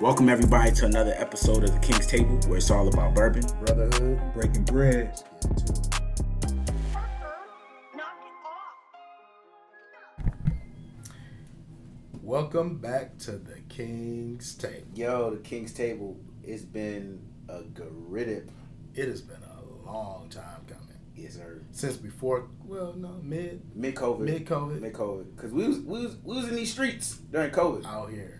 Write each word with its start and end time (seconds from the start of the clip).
Welcome 0.00 0.30
everybody 0.30 0.72
to 0.72 0.86
another 0.86 1.12
episode 1.18 1.62
of 1.62 1.74
the 1.74 1.78
King's 1.78 2.06
Table, 2.06 2.38
where 2.46 2.56
it's 2.56 2.70
all 2.70 2.88
about 2.88 3.14
bourbon. 3.14 3.42
Brotherhood, 3.66 4.18
breaking 4.32 4.64
bread. 4.64 5.22
Welcome 12.22 12.78
back 12.78 13.18
to 13.18 13.32
the 13.32 13.60
King's 13.68 14.54
Table. 14.54 14.86
Yo, 14.94 15.30
the 15.34 15.42
King's 15.42 15.74
Table. 15.74 16.18
It's 16.42 16.62
been 16.62 17.20
a 17.50 17.62
gritted. 17.64 18.50
It 18.94 19.06
has 19.08 19.20
been 19.20 19.42
a 19.42 19.86
long 19.86 20.30
time 20.30 20.64
coming. 20.66 20.86
Yes, 21.14 21.34
sir. 21.34 21.60
Since 21.72 21.98
before, 21.98 22.48
well, 22.64 22.94
no, 22.96 23.20
mid 23.22 23.76
Mid 23.76 23.96
COVID. 23.96 24.20
mid 24.20 24.46
COVID, 24.46 24.80
Mid 24.80 24.94
COVID. 24.94 25.36
Cause 25.36 25.50
we 25.52 25.68
was 25.68 25.78
we 25.80 26.06
was 26.06 26.16
we 26.24 26.36
was 26.36 26.48
in 26.48 26.54
these 26.54 26.72
streets 26.72 27.16
during 27.30 27.50
COVID, 27.50 27.84
out 27.84 28.10
here. 28.10 28.39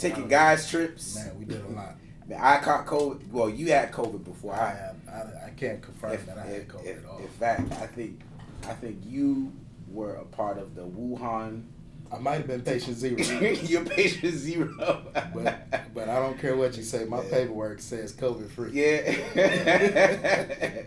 Taking 0.00 0.28
guys 0.28 0.68
trips. 0.70 1.14
Man, 1.16 1.38
we 1.38 1.44
did 1.44 1.62
a 1.64 1.68
lot. 1.68 1.96
Man, 2.26 2.38
I 2.42 2.58
caught 2.58 2.86
COVID. 2.86 3.30
Well, 3.30 3.48
you 3.50 3.70
had 3.72 3.92
COVID 3.92 4.24
before 4.24 4.54
I 4.54 4.92
I. 5.08 5.10
I, 5.10 5.46
I 5.46 5.50
can't 5.56 5.82
confirm 5.82 6.12
If, 6.12 6.26
that 6.26 6.38
I 6.38 6.42
if, 6.46 6.52
had 6.56 6.68
COVID 6.68 6.86
if- 6.86 6.98
at 7.04 7.10
all. 7.10 7.18
in 7.18 7.28
fact, 7.28 7.72
I 7.72 7.86
think 7.86 8.20
I 8.68 8.72
think 8.74 9.00
you 9.04 9.52
were 9.88 10.14
a 10.14 10.24
part 10.24 10.58
of 10.58 10.74
the 10.74 10.82
Wuhan. 10.82 11.64
I 12.12 12.18
might 12.18 12.38
have 12.38 12.46
been 12.48 12.62
patient 12.62 12.96
zero, 12.96 13.16
Your 13.62 13.84
patient 13.84 14.34
zero. 14.34 15.02
but 15.34 15.94
but 15.94 16.08
I 16.08 16.16
don't 16.18 16.38
care 16.40 16.56
what 16.56 16.76
you 16.76 16.82
say. 16.82 17.04
My 17.04 17.22
Yeah. 17.22 17.30
paperwork 17.30 17.80
says 17.80 18.12
COVID 18.12 18.50
free. 18.50 18.70
yeah. 18.72 19.12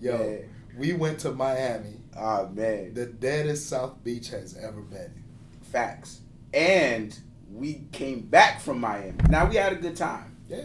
Yo, 0.00 0.20
Yeah. 0.30 0.36
we 0.78 0.92
went 0.92 1.18
to 1.20 1.32
Miami, 1.32 2.00
Oh 2.16 2.48
man. 2.48 2.94
the 2.94 3.06
deadest 3.06 3.68
South 3.68 4.02
Beach 4.04 4.28
has 4.30 4.56
ever 4.56 4.80
been. 4.82 5.12
Facts. 5.62 6.20
And 6.54 7.16
we 7.52 7.84
came 7.92 8.20
back 8.20 8.60
from 8.60 8.80
Miami. 8.80 9.14
Now 9.28 9.48
we 9.48 9.56
had 9.56 9.72
a 9.72 9.76
good 9.76 9.96
time. 9.96 10.36
Yeah, 10.48 10.62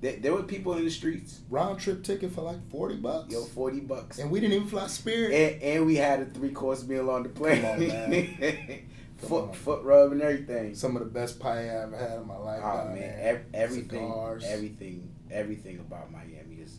There, 0.00 0.16
there 0.16 0.32
were 0.34 0.42
people 0.42 0.74
in 0.76 0.84
the 0.84 0.90
streets. 0.90 1.40
round 1.50 1.80
trip 1.80 2.02
ticket 2.02 2.32
for 2.32 2.42
like 2.42 2.68
forty 2.70 2.96
bucks. 2.96 3.32
Yo, 3.32 3.42
forty 3.44 3.80
bucks. 3.80 4.18
And 4.18 4.30
we 4.30 4.40
didn't 4.40 4.54
even 4.56 4.68
fly 4.68 4.86
Spirit. 4.86 5.32
And, 5.32 5.62
and 5.62 5.86
we 5.86 5.96
had 5.96 6.20
a 6.20 6.24
three 6.26 6.50
course 6.50 6.84
meal 6.86 7.10
on 7.10 7.22
the 7.22 7.28
plane. 7.28 7.64
On, 7.64 7.86
man. 7.86 8.80
Foot 9.18 9.48
on. 9.48 9.52
foot 9.52 9.82
rub 9.82 10.12
and 10.12 10.22
everything. 10.22 10.74
Some 10.74 10.96
of 10.96 11.00
the 11.04 11.08
best 11.10 11.38
pie 11.38 11.64
I 11.64 11.82
ever 11.82 11.94
had 11.94 12.20
in 12.20 12.26
my 12.26 12.38
life. 12.38 12.62
Oh 12.64 12.86
man, 12.86 12.96
there. 12.96 13.44
everything, 13.52 14.08
Cigars. 14.08 14.44
everything, 14.46 15.10
everything 15.30 15.78
about 15.78 16.10
Miami 16.10 16.54
is 16.62 16.78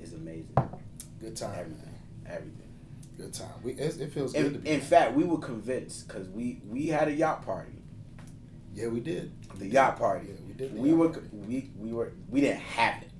is 0.00 0.14
amazing. 0.14 0.48
Good 1.20 1.36
time. 1.36 1.54
Everything, 1.58 1.98
everything. 2.26 2.72
Good 3.18 3.34
time. 3.34 3.52
We 3.62 3.72
it, 3.72 4.00
it 4.00 4.12
feels 4.14 4.32
good 4.32 4.40
to 4.40 4.46
In, 4.54 4.60
be. 4.62 4.70
in 4.70 4.80
fact, 4.80 5.14
we 5.14 5.24
were 5.24 5.36
convinced 5.36 6.08
because 6.08 6.26
we 6.30 6.62
we 6.66 6.86
had 6.86 7.08
a 7.08 7.12
yacht 7.12 7.44
party. 7.44 7.73
Yeah, 8.74 8.88
we 8.88 9.00
did. 9.00 9.32
The 9.58 9.66
yacht 9.66 9.98
party. 9.98 10.26
Yeah, 10.28 10.34
we 10.46 10.52
did. 10.54 10.74
the 10.74 10.80
We 10.80 10.88
yacht 10.90 10.98
were 10.98 11.08
party. 11.10 11.28
we 11.46 11.70
we 11.78 11.92
were 11.92 12.12
we 12.28 12.40
didn't 12.40 12.60
have 12.60 13.02
it. 13.02 13.10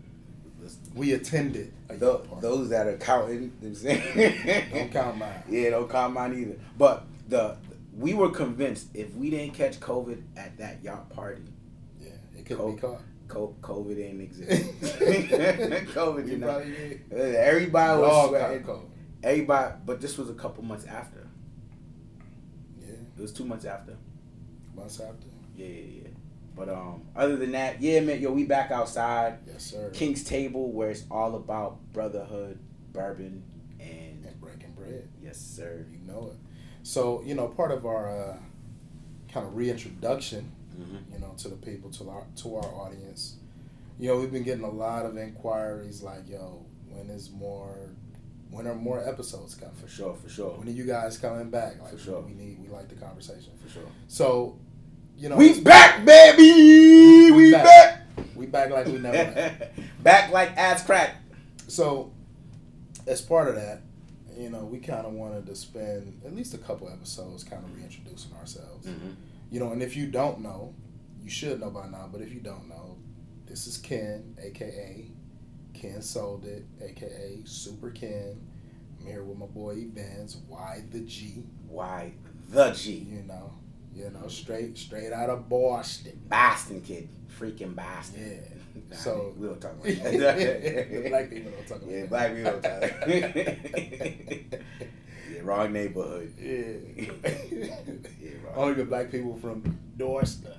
We 0.95 1.13
attended. 1.13 1.73
A 1.91 1.95
Tho- 1.97 2.13
yacht 2.19 2.29
party. 2.29 2.41
those 2.43 2.69
that 2.71 2.87
are 2.87 2.97
counting, 2.97 3.53
them 3.61 3.75
saying, 3.75 4.71
don't 4.73 4.91
count 4.91 5.19
mine. 5.19 5.43
Yeah, 5.49 5.71
don't 5.71 5.91
count 5.91 6.15
mine 6.15 6.35
either. 6.39 6.59
But 6.79 7.05
the 7.29 7.57
we 7.97 8.15
were 8.15 8.31
convinced 8.31 8.89
if 8.95 9.15
we 9.15 9.31
didn't 9.31 9.55
catch 9.55 9.79
COVID 9.81 10.21
at 10.37 10.57
that 10.59 10.83
yacht 10.83 11.11
party, 11.11 11.43
Yeah, 12.01 12.09
it 12.37 12.47
could 12.47 12.59
Oh. 12.61 12.73
be 12.73 12.81
caught. 12.81 13.01
COVID 13.29 13.95
didn't 13.97 14.21
exist. 14.21 14.81
COVID 14.83 16.25
We 16.25 16.31
did 16.31 16.41
not. 16.41 16.51
probably 16.51 16.71
did. 17.11 17.35
Everybody 17.37 18.01
was 18.01 18.11
Dog 18.11 18.29
sweating. 18.31 18.63
COVID. 18.65 18.85
Everybody, 19.23 19.75
but 19.87 20.01
this 20.01 20.19
was 20.19 20.29
a 20.31 20.35
couple 20.35 20.63
months 20.63 20.85
after. 20.85 21.27
Yeah, 22.81 22.95
It 23.19 23.21
was 23.23 23.33
two 23.33 23.45
months 23.45 23.65
after. 23.65 23.97
months 24.77 25.01
after. 25.01 25.27
Yeah, 25.57 25.67
yeah, 25.67 25.83
yeah. 26.03 26.09
But 26.57 26.69
um, 26.69 27.03
other 27.17 27.37
than 27.37 27.53
that, 27.53 27.81
yeah, 27.83 28.01
man, 28.01 28.21
yo, 28.21 28.33
we 28.33 28.45
back 28.45 28.71
outside. 28.71 29.39
Yes, 29.47 29.65
sir. 29.65 29.91
King's 29.93 30.23
Table, 30.25 30.71
where 30.73 30.91
it's 30.91 31.05
all 31.11 31.35
about 31.35 31.79
brotherhood, 31.93 32.59
bourbon, 32.93 33.43
and 33.81 34.25
and 34.25 34.41
breaking 34.41 34.73
bread. 34.73 35.09
yes, 35.23 35.39
sir. 35.39 35.85
You 35.91 35.99
know 36.07 36.31
it. 36.33 36.37
So 36.83 37.23
you 37.25 37.35
know, 37.35 37.49
part 37.49 37.73
of 37.73 37.85
our 37.87 38.09
uh, 38.09 38.37
kind 39.33 39.47
of 39.47 39.57
reintroduction 39.57 40.53
Mm-hmm. 40.75 41.15
you 41.15 41.21
know, 41.21 41.33
to 41.39 41.47
the 41.49 41.55
people, 41.55 41.89
to 41.93 42.11
our 42.11 42.27
to 42.43 42.57
our 42.57 42.65
audience. 42.75 43.37
You 43.97 44.09
know, 44.09 44.19
we've 44.19 44.33
been 44.33 44.43
getting 44.43 44.65
a 44.65 44.71
lot 44.71 45.07
of 45.07 45.17
inquiries 45.17 46.03
like, 46.03 46.29
"Yo, 46.29 46.67
when 46.89 47.11
is 47.11 47.31
more? 47.31 47.91
When 48.51 48.67
are 48.67 48.75
more 48.75 48.99
episodes 49.09 49.55
coming? 49.55 49.75
For 49.77 49.87
sure, 49.87 50.15
for 50.17 50.29
sure, 50.29 50.51
When 50.59 50.67
are 50.67 50.73
you 50.73 50.85
guys 50.85 51.17
coming 51.17 51.49
back? 51.51 51.81
Like, 51.81 51.93
For 51.93 51.99
sure. 51.99 52.21
we 52.23 52.35
need, 52.35 52.59
we 52.61 52.67
like 52.69 52.89
the 52.89 52.97
conversation. 52.97 53.53
for 53.63 53.69
sure. 53.69 53.87
So, 54.09 54.59
you 55.17 55.29
know, 55.29 55.37
We 55.37 55.61
back, 55.61 56.05
baby. 56.05 56.43
We, 56.43 57.33
We 57.33 57.53
back. 57.53 57.65
back. 57.65 58.27
we 58.35 58.47
back 58.47 58.71
like 58.71 58.87
we 58.87 58.99
never. 58.99 59.17
left. 59.17 59.63
back 60.03 60.33
like 60.33 60.57
ass 60.57 60.85
crack. 60.85 61.17
So, 61.69 62.13
as 63.07 63.21
part 63.21 63.49
of 63.49 63.55
that, 63.57 63.83
you 64.37 64.51
know, 64.51 64.65
we 64.65 64.79
kind 64.79 65.07
of 65.07 65.13
wanted 65.13 65.47
to 65.47 65.55
spend 65.55 66.21
at 66.25 66.35
least 66.35 66.55
a 66.55 66.59
couple 66.59 66.89
episodes 66.89 67.45
kind 67.45 67.65
of 67.65 67.75
reintroducing 67.77 68.35
ourselves. 68.37 68.87
Mm-hmm. 68.87 69.11
You 69.51 69.61
know, 69.61 69.73
and 69.73 69.83
if 69.83 69.97
you 69.97 70.07
don't 70.07 70.41
know, 70.41 70.75
you 71.23 71.31
should 71.31 71.61
know 71.61 71.71
by 71.71 71.87
now. 71.89 72.09
But 72.11 72.21
if 72.21 72.33
you 72.33 72.41
don't 72.41 72.69
know, 72.69 72.97
this 73.47 73.67
is 73.67 73.77
Ken, 73.79 74.37
aka 74.43 75.07
Ken 75.73 76.03
Sold 76.03 76.45
It, 76.45 76.65
aka 76.83 77.41
Super 77.45 77.91
Ken. 77.91 78.41
I'm 79.01 79.07
here 79.07 79.23
with 79.23 79.39
my 79.39 79.47
boy 79.47 79.87
Evans, 79.97 80.39
Why 80.49 80.83
the 80.91 81.01
G. 81.01 81.43
Why 81.69 82.15
the 82.49 82.71
G? 82.73 82.93
You 83.11 83.23
know, 83.23 83.53
you 83.95 84.11
know, 84.11 84.29
straight 84.29 84.77
straight 84.79 85.13
out 85.13 85.31
of 85.31 85.49
Boston. 85.49 86.21
Boston 86.29 86.81
kid, 86.81 87.09
freaking 87.39 87.75
Boston. 87.75 88.21
Yeah. 88.21 88.49
Nah, 88.91 88.97
So- 88.97 89.33
we 89.39 89.47
don't 89.47 89.61
talk 89.61 89.73
about 89.73 89.85
that. 89.85 91.07
black 91.09 91.31
people 91.31 91.53
don't 91.53 91.67
talk 91.69 91.81
about 91.83 91.91
Yeah, 91.91 92.01
that. 92.01 92.09
black 92.11 92.35
people 92.35 92.51
don't 92.51 92.63
talk. 92.63 92.83
About 92.83 93.43
that. 93.43 94.61
yeah, 95.31 95.41
wrong 95.43 95.73
neighborhood. 95.73 96.33
Yeah. 96.41 97.07
Yeah, 98.21 98.31
wrong. 98.45 98.55
Only 98.57 98.75
the 98.75 98.85
black 98.85 99.11
people 99.13 99.37
from 99.37 99.79
Dorchester, 99.97 100.55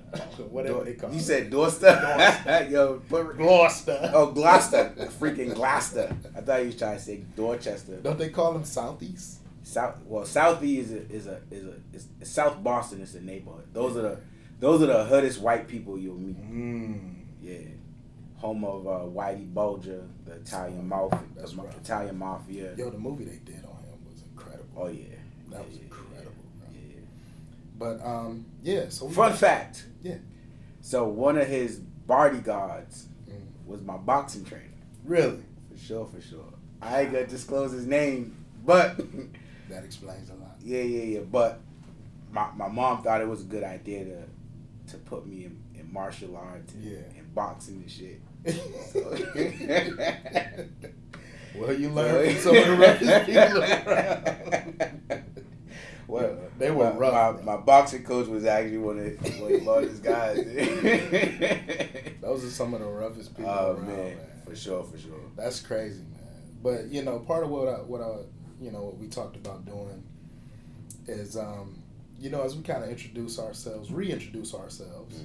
whatever 0.50 0.76
Dor- 0.76 0.84
they 0.84 0.94
call 0.94 1.10
you 1.10 1.18
it. 1.18 1.22
said 1.22 1.50
Dorchester? 1.50 2.66
Yo, 2.70 3.02
put, 3.08 3.36
Gloucester. 3.36 4.10
oh, 4.14 4.32
Gloucester. 4.32 4.92
Freaking 5.20 5.54
Gloucester. 5.54 6.14
I 6.36 6.40
thought 6.40 6.60
you 6.60 6.66
was 6.68 6.76
trying 6.76 6.96
to 6.96 7.02
say 7.02 7.16
Dorchester. 7.36 7.96
Don't 7.98 8.18
they 8.18 8.30
call 8.30 8.54
them 8.54 8.64
Southeast? 8.64 9.35
South 9.66 9.96
well, 10.06 10.22
Southie 10.24 10.78
is 10.78 10.92
a 10.92 11.10
is 11.10 11.26
a 11.26 11.40
is 11.50 11.64
a 11.64 11.74
is, 11.92 12.06
South 12.22 12.62
Boston 12.62 13.00
is 13.00 13.16
a 13.16 13.20
neighborhood. 13.20 13.66
Those 13.72 13.96
are 13.96 14.02
the 14.02 14.18
those 14.60 14.80
are 14.80 14.86
the 14.86 15.04
hoodest 15.04 15.40
white 15.40 15.66
people 15.66 15.98
you'll 15.98 16.14
meet. 16.18 16.36
Mm. 16.40 17.14
Yeah, 17.42 17.58
home 18.36 18.64
of 18.64 18.86
uh, 18.86 18.90
Whitey 19.00 19.52
Bulger, 19.52 20.02
the 20.24 20.34
Italian 20.34 20.88
mafia, 20.88 21.18
That's 21.36 21.50
the 21.52 21.62
right. 21.62 21.74
Italian 21.82 22.16
mafia. 22.16 22.74
Yo, 22.76 22.90
the 22.90 22.98
movie 22.98 23.24
they 23.24 23.38
did 23.44 23.64
on 23.64 23.72
him 23.82 23.98
was 24.08 24.22
incredible. 24.30 24.68
Oh 24.76 24.86
yeah, 24.86 25.02
That 25.50 25.58
Yeah, 25.58 25.66
was 25.66 25.78
incredible, 25.78 26.44
bro. 26.60 26.68
Yeah. 26.72 27.00
But 27.76 28.06
um, 28.06 28.46
yeah. 28.62 28.88
So 28.88 29.08
Fun 29.08 29.32
fact. 29.32 29.84
Yeah. 30.02 30.18
So 30.80 31.08
one 31.08 31.36
of 31.38 31.48
his 31.48 31.80
bodyguards 32.06 33.08
Mm. 33.28 33.66
was 33.66 33.82
my 33.82 33.96
boxing 33.96 34.44
trainer. 34.44 34.62
Really, 35.04 35.42
For 35.72 35.76
sure, 35.76 36.06
for 36.06 36.20
sure. 36.20 36.52
I 36.80 37.00
ain't 37.02 37.12
gonna 37.12 37.26
disclose 37.26 37.72
his 37.72 37.86
name, 37.86 38.36
but 38.64 39.00
that 39.68 39.84
explains 39.84 40.30
a 40.30 40.34
lot. 40.34 40.56
yeah, 40.62 40.82
yeah, 40.82 41.02
yeah. 41.04 41.20
But 41.20 41.60
my, 42.32 42.48
my 42.56 42.68
mom 42.68 43.02
thought 43.02 43.20
it 43.20 43.28
was 43.28 43.42
a 43.42 43.44
good 43.44 43.64
idea 43.64 44.04
to 44.04 44.22
to 44.92 44.96
put 44.98 45.26
me 45.26 45.44
in, 45.46 45.58
in 45.74 45.92
martial 45.92 46.36
arts 46.36 46.72
and, 46.74 46.84
Yeah. 46.84 46.98
and 47.18 47.34
boxing 47.34 47.82
and 47.82 47.90
shit. 47.90 48.20
well, 51.56 51.72
you 51.72 51.88
learned 51.90 52.32
from 52.36 52.42
some 52.42 52.56
of 52.56 52.66
the 52.66 52.76
roughest 52.80 53.26
people 53.26 53.62
around. 53.64 55.22
Well, 56.08 56.38
They 56.58 56.70
were 56.70 56.90
my, 56.90 56.96
rough, 56.96 57.44
My, 57.44 57.56
my 57.56 57.60
boxing 57.62 58.02
coach 58.04 58.28
was 58.28 58.44
actually 58.46 58.78
one 58.78 58.98
of 58.98 59.40
one 59.40 59.52
of 59.52 59.60
the 59.60 59.64
hardest 59.64 60.02
guys. 60.02 60.36
Those 62.22 62.44
are 62.44 62.50
some 62.50 62.72
of 62.72 62.80
the 62.80 62.86
roughest 62.86 63.36
people 63.36 63.50
oh 63.50 63.72
around, 63.72 63.86
man, 63.88 63.96
man. 63.96 64.16
for 64.46 64.56
sure, 64.56 64.82
for 64.84 64.96
sure. 64.96 65.20
That's 65.36 65.60
crazy, 65.60 66.00
man. 66.12 66.22
But 66.62 66.86
you 66.86 67.02
know, 67.02 67.18
part 67.18 67.44
of 67.44 67.50
what 67.50 67.68
I, 67.68 67.72
what 67.82 68.00
I, 68.00 68.20
you 68.60 68.70
know, 68.70 68.82
what 68.82 68.98
we 68.98 69.08
talked 69.08 69.36
about 69.36 69.64
doing 69.66 70.02
is, 71.06 71.36
um, 71.36 71.82
you 72.18 72.30
know, 72.30 72.42
as 72.42 72.56
we 72.56 72.62
kind 72.62 72.82
of 72.82 72.90
introduce 72.90 73.38
ourselves, 73.38 73.90
reintroduce 73.92 74.54
ourselves, 74.54 75.20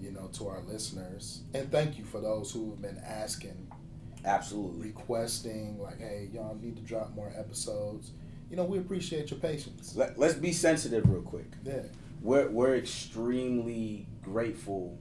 you 0.00 0.10
know, 0.10 0.28
to 0.34 0.48
our 0.48 0.60
listeners, 0.62 1.40
and 1.54 1.70
thank 1.72 1.96
you 1.98 2.04
for 2.04 2.20
those 2.20 2.52
who 2.52 2.70
have 2.70 2.82
been 2.82 2.98
asking, 3.06 3.66
Absolutely. 4.24 4.88
requesting, 4.88 5.78
like, 5.80 5.98
hey, 6.00 6.28
y'all 6.32 6.56
need 6.60 6.76
to 6.76 6.82
drop 6.82 7.14
more 7.14 7.32
episodes. 7.36 8.10
You 8.50 8.56
know, 8.56 8.64
we 8.64 8.78
appreciate 8.78 9.30
your 9.30 9.40
patience. 9.40 9.94
Let, 9.96 10.18
let's 10.18 10.34
be 10.34 10.52
sensitive 10.52 11.08
real 11.08 11.22
quick. 11.22 11.50
Yeah, 11.64 11.82
We're 12.20 12.48
we're 12.50 12.76
extremely 12.76 14.06
grateful 14.22 14.98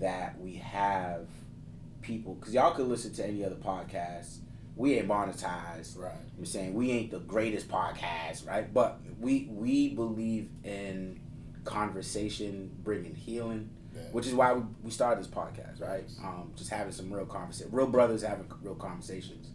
that 0.00 0.38
we 0.40 0.54
have 0.54 1.28
people 2.02 2.34
because 2.34 2.52
y'all 2.54 2.72
could 2.74 2.88
listen 2.88 3.12
to 3.14 3.26
any 3.26 3.44
other 3.44 3.56
podcast. 3.56 4.38
We 4.76 4.94
ain't 4.98 5.08
monetized. 5.08 5.98
right. 5.98 6.12
I'm 6.38 6.46
saying 6.46 6.74
we 6.74 6.90
ain't 6.90 7.10
the 7.10 7.18
greatest 7.18 7.68
podcast, 7.68 8.46
right? 8.46 8.72
But 8.72 9.00
we 9.18 9.48
we 9.50 9.90
believe 9.90 10.48
in 10.64 11.20
conversation, 11.64 12.70
bringing 12.82 13.14
healing. 13.14 13.70
Yeah. 13.94 14.02
Which 14.12 14.26
is 14.26 14.34
why 14.34 14.52
we, 14.52 14.62
we 14.84 14.90
started 14.90 15.22
this 15.22 15.30
podcast, 15.30 15.80
right? 15.80 16.04
Um, 16.22 16.52
just 16.54 16.70
having 16.70 16.92
some 16.92 17.12
real 17.12 17.26
conversation, 17.26 17.72
real 17.72 17.88
brothers 17.88 18.22
having 18.22 18.46
real 18.62 18.76
conversations. 18.76 19.48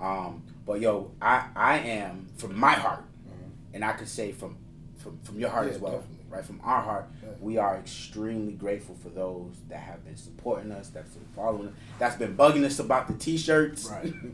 Um, 0.00 0.42
but 0.66 0.80
yo, 0.80 1.12
I 1.20 1.46
I 1.54 1.78
am 1.78 2.28
from 2.36 2.58
my 2.58 2.72
heart, 2.72 3.04
mm-hmm. 3.28 3.74
and 3.74 3.84
I 3.84 3.92
could 3.92 4.08
say 4.08 4.32
from 4.32 4.56
from 4.96 5.18
from 5.22 5.38
your 5.38 5.50
heart 5.50 5.66
yeah, 5.66 5.74
as 5.74 5.78
well, 5.78 5.92
definitely. 5.92 6.24
right? 6.30 6.44
From 6.44 6.60
our 6.64 6.82
heart, 6.82 7.08
yeah. 7.22 7.30
we 7.40 7.58
are 7.58 7.76
extremely 7.76 8.52
grateful 8.52 8.94
for 9.02 9.10
those 9.10 9.56
that 9.68 9.80
have 9.80 10.04
been 10.04 10.16
supporting 10.16 10.72
us, 10.72 10.88
that's 10.88 11.10
been 11.10 11.26
following 11.34 11.68
us, 11.68 11.74
that's 11.98 12.16
been 12.16 12.36
bugging 12.36 12.64
us 12.64 12.78
about 12.78 13.08
the 13.08 13.14
t-shirts. 13.14 13.86
Right. 13.90 14.14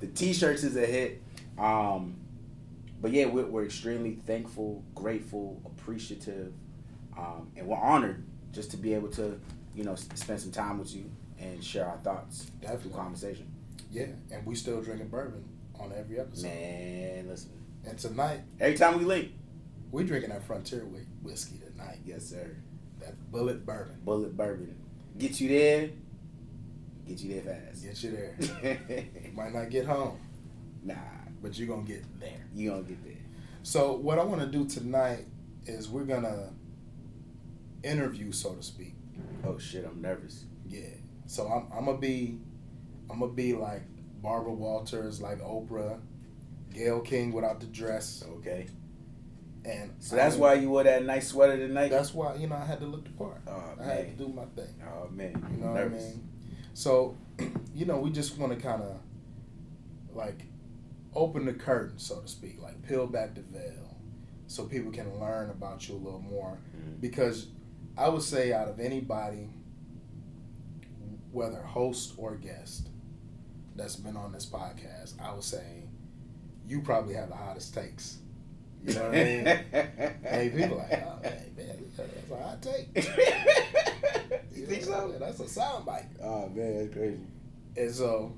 the 0.00 0.06
t-shirts 0.06 0.64
is 0.64 0.76
a 0.76 0.86
hit. 0.86 1.22
Um, 1.58 2.16
but 3.00 3.12
yeah, 3.12 3.26
we're, 3.26 3.46
we're 3.46 3.64
extremely 3.64 4.18
thankful, 4.26 4.82
grateful, 4.94 5.60
appreciative, 5.64 6.52
um, 7.16 7.50
and 7.56 7.66
we're 7.66 7.76
honored 7.76 8.24
just 8.52 8.70
to 8.72 8.76
be 8.76 8.94
able 8.94 9.08
to, 9.08 9.38
you 9.74 9.84
know, 9.84 9.94
spend 9.94 10.40
some 10.40 10.50
time 10.52 10.78
with 10.78 10.94
you 10.94 11.10
and 11.38 11.62
share 11.62 11.86
our 11.86 11.98
thoughts 11.98 12.50
Definitely. 12.60 12.90
through 12.90 12.98
conversation. 12.98 13.46
Yeah, 13.90 14.06
and 14.30 14.44
we 14.46 14.54
still 14.54 14.80
drinking 14.82 15.08
bourbon 15.08 15.44
on 15.78 15.92
every 15.96 16.18
episode. 16.18 16.48
Man, 16.48 17.28
listen. 17.28 17.50
And 17.86 17.98
tonight, 17.98 18.40
every 18.58 18.76
time 18.76 18.98
we 18.98 19.04
link, 19.04 19.32
we're 19.90 20.04
drinking 20.04 20.30
that 20.30 20.42
Frontier 20.44 20.80
whiskey 21.22 21.58
tonight. 21.58 21.98
Yes, 22.04 22.26
sir. 22.26 22.56
That 23.00 23.14
Bulleit 23.30 23.64
bourbon. 23.64 23.98
Bulleit 24.04 24.36
bourbon. 24.36 24.74
Get 25.18 25.40
you 25.40 25.48
there. 25.48 25.90
Get 27.06 27.20
you 27.20 27.40
there 27.40 27.54
fast. 27.54 27.84
Get 27.84 28.02
you 28.02 28.10
there. 28.10 28.78
you 29.22 29.32
might 29.34 29.54
not 29.54 29.70
get 29.70 29.86
home. 29.86 30.18
Nah. 30.82 30.94
But 31.42 31.58
you're 31.58 31.68
gonna 31.68 31.82
get 31.82 32.04
there. 32.18 32.44
You're 32.54 32.74
gonna 32.74 32.88
get 32.88 33.04
there. 33.04 33.14
So 33.62 33.92
what 33.94 34.18
I 34.18 34.24
want 34.24 34.40
to 34.40 34.46
do 34.46 34.66
tonight 34.66 35.26
is 35.66 35.88
we're 35.88 36.04
gonna 36.04 36.52
interview, 37.82 38.32
so 38.32 38.54
to 38.54 38.62
speak. 38.62 38.94
Oh 39.44 39.58
shit, 39.58 39.84
I'm 39.84 40.00
nervous. 40.00 40.44
Yeah. 40.66 40.88
So 41.26 41.46
I'm, 41.46 41.66
I'm 41.76 41.84
gonna 41.84 41.98
be, 41.98 42.38
I'm 43.10 43.20
gonna 43.20 43.32
be 43.32 43.54
like 43.54 43.82
Barbara 44.22 44.52
Walters, 44.52 45.20
like 45.20 45.38
Oprah, 45.40 46.00
Gayle 46.72 47.00
King 47.00 47.32
without 47.32 47.60
the 47.60 47.66
dress. 47.66 48.24
Okay. 48.38 48.66
And 49.64 49.92
so 49.98 50.14
that's 50.16 50.36
I 50.36 50.38
why 50.38 50.54
you 50.54 50.70
wore 50.70 50.84
that 50.84 51.04
nice 51.04 51.28
sweater 51.28 51.56
tonight. 51.56 51.90
That's 51.90 52.14
why 52.14 52.36
you 52.36 52.46
know 52.46 52.56
I 52.56 52.64
had 52.64 52.80
to 52.80 52.86
look 52.86 53.04
the 53.04 53.10
part. 53.10 53.40
Oh, 53.48 53.62
I 53.80 53.84
man. 53.84 53.88
had 53.88 54.18
to 54.18 54.24
do 54.24 54.32
my 54.32 54.44
thing. 54.44 54.74
Oh 54.84 55.08
man, 55.10 55.44
you 55.52 55.64
know 55.64 55.72
nervous. 55.74 56.02
what 56.02 56.10
I 56.10 56.14
mean. 56.14 56.28
So, 56.76 57.16
you 57.74 57.86
know, 57.86 57.96
we 57.96 58.10
just 58.10 58.36
want 58.36 58.52
to 58.52 58.58
kind 58.58 58.82
of 58.82 59.00
like 60.12 60.42
open 61.14 61.46
the 61.46 61.54
curtain, 61.54 61.98
so 61.98 62.20
to 62.20 62.28
speak, 62.28 62.60
like 62.60 62.86
peel 62.86 63.06
back 63.06 63.34
the 63.34 63.40
veil, 63.40 63.96
so 64.46 64.66
people 64.66 64.92
can 64.92 65.18
learn 65.18 65.48
about 65.48 65.88
you 65.88 65.94
a 65.94 65.96
little 65.96 66.20
more. 66.20 66.58
Mm-hmm. 66.76 67.00
Because 67.00 67.46
I 67.96 68.10
would 68.10 68.20
say, 68.20 68.52
out 68.52 68.68
of 68.68 68.78
anybody, 68.78 69.48
whether 71.32 71.62
host 71.62 72.12
or 72.18 72.34
guest, 72.34 72.90
that's 73.74 73.96
been 73.96 74.18
on 74.18 74.32
this 74.32 74.44
podcast, 74.44 75.18
I 75.18 75.32
would 75.32 75.44
say 75.44 75.84
you 76.66 76.82
probably 76.82 77.14
have 77.14 77.30
the 77.30 77.36
hottest 77.36 77.72
takes. 77.72 78.18
You 78.84 78.94
know 78.94 79.02
what 79.02 79.14
I 79.14 79.24
mean? 79.24 79.44
hey, 80.22 80.52
people 80.54 80.78
like, 80.78 81.04
oh 81.06 81.20
man, 81.22 81.52
man, 81.56 81.84
that's 81.96 82.30
a 82.30 82.36
hot 82.36 82.62
take. 82.62 82.88
you, 84.54 84.60
you 84.60 84.66
think 84.66 84.84
so? 84.84 85.14
That's 85.18 85.40
a 85.40 85.48
sound 85.48 85.86
bite. 85.86 86.06
Oh 86.22 86.48
man, 86.48 86.78
that's 86.78 86.94
crazy. 86.94 87.26
And 87.76 87.94
so, 87.94 88.36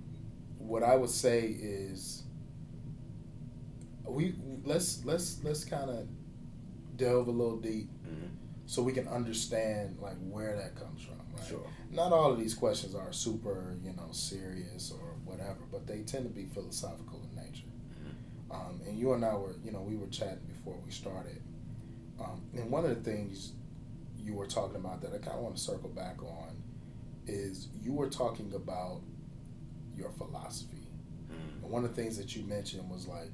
what 0.59 0.83
I 0.83 0.97
would 0.97 1.11
say 1.11 1.49
is, 1.49 2.25
we 4.05 4.35
let's 4.65 5.05
let's 5.05 5.43
let's 5.45 5.65
kind 5.65 5.91
of 5.91 6.07
delve 6.97 7.29
a 7.29 7.31
little 7.31 7.59
deep, 7.59 7.91
mm-hmm. 8.07 8.27
so 8.67 8.83
we 8.83 8.93
can 8.93 9.07
understand 9.09 9.99
like 10.01 10.17
where 10.29 10.57
that 10.57 10.75
comes 10.75 11.03
from. 11.03 11.19
Right? 11.37 11.47
Sure. 11.47 11.67
Not 11.91 12.13
all 12.13 12.33
of 12.33 12.39
these 12.39 12.55
questions 12.55 12.95
are 12.95 13.13
super, 13.13 13.77
you 13.83 13.93
know, 13.93 14.09
serious 14.13 14.91
or 14.91 15.15
whatever, 15.25 15.61
but 15.71 15.87
they 15.87 16.03
tend 16.03 16.25
to 16.25 16.31
be 16.31 16.45
philosophical. 16.47 17.28
Um, 18.51 18.81
and 18.87 18.99
you 18.99 19.13
and 19.13 19.25
I 19.25 19.35
were, 19.35 19.55
you 19.65 19.73
know, 19.73 19.81
we 19.81 19.97
were 19.97 20.07
chatting 20.07 20.47
before 20.49 20.77
we 20.85 20.91
started. 20.91 21.41
Um, 22.21 22.43
and 22.55 22.71
one 22.71 22.85
of 22.85 22.91
the 22.91 23.11
things 23.11 23.53
you 24.19 24.35
were 24.35 24.47
talking 24.47 24.77
about 24.77 25.01
that 25.03 25.13
I 25.15 25.19
kind 25.19 25.37
of 25.37 25.43
want 25.43 25.57
to 25.57 25.63
circle 25.63 25.91
back 25.91 26.23
on 26.23 26.63
is 27.27 27.69
you 27.83 27.93
were 27.93 28.09
talking 28.09 28.53
about 28.55 29.03
your 29.97 30.11
philosophy. 30.11 30.87
Mm. 31.31 31.63
And 31.63 31.71
one 31.71 31.85
of 31.85 31.95
the 31.95 32.03
things 32.03 32.17
that 32.17 32.35
you 32.35 32.43
mentioned 32.45 32.91
was 32.91 33.07
like, 33.07 33.33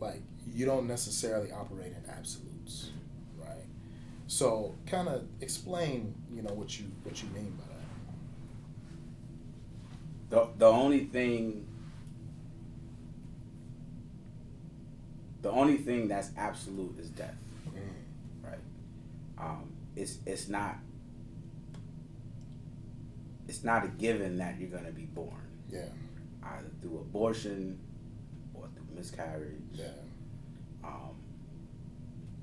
like 0.00 0.22
you 0.46 0.64
don't 0.64 0.86
necessarily 0.86 1.50
operate 1.52 1.92
in 1.92 2.10
absolutes, 2.10 2.90
right? 3.38 3.66
So, 4.26 4.74
kind 4.86 5.08
of 5.08 5.24
explain, 5.40 6.14
you 6.32 6.42
know, 6.42 6.52
what 6.54 6.78
you 6.78 6.86
what 7.02 7.22
you 7.22 7.28
mean 7.30 7.56
by 7.58 7.64
that. 10.30 10.48
The 10.54 10.58
the 10.58 10.66
only 10.66 11.04
thing 11.04 11.66
the 15.42 15.50
only 15.50 15.76
thing 15.76 16.08
that's 16.08 16.30
absolute 16.36 16.98
is 16.98 17.10
death, 17.10 17.34
mm. 17.68 17.80
right? 18.42 18.58
Um, 19.38 19.72
it's 19.96 20.18
it's 20.24 20.48
not 20.48 20.76
it's 23.48 23.64
not 23.64 23.84
a 23.84 23.88
given 23.88 24.38
that 24.38 24.58
you're 24.58 24.70
gonna 24.70 24.92
be 24.92 25.04
born. 25.04 25.48
Yeah. 25.68 25.86
Either 26.44 26.68
through 26.80 26.98
abortion 26.98 27.78
or 28.54 28.68
through 28.74 28.96
miscarriage. 28.96 29.60
Yeah. 29.72 29.86
Um, 30.84 31.16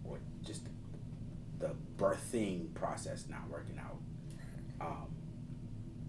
or 0.03 0.19
just 0.43 0.63
the 1.59 1.71
birthing 1.97 2.73
process 2.73 3.25
not 3.29 3.49
working 3.49 3.79
out. 3.79 3.97
Um, 4.81 5.07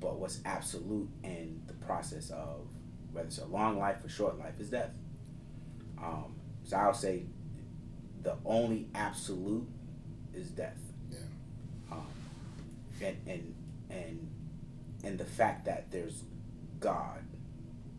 but 0.01 0.17
what's 0.19 0.41
absolute 0.45 1.09
in 1.23 1.63
the 1.67 1.75
process 1.75 2.31
of 2.31 2.67
whether 3.13 3.27
it's 3.27 3.39
a 3.39 3.47
long 3.47 3.79
life 3.79 4.05
or 4.05 4.09
short 4.09 4.39
life 4.39 4.55
is 4.59 4.71
death. 4.71 4.91
Um, 5.99 6.40
so 6.71 6.77
I'll 6.77 6.95
say 6.95 7.25
the 8.23 8.37
only 8.45 8.87
absolute 8.95 9.67
is 10.33 10.51
death. 10.51 10.79
Yeah. 11.11 11.19
Um, 11.91 12.07
and 13.03 13.17
and 13.27 13.55
and 13.91 14.31
and 15.03 15.19
the 15.19 15.25
fact 15.25 15.65
that 15.65 15.91
there's 15.91 16.23
God, 16.79 17.25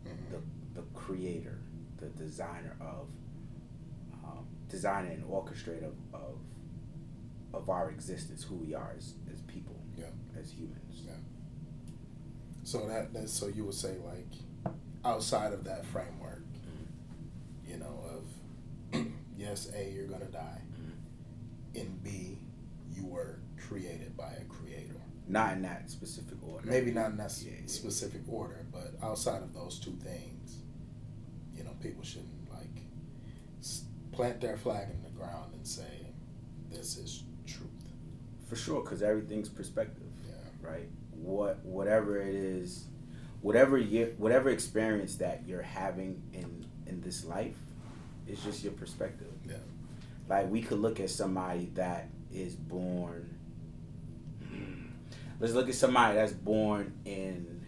mm-hmm. 0.08 0.32
the 0.32 0.80
the 0.80 0.86
creator, 0.94 1.58
the 1.98 2.06
designer 2.06 2.74
of 2.80 3.08
um, 4.24 4.46
designer 4.70 5.10
and 5.10 5.24
orchestrator 5.24 5.88
of, 5.88 5.96
of 6.14 6.38
of 7.52 7.68
our 7.68 7.90
existence, 7.90 8.42
who 8.42 8.54
we 8.54 8.74
are 8.74 8.94
as, 8.96 9.12
as 9.30 9.42
people, 9.42 9.76
yeah. 9.98 10.06
as 10.40 10.50
humans. 10.50 11.02
Yeah. 11.04 11.12
So 12.64 12.88
that, 12.88 13.12
that 13.12 13.28
so 13.28 13.48
you 13.48 13.66
would 13.66 13.74
say 13.74 13.96
like 14.02 14.72
outside 15.04 15.52
of 15.52 15.64
that 15.64 15.84
framework, 15.84 16.40
mm-hmm. 16.40 17.70
you 17.70 17.76
know, 17.76 18.02
yes, 19.42 19.70
A, 19.76 19.90
you're 19.90 20.06
going 20.06 20.20
to 20.20 20.32
die. 20.32 20.62
Mm-hmm. 20.72 21.80
And 21.80 22.02
B, 22.02 22.38
you 22.90 23.06
were 23.06 23.40
created 23.68 24.16
by 24.16 24.32
a 24.40 24.44
creator. 24.44 25.00
Not 25.28 25.54
in 25.54 25.62
that 25.62 25.90
specific 25.90 26.38
order. 26.42 26.68
Maybe 26.68 26.90
not 26.90 27.10
in 27.10 27.16
that 27.16 27.32
yeah, 27.42 27.52
specific 27.66 28.22
yeah. 28.26 28.34
order, 28.34 28.66
but 28.72 28.94
outside 29.02 29.42
of 29.42 29.54
those 29.54 29.78
two 29.78 29.96
things, 30.02 30.58
you 31.54 31.64
know, 31.64 31.70
people 31.80 32.02
shouldn't 32.02 32.50
like 32.50 32.82
plant 34.12 34.40
their 34.40 34.56
flag 34.56 34.88
in 34.90 35.02
the 35.02 35.10
ground 35.10 35.54
and 35.54 35.66
say, 35.66 36.12
this 36.70 36.96
is 36.96 37.24
truth. 37.46 37.70
For 38.48 38.56
sure, 38.56 38.82
because 38.82 39.02
everything's 39.02 39.48
perspective. 39.48 40.10
Yeah. 40.26 40.70
Right? 40.70 40.88
What 41.12 41.64
Whatever 41.64 42.20
it 42.20 42.34
is, 42.34 42.86
whatever 43.40 43.78
you, 43.78 44.14
whatever 44.18 44.50
experience 44.50 45.16
that 45.16 45.46
you're 45.46 45.62
having 45.62 46.22
in 46.32 46.66
in 46.86 47.00
this 47.00 47.24
life, 47.24 47.56
it's 48.26 48.42
just 48.42 48.62
your 48.62 48.72
perspective. 48.72 49.32
Yeah. 49.48 49.56
Like 50.28 50.50
we 50.50 50.62
could 50.62 50.78
look 50.78 51.00
at 51.00 51.10
somebody 51.10 51.70
that 51.74 52.08
is 52.32 52.54
born. 52.54 53.28
Let's 55.40 55.54
look 55.54 55.68
at 55.68 55.74
somebody 55.74 56.14
that's 56.14 56.32
born 56.32 56.92
in 57.04 57.60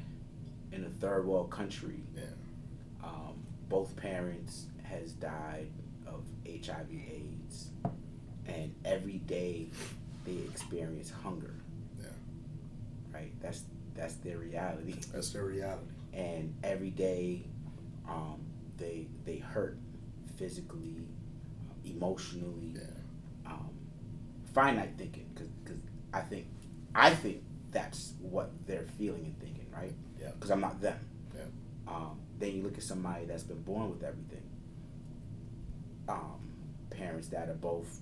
in 0.73 0.85
a 0.85 0.89
third 0.89 1.27
world 1.27 1.51
country. 1.51 2.01
Yeah. 2.15 2.23
Um, 3.03 3.35
both 3.69 3.97
parents 3.97 4.67
has 4.85 5.13
died 5.13 5.71
of 6.07 6.25
HIV/AIDS, 6.47 7.71
and 8.47 8.75
every 8.85 9.19
day 9.19 9.69
they 10.25 10.37
experience 10.37 11.11
hunger. 11.11 11.55
Yeah. 12.01 12.07
Right. 13.13 13.33
That's 13.43 13.65
that's 13.95 14.15
their 14.17 14.39
reality. 14.39 14.95
That's 15.13 15.31
their 15.31 15.45
reality. 15.45 15.87
And 16.13 16.55
every 16.63 16.91
day, 16.91 17.45
um, 18.09 18.41
they 18.77 19.09
they 19.25 19.39
hurt 19.39 19.79
physically, 20.37 21.07
uh, 21.71 21.75
emotionally, 21.91 22.75
yeah. 22.75 23.51
um, 23.51 23.71
finite 24.53 24.93
thinking. 24.97 25.27
Because 25.35 25.79
I 26.13 26.21
think 26.21 26.47
I 26.95 27.11
think 27.11 27.43
that's 27.71 28.15
what 28.21 28.51
they're 28.67 28.87
feeling 28.99 29.25
and 29.25 29.37
thinking, 29.39 29.67
right? 29.75 29.93
Yeah. 30.21 30.31
Because 30.35 30.51
I'm 30.51 30.61
not 30.61 30.81
them. 30.81 30.99
Yeah. 31.35 31.43
Um, 31.89 32.21
then 32.39 32.57
you 32.57 32.63
look 32.63 32.77
at 32.77 32.85
somebody 32.85 33.27
that's 33.27 33.43
been 33.43 33.63
born 33.63 33.91
with 33.91 34.03
everything. 34.03 34.43
Um, 36.09 36.53
parents 36.91 37.29
that 37.29 37.49
are 37.49 37.55
both 37.55 38.01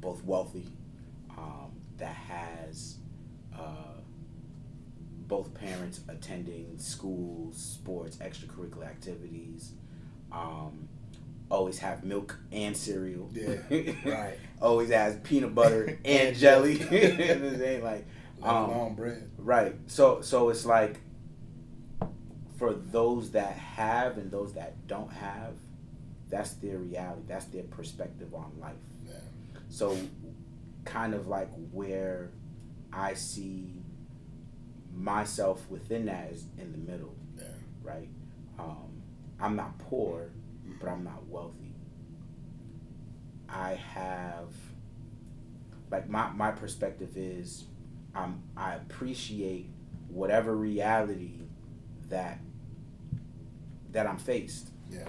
both 0.00 0.22
wealthy, 0.24 0.66
um, 1.30 1.72
that 1.96 2.14
has 2.14 2.98
uh, 3.56 4.00
both 5.26 5.54
parents 5.54 6.00
attending 6.08 6.78
schools, 6.78 7.56
sports, 7.56 8.18
extracurricular 8.18 8.86
activities. 8.86 9.72
Um, 10.30 10.88
always 11.54 11.78
have 11.78 12.04
milk 12.04 12.38
and 12.52 12.76
cereal. 12.76 13.30
Yeah, 13.32 13.56
right. 14.04 14.38
always 14.60 14.90
has 14.90 15.16
peanut 15.20 15.54
butter 15.54 15.98
and 16.04 16.36
jelly. 16.36 16.74
it 16.80 17.62
ain't 17.62 17.84
like 17.84 18.06
um, 18.42 18.70
long 18.70 18.94
bread. 18.94 19.30
Right. 19.38 19.74
So 19.86 20.20
so 20.20 20.50
it's 20.50 20.66
like 20.66 21.00
for 22.58 22.74
those 22.74 23.30
that 23.32 23.52
have 23.52 24.18
and 24.18 24.30
those 24.30 24.54
that 24.54 24.86
don't 24.86 25.12
have, 25.12 25.54
that's 26.28 26.54
their 26.54 26.78
reality. 26.78 27.22
That's 27.26 27.46
their 27.46 27.64
perspective 27.64 28.34
on 28.34 28.52
life. 28.60 28.74
Yeah. 29.06 29.12
So 29.68 29.96
kind 30.84 31.14
of 31.14 31.28
like 31.28 31.48
where 31.72 32.30
I 32.92 33.14
see 33.14 33.82
myself 34.94 35.68
within 35.70 36.06
that 36.06 36.30
is 36.32 36.46
in 36.58 36.72
the 36.72 36.78
middle. 36.78 37.14
Yeah. 37.36 37.44
Right. 37.82 38.08
Um, 38.58 39.02
I'm 39.40 39.56
not 39.56 39.76
poor, 39.78 40.30
but 40.84 40.90
I'm 40.90 41.04
not 41.04 41.26
wealthy. 41.28 41.74
I 43.48 43.74
have 43.74 44.52
like 45.90 46.08
my 46.08 46.30
my 46.30 46.50
perspective 46.50 47.16
is 47.16 47.64
I'm 48.14 48.42
I 48.56 48.74
appreciate 48.74 49.70
whatever 50.08 50.54
reality 50.54 51.40
that 52.08 52.40
that 53.92 54.06
I'm 54.06 54.18
faced. 54.18 54.70
Yeah. 54.90 55.04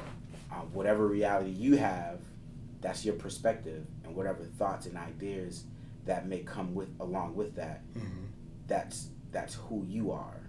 Uh, 0.51 0.61
whatever 0.71 1.07
reality 1.07 1.49
you 1.49 1.75
have, 1.75 2.19
that's 2.79 3.03
your 3.03 3.15
perspective, 3.15 3.85
and 4.05 4.15
whatever 4.15 4.43
thoughts 4.43 4.85
and 4.85 4.97
ideas 4.97 5.65
that 6.05 6.27
may 6.27 6.39
come 6.39 6.73
with 6.73 6.89
along 6.99 7.35
with 7.35 7.55
that, 7.55 7.81
mm-hmm. 7.93 8.25
that's 8.67 9.09
that's 9.31 9.55
who 9.55 9.83
you 9.87 10.11
are. 10.11 10.39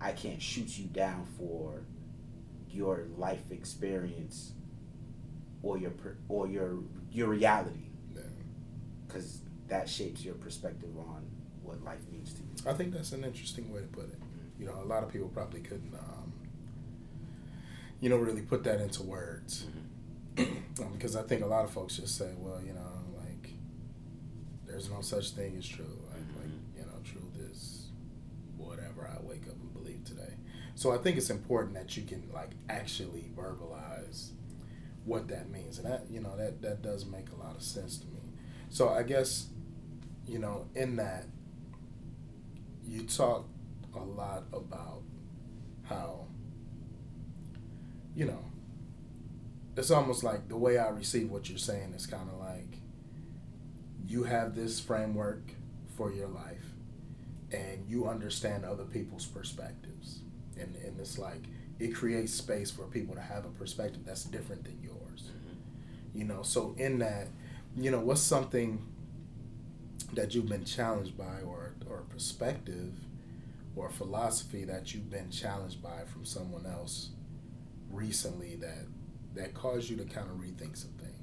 I 0.00 0.12
can't 0.12 0.40
shoot 0.40 0.78
you 0.78 0.86
down 0.86 1.26
for 1.36 1.82
your 2.68 3.06
life 3.16 3.50
experience 3.50 4.52
or 5.62 5.78
your 5.78 5.92
or 6.28 6.46
your 6.48 6.78
your 7.10 7.28
reality, 7.28 7.90
because 9.06 9.40
that 9.68 9.88
shapes 9.88 10.24
your 10.24 10.34
perspective 10.34 10.90
on 10.98 11.24
what 11.62 11.82
life 11.82 12.00
means 12.10 12.32
to 12.34 12.42
you. 12.42 12.70
I 12.70 12.74
think 12.74 12.92
that's 12.92 13.12
an 13.12 13.24
interesting 13.24 13.72
way 13.72 13.80
to 13.80 13.86
put 13.86 14.04
it. 14.04 14.18
You 14.58 14.66
know, 14.66 14.74
a 14.82 14.84
lot 14.84 15.02
of 15.02 15.10
people 15.10 15.28
probably 15.28 15.60
couldn't, 15.60 15.94
um, 15.94 16.32
you 18.00 18.10
know, 18.10 18.16
really 18.16 18.42
put 18.42 18.64
that 18.64 18.80
into 18.80 19.02
words. 19.02 19.66
Mm-hmm. 20.36 20.82
um, 20.82 20.92
because 20.92 21.16
I 21.16 21.22
think 21.22 21.42
a 21.42 21.46
lot 21.46 21.64
of 21.64 21.70
folks 21.70 21.96
just 21.96 22.18
say, 22.18 22.30
well, 22.36 22.60
you 22.64 22.72
know, 22.72 22.90
like, 23.18 23.52
there's 24.66 24.90
no 24.90 25.00
such 25.00 25.30
thing 25.30 25.56
as 25.56 25.66
true. 25.66 25.98
Like, 26.10 26.20
mm-hmm. 26.20 26.40
like, 26.40 26.50
you 26.76 26.82
know, 26.82 26.98
truth 27.04 27.50
is 27.50 27.88
whatever 28.56 29.08
I 29.08 29.22
wake 29.22 29.46
up 29.48 29.54
and 29.60 29.72
believe 29.72 30.04
today. 30.04 30.34
So 30.74 30.92
I 30.92 30.98
think 30.98 31.16
it's 31.16 31.30
important 31.30 31.74
that 31.74 31.96
you 31.96 32.02
can, 32.02 32.28
like, 32.32 32.50
actually 32.68 33.30
verbalize 33.36 34.30
what 35.10 35.26
that 35.28 35.50
means. 35.50 35.78
And 35.78 35.90
that, 35.90 36.04
you 36.08 36.20
know, 36.20 36.36
that, 36.36 36.62
that 36.62 36.82
does 36.82 37.04
make 37.04 37.30
a 37.30 37.36
lot 37.36 37.56
of 37.56 37.62
sense 37.62 37.98
to 37.98 38.06
me. 38.06 38.20
So 38.68 38.90
I 38.90 39.02
guess, 39.02 39.48
you 40.26 40.38
know, 40.38 40.66
in 40.76 40.96
that, 40.96 41.26
you 42.86 43.02
talk 43.02 43.46
a 43.94 43.98
lot 43.98 44.44
about 44.52 45.02
how 45.84 46.26
you 48.14 48.24
know 48.24 48.44
it's 49.76 49.90
almost 49.90 50.22
like 50.22 50.48
the 50.48 50.56
way 50.56 50.78
I 50.78 50.88
receive 50.88 51.30
what 51.30 51.48
you're 51.48 51.58
saying 51.58 51.92
is 51.94 52.06
kind 52.06 52.28
of 52.28 52.38
like 52.38 52.78
you 54.06 54.24
have 54.24 54.54
this 54.54 54.80
framework 54.80 55.52
for 55.96 56.12
your 56.12 56.28
life 56.28 56.72
and 57.52 57.84
you 57.88 58.08
understand 58.08 58.64
other 58.64 58.84
people's 58.84 59.26
perspectives 59.26 60.20
and, 60.58 60.76
and 60.76 60.98
it's 61.00 61.18
like 61.18 61.42
it 61.80 61.94
creates 61.94 62.34
space 62.34 62.70
for 62.70 62.84
people 62.84 63.14
to 63.14 63.20
have 63.20 63.44
a 63.44 63.48
perspective 63.48 64.02
that's 64.04 64.24
different 64.24 64.64
than 64.64 64.78
yours. 64.82 64.99
You 66.14 66.24
know 66.24 66.42
so 66.42 66.74
in 66.78 66.98
that 66.98 67.28
you 67.76 67.90
know 67.90 68.00
what's 68.00 68.20
something 68.20 68.84
that 70.14 70.34
you've 70.34 70.48
been 70.48 70.64
challenged 70.64 71.16
by 71.16 71.40
or 71.46 71.74
or 71.88 72.02
perspective 72.10 72.92
or 73.76 73.88
philosophy 73.90 74.64
that 74.64 74.92
you've 74.92 75.10
been 75.10 75.30
challenged 75.30 75.82
by 75.82 76.02
from 76.12 76.24
someone 76.24 76.66
else 76.66 77.10
recently 77.90 78.56
that 78.56 78.86
that 79.34 79.54
caused 79.54 79.88
you 79.88 79.96
to 79.96 80.04
kind 80.04 80.28
of 80.28 80.36
rethink 80.36 80.76
some 80.76 80.90
things? 80.98 81.16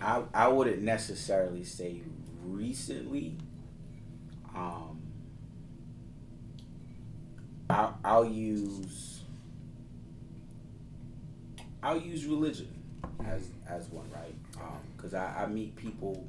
I 0.00 0.22
I 0.34 0.48
wouldn't 0.48 0.82
necessarily 0.82 1.64
say 1.64 2.02
recently. 2.44 3.36
Um, 4.54 5.00
I'll, 7.68 7.98
I'll 8.04 8.24
use 8.24 9.13
I'll 11.84 12.00
use 12.00 12.24
religion 12.24 12.68
as 13.26 13.48
as 13.68 13.88
one 13.90 14.06
right 14.10 14.34
because 14.96 15.12
um, 15.12 15.20
I, 15.20 15.42
I 15.42 15.46
meet 15.46 15.76
people 15.76 16.26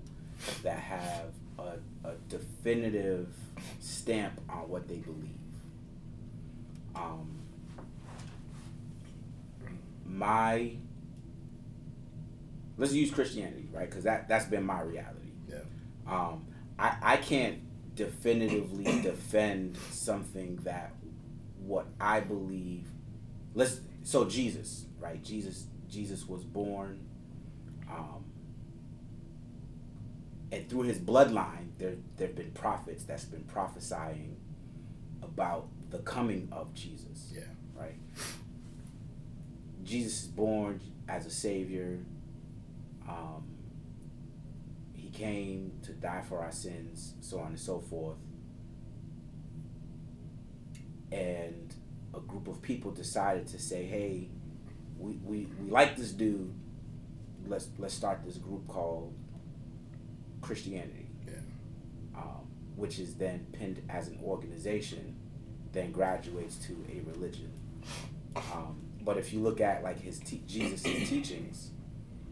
that 0.63 0.77
have 0.77 1.27
a, 1.57 2.07
a 2.07 2.13
definitive 2.27 3.33
stamp 3.79 4.39
on 4.50 4.67
what 4.69 4.89
they 4.89 4.97
believe. 4.97 5.29
Um, 6.93 7.39
my 10.05 10.71
let's 12.77 12.91
use 12.91 13.09
Christianity, 13.09 13.69
right? 13.71 13.89
Because 13.89 14.03
that 14.03 14.27
that's 14.27 14.45
been 14.45 14.65
my 14.65 14.81
reality. 14.81 15.31
Yeah. 15.47 15.59
Um, 16.05 16.45
I 16.77 16.97
I 17.01 17.17
can't 17.17 17.59
definitively 17.95 18.83
defend 19.01 19.77
something 19.91 20.57
that 20.63 20.91
what 21.65 21.88
I 22.00 22.19
believe. 22.19 22.89
Let's 23.53 23.79
so 24.03 24.25
Jesus, 24.25 24.84
right? 25.05 25.24
Jesus 25.24 25.67
Jesus 25.88 26.27
was 26.27 26.43
born. 26.43 27.00
Um, 27.89 28.25
and 30.51 30.67
through 30.69 30.83
his 30.83 30.97
bloodline, 30.97 31.69
there 31.77 31.95
there 32.17 32.27
have 32.27 32.35
been 32.35 32.51
prophets 32.51 33.03
that's 33.03 33.25
been 33.25 33.43
prophesying 33.43 34.38
about 35.21 35.67
the 35.91 36.00
coming 36.00 36.50
of 36.51 36.74
Jesus. 36.74 37.31
Yeah. 37.33 37.41
Right. 37.79 37.95
Jesus 39.83 40.24
is 40.24 40.27
born 40.29 40.81
as 41.07 41.27
a 41.27 41.31
savior. 41.31 42.00
Um, 43.07 43.43
he 44.93 45.09
came 45.09 45.74
to 45.83 45.91
die 45.93 46.24
for 46.27 46.39
our 46.39 46.51
sins, 46.51 47.13
so 47.21 47.39
on 47.39 47.50
and 47.50 47.59
so 47.59 47.79
forth. 47.79 48.17
And 51.12 51.75
a 52.15 52.19
group 52.19 52.47
of 52.47 52.62
people 52.63 52.89
decided 52.91 53.45
to 53.47 53.59
say, 53.59 53.85
"Hey, 53.85 54.29
we, 54.97 55.13
we, 55.23 55.47
we 55.61 55.69
like 55.69 55.95
this 55.95 56.11
dude. 56.11 56.53
Let's 57.47 57.67
let's 57.77 57.93
start 57.93 58.21
this 58.25 58.37
group 58.37 58.67
called 58.67 59.13
Christianity, 60.41 61.09
yeah. 61.27 61.33
um, 62.17 62.47
which 62.75 62.97
is 62.97 63.15
then 63.15 63.45
pinned 63.51 63.81
as 63.89 64.07
an 64.07 64.19
organization, 64.23 65.15
then 65.71 65.91
graduates 65.91 66.55
to 66.67 66.73
a 66.91 67.01
religion. 67.11 67.51
Um, 68.35 68.81
but 69.01 69.17
if 69.17 69.31
you 69.31 69.39
look 69.39 69.61
at 69.61 69.83
like 69.83 70.01
his 70.01 70.19
te- 70.19 70.43
Jesus' 70.47 70.81
teachings, 71.09 71.71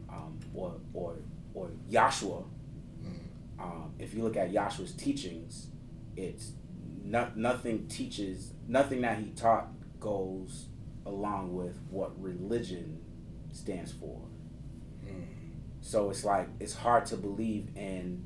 um, 0.10 0.40
or 0.54 0.76
or 0.94 1.18
or 1.54 1.70
Yahshua, 1.90 2.44
mm. 3.04 3.20
um, 3.60 3.94
if 4.00 4.16
you 4.16 4.24
look 4.24 4.36
at 4.36 4.52
Yahshua's 4.52 4.94
teachings, 4.94 5.68
it's 6.16 6.54
not 7.04 7.38
nothing 7.38 7.88
teaches 7.88 8.54
nothing 8.68 9.02
that 9.02 9.20
he 9.20 9.32
taught 9.32 9.68
goes 10.00 10.68
along 11.06 11.54
with 11.54 11.80
what 11.90 12.12
religion 12.22 13.02
stands 13.52 13.92
for. 13.92 14.22
Mm. 15.06 15.26
So 15.82 16.10
it's 16.10 16.24
like 16.24 16.48
it's 16.60 16.74
hard 16.74 17.06
to 17.08 17.18
believe 17.18 17.70
in 17.76 18.26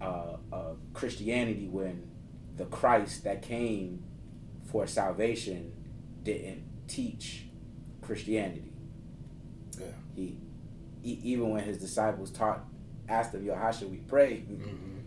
uh, 0.00 0.36
uh, 0.52 0.74
Christianity 0.94 1.68
when 1.68 2.10
the 2.56 2.64
Christ 2.66 3.24
that 3.24 3.42
came 3.42 4.02
for 4.70 4.86
salvation 4.86 5.72
didn't 6.22 6.64
teach 6.88 7.46
Christianity. 8.02 8.72
Yeah. 9.78 9.86
He, 10.14 10.38
he 11.02 11.12
even 11.22 11.50
when 11.50 11.64
his 11.64 11.78
disciples 11.78 12.30
taught, 12.30 12.64
asked 13.08 13.34
him, 13.34 13.44
"Yo, 13.44 13.54
how 13.54 13.70
should 13.70 13.90
we 13.90 13.98
pray?" 13.98 14.44
Mm-hmm. 14.50 14.98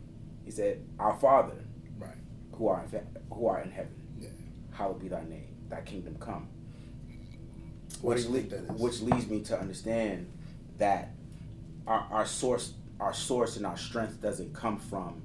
He 0.45 0.51
said, 0.51 0.83
"Our 0.98 1.15
Father, 1.15 1.65
right, 1.98 2.15
who 2.53 2.67
are 2.67 2.83
in, 2.91 3.07
who 3.31 3.48
are 3.48 3.62
in 3.62 3.71
heaven, 3.71 3.95
yeah. 4.19 4.29
hallowed 4.71 5.00
be 5.00 5.07
thy 5.07 5.24
name. 5.24 5.55
Thy 5.69 5.81
kingdom 5.81 6.15
come." 6.19 6.48
What 8.01 8.18
which, 8.18 8.25
le- 8.27 8.58
which 8.74 9.01
leads 9.01 9.27
me 9.27 9.41
to 9.41 9.60
understand 9.60 10.32
that 10.77 11.12
our, 11.88 12.08
our 12.12 12.25
source 12.25 12.74
our 13.00 13.13
source 13.13 13.56
and 13.56 13.65
our 13.65 13.77
strength 13.77 14.22
doesn't 14.22 14.53
come 14.53 14.77
from 14.77 15.22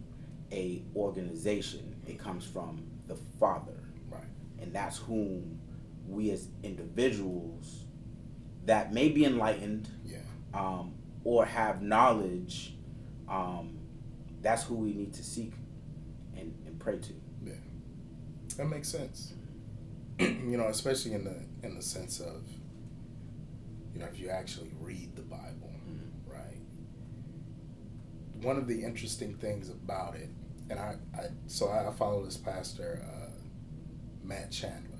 a 0.52 0.82
organization. 0.94 1.96
It 2.06 2.18
comes 2.18 2.46
from 2.46 2.84
the 3.08 3.16
father. 3.40 3.82
Right. 4.08 4.22
And 4.60 4.72
that's 4.72 4.98
whom 4.98 5.58
we 6.06 6.30
as 6.30 6.48
individuals 6.62 7.84
that 8.66 8.92
may 8.92 9.08
be 9.08 9.24
enlightened 9.24 9.88
yeah. 10.04 10.18
um, 10.52 10.94
or 11.24 11.44
have 11.44 11.82
knowledge, 11.82 12.76
um, 13.28 13.78
that's 14.40 14.62
who 14.64 14.74
we 14.74 14.92
need 14.92 15.12
to 15.14 15.22
seek 15.22 15.52
and, 16.36 16.54
and 16.66 16.78
pray 16.78 16.98
to. 16.98 17.12
Yeah, 17.44 17.52
that 18.56 18.66
makes 18.66 18.88
sense. 18.88 19.34
you 20.18 20.56
know, 20.56 20.68
especially 20.68 21.12
in 21.12 21.24
the 21.24 21.36
in 21.62 21.74
the 21.74 21.82
sense 21.82 22.20
of, 22.20 22.42
you 23.94 24.00
know, 24.00 24.06
if 24.06 24.18
you 24.18 24.28
actually 24.28 24.70
read 24.80 25.14
the 25.14 25.22
Bible, 25.22 25.72
mm-hmm. 25.88 26.30
right? 26.30 26.58
One 28.42 28.56
of 28.56 28.66
the 28.66 28.82
interesting 28.82 29.34
things 29.34 29.70
about 29.70 30.16
it, 30.16 30.28
and 30.68 30.78
I, 30.78 30.96
I 31.16 31.26
so 31.46 31.70
I 31.70 31.90
follow 31.96 32.24
this 32.24 32.36
pastor, 32.36 33.04
uh, 33.06 33.30
Matt 34.24 34.50
Chandler. 34.50 34.90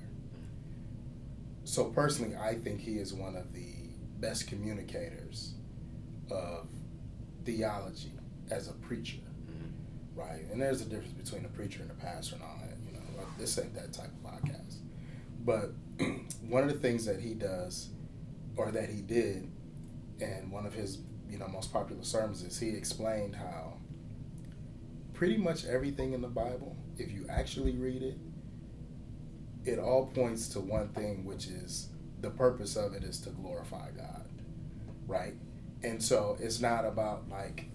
So 1.65 1.85
personally, 1.85 2.35
I 2.35 2.55
think 2.55 2.79
he 2.79 2.97
is 2.99 3.13
one 3.13 3.35
of 3.35 3.51
the 3.53 3.73
best 4.19 4.47
communicators 4.47 5.55
of 6.31 6.67
theology 7.43 8.11
as 8.49 8.69
a 8.69 8.73
preacher, 8.73 9.17
mm-hmm. 9.17 10.19
right? 10.19 10.45
And 10.51 10.61
there's 10.61 10.81
a 10.81 10.85
difference 10.85 11.13
between 11.13 11.43
a 11.43 11.49
preacher 11.49 11.81
and 11.81 11.91
a 11.91 11.95
pastor 11.95 12.35
and 12.35 12.43
all 12.43 12.59
that. 12.61 12.77
You 12.85 12.93
know, 12.93 13.03
like, 13.17 13.37
this 13.37 13.57
ain't 13.57 13.73
that 13.75 13.93
type 13.93 14.11
of 14.23 14.31
podcast. 14.31 14.77
But 15.43 15.71
one 16.47 16.63
of 16.63 16.69
the 16.69 16.79
things 16.79 17.05
that 17.05 17.19
he 17.19 17.33
does, 17.33 17.89
or 18.57 18.71
that 18.71 18.89
he 18.89 19.01
did, 19.01 19.49
and 20.21 20.51
one 20.51 20.65
of 20.65 20.73
his 20.73 20.99
you 21.29 21.37
know 21.37 21.47
most 21.47 21.73
popular 21.73 22.03
sermons 22.03 22.43
is 22.43 22.59
he 22.59 22.69
explained 22.69 23.35
how 23.35 23.73
pretty 25.13 25.37
much 25.37 25.65
everything 25.65 26.13
in 26.13 26.21
the 26.21 26.27
Bible, 26.27 26.75
if 26.97 27.11
you 27.11 27.25
actually 27.29 27.71
read 27.71 28.03
it, 28.03 28.17
it 29.65 29.79
all 29.79 30.07
points 30.07 30.49
to 30.49 30.59
one 30.59 30.89
thing, 30.89 31.25
which 31.25 31.47
is 31.47 31.89
the 32.21 32.29
purpose 32.29 32.75
of 32.75 32.93
it 32.93 33.03
is 33.03 33.19
to 33.21 33.29
glorify 33.29 33.89
God, 33.91 34.27
right? 35.07 35.33
And 35.83 36.01
so 36.01 36.37
it's 36.39 36.59
not 36.59 36.85
about 36.85 37.29
like 37.29 37.69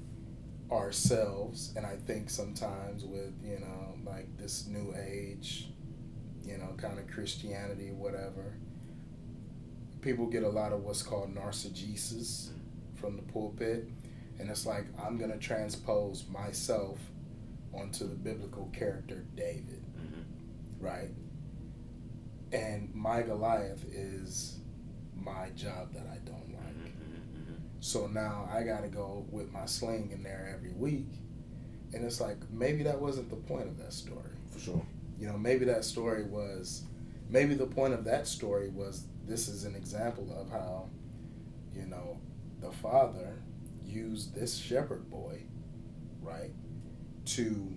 ourselves. 0.70 1.72
And 1.76 1.84
I 1.84 1.96
think 2.06 2.30
sometimes 2.30 3.04
with, 3.04 3.32
you 3.42 3.58
know, 3.58 3.96
like 4.04 4.36
this 4.36 4.66
new 4.66 4.94
age, 4.96 5.68
you 6.44 6.58
know, 6.58 6.74
kind 6.76 6.98
of 6.98 7.08
Christianity, 7.08 7.90
whatever, 7.90 8.56
people 10.00 10.26
get 10.26 10.42
a 10.42 10.48
lot 10.48 10.72
of 10.72 10.82
what's 10.82 11.02
called 11.02 11.34
narcissism 11.34 12.52
from 12.94 13.16
the 13.16 13.22
pulpit. 13.22 13.88
And 14.38 14.50
it's 14.50 14.64
like, 14.64 14.86
I'm 15.04 15.18
going 15.18 15.30
to 15.30 15.38
transpose 15.38 16.24
myself 16.28 16.98
onto 17.74 18.08
the 18.08 18.14
biblical 18.14 18.70
character 18.72 19.26
David, 19.34 19.84
mm-hmm. 19.96 20.84
right? 20.84 21.10
And 22.52 22.92
my 22.94 23.22
Goliath 23.22 23.84
is 23.92 24.58
my 25.14 25.50
job 25.50 25.92
that 25.92 26.06
I 26.10 26.18
don't 26.24 26.52
like. 26.52 26.74
Mm-hmm, 26.74 27.38
mm-hmm. 27.38 27.54
So 27.80 28.06
now 28.06 28.48
I 28.52 28.62
got 28.62 28.82
to 28.82 28.88
go 28.88 29.26
with 29.30 29.52
my 29.52 29.66
sling 29.66 30.10
in 30.12 30.22
there 30.22 30.52
every 30.56 30.72
week. 30.72 31.08
And 31.92 32.04
it's 32.04 32.20
like, 32.20 32.38
maybe 32.50 32.82
that 32.84 33.00
wasn't 33.00 33.28
the 33.30 33.36
point 33.36 33.68
of 33.68 33.76
that 33.78 33.92
story. 33.92 34.30
For 34.50 34.58
sure. 34.58 34.86
You 35.18 35.26
know, 35.28 35.36
maybe 35.36 35.66
that 35.66 35.84
story 35.84 36.24
was, 36.24 36.84
maybe 37.28 37.54
the 37.54 37.66
point 37.66 37.92
of 37.92 38.04
that 38.04 38.26
story 38.26 38.70
was 38.70 39.04
this 39.30 39.46
is 39.46 39.64
an 39.64 39.76
example 39.76 40.28
of 40.36 40.50
how, 40.50 40.88
you 41.72 41.86
know, 41.86 42.18
the 42.60 42.72
father 42.72 43.40
used 43.84 44.34
this 44.34 44.56
shepherd 44.56 45.08
boy, 45.08 45.44
right, 46.20 46.50
to 47.24 47.72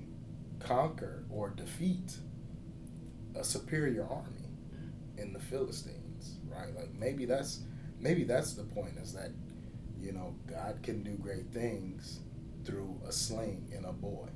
conquer 0.60 1.24
or 1.30 1.52
defeat 1.52 2.18
a 3.36 3.44
superior 3.44 4.04
army 4.10 4.50
in 5.18 5.32
the 5.32 5.40
Philistines, 5.40 6.40
right? 6.50 6.76
Like 6.76 6.92
maybe 6.96 7.26
that's 7.26 7.60
maybe 8.00 8.24
that's 8.24 8.54
the 8.54 8.64
point 8.64 8.98
is 8.98 9.14
that 9.14 9.30
you 10.02 10.12
know 10.12 10.36
God 10.50 10.80
can 10.82 11.04
do 11.04 11.12
great 11.12 11.52
things 11.54 12.22
through 12.66 13.00
a 13.08 13.12
sling 13.12 13.72
and 13.76 13.86
a 13.86 13.94
boy, 13.94 14.30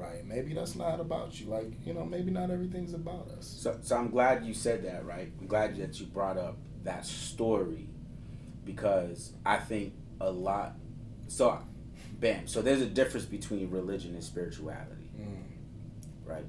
right? 0.00 0.24
Maybe 0.24 0.54
that's 0.54 0.74
not 0.74 1.00
about 1.00 1.40
you. 1.40 1.46
Like 1.46 1.72
you 1.84 1.94
know, 1.94 2.04
maybe 2.04 2.30
not 2.30 2.50
everything's 2.50 2.94
about 2.94 3.28
us. 3.36 3.46
So, 3.60 3.78
so 3.82 3.96
I'm 3.96 4.10
glad 4.10 4.44
you 4.44 4.54
said 4.54 4.84
that, 4.84 5.04
right? 5.04 5.30
I'm 5.40 5.46
glad 5.46 5.76
that 5.76 6.00
you 6.00 6.06
brought 6.06 6.38
up 6.38 6.56
that 6.84 7.04
story 7.04 7.88
because 8.64 9.32
I 9.44 9.56
think 9.58 9.94
a 10.20 10.30
lot. 10.30 10.74
So, 11.28 11.58
bam. 12.18 12.46
So 12.46 12.62
there's 12.62 12.82
a 12.82 12.86
difference 12.86 13.26
between 13.26 13.70
religion 13.70 14.14
and 14.14 14.24
spirituality, 14.24 15.10
mm. 15.18 15.42
right? 16.24 16.44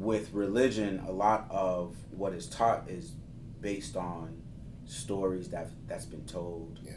with 0.00 0.32
religion, 0.32 1.04
a 1.06 1.12
lot 1.12 1.46
of 1.50 1.94
what 2.10 2.32
is 2.32 2.48
taught 2.48 2.88
is 2.88 3.12
based 3.60 3.96
on 3.96 4.40
stories 4.86 5.48
that 5.50 5.68
that's 5.86 6.06
been 6.06 6.24
told 6.24 6.80
yeah. 6.82 6.92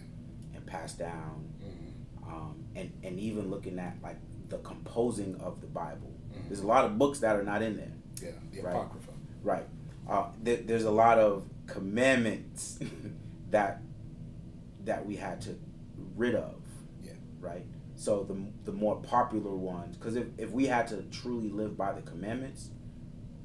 and 0.56 0.66
passed 0.66 1.00
down, 1.00 1.46
mm-hmm. 1.62 2.34
um, 2.34 2.64
and 2.76 2.92
and 3.04 3.20
even 3.20 3.50
looking 3.52 3.78
at 3.78 3.98
like 4.02 4.18
the 4.54 4.60
composing 4.60 5.36
of 5.42 5.62
the 5.62 5.68
Bible. 5.68 6.12
Mm-hmm. 6.32 6.48
There's 6.48 6.60
a 6.60 6.68
lot 6.68 6.86
of 6.86 6.98
books 7.00 7.20
that 7.20 7.36
are 7.36 7.44
not 7.44 7.62
in 7.64 7.76
there. 7.76 7.92
Yeah, 8.22 8.32
the 8.52 8.62
right? 8.62 8.76
Apocrypha. 8.76 9.12
Right. 9.42 9.66
Uh, 10.08 10.28
th- 10.46 10.68
there's 10.68 10.84
a 10.84 10.92
lot 10.92 11.18
of 11.18 11.46
commandments 11.66 12.78
that 13.50 13.82
that 14.86 15.06
we 15.06 15.16
had 15.16 15.42
to 15.42 15.60
rid 16.16 16.36
of. 16.36 16.56
Yeah. 17.04 17.14
Right. 17.40 17.66
So 17.96 18.24
the 18.24 18.36
the 18.70 18.72
more 18.72 18.98
popular 18.98 19.56
ones, 19.56 19.98
because 19.98 20.16
if, 20.16 20.28
if 20.38 20.52
we 20.52 20.68
had 20.68 20.88
to 20.90 21.02
truly 21.04 21.50
live 21.50 21.76
by 21.76 21.92
the 21.94 22.02
commandments, 22.02 22.70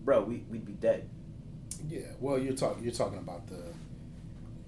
bro, 0.05 0.23
we 0.25 0.45
we'd 0.51 0.67
be 0.67 0.73
dead. 0.73 1.09
Yeah. 1.89 2.01
Well, 2.21 2.39
you're 2.39 2.57
talking 2.57 2.85
you're 2.85 2.93
talking 2.93 3.19
about 3.19 3.47
the 3.47 3.63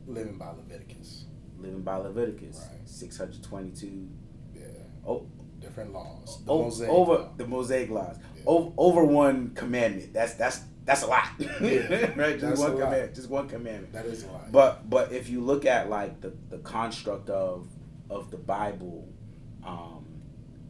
living 0.07 0.39
by 0.39 0.51
Leviticus. 0.53 1.25
Living 1.59 1.83
by 1.83 1.97
Leviticus. 1.97 2.57
Right. 2.57 2.89
Six 2.89 3.19
hundred 3.19 3.43
twenty-two. 3.43 4.09
Yeah. 4.55 4.63
Oh. 5.07 5.27
Different 5.61 5.93
laws. 5.93 6.43
The 6.45 6.53
o- 6.53 6.71
over 6.89 7.13
law. 7.13 7.29
the 7.37 7.47
Mosaic 7.47 7.91
laws. 7.91 8.17
Yeah. 8.37 8.43
Over, 8.47 8.73
over 8.77 9.05
one 9.05 9.51
commandment. 9.55 10.13
That's 10.13 10.35
that's 10.35 10.63
that's 10.85 11.03
a 11.03 11.07
lot. 11.07 11.29
Yeah. 11.39 12.13
right. 12.17 12.39
Just 12.39 12.61
one 12.61 12.73
commandment. 12.73 13.15
Just 13.15 13.31
one 13.31 13.49
commandment. 13.49 13.93
That 13.93 14.07
is 14.07 14.25
a 14.25 14.29
lot. 14.29 14.51
But 14.51 14.89
but 14.89 15.13
if 15.13 15.29
you 15.29 15.41
look 15.41 15.67
at 15.67 15.89
like 15.91 16.21
the 16.21 16.33
the 16.49 16.59
construct 16.59 17.29
of 17.31 17.69
of 18.09 18.31
the 18.31 18.39
Bible, 18.39 19.09
um, 19.65 20.05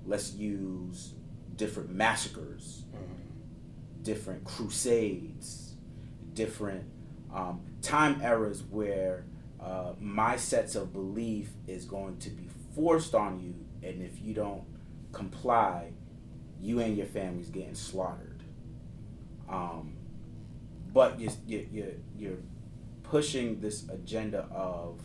let's 0.04 0.34
use 0.34 1.14
different 1.56 1.90
massacres 1.90 2.84
different 4.02 4.44
crusades, 4.44 5.74
different 6.32 6.84
um, 7.34 7.60
time 7.82 8.20
eras 8.22 8.62
where 8.62 9.24
uh, 9.60 9.92
my 10.00 10.36
sets 10.36 10.74
of 10.74 10.92
belief 10.92 11.50
is 11.66 11.84
going 11.84 12.18
to 12.18 12.30
be 12.30 12.48
forced 12.74 13.14
on 13.14 13.40
you, 13.40 13.54
and 13.86 14.02
if 14.02 14.20
you 14.20 14.34
don't 14.34 14.64
comply, 15.12 15.92
you 16.60 16.80
and 16.80 16.96
your 16.96 17.06
family's 17.06 17.48
getting 17.48 17.74
slaughtered. 17.74 18.42
Um, 19.48 19.96
but 20.92 21.20
you're, 21.20 21.32
you, 21.46 21.68
you, 21.72 22.00
you're 22.16 22.38
pushing 23.02 23.60
this 23.60 23.88
agenda 23.88 24.46
of 24.52 25.00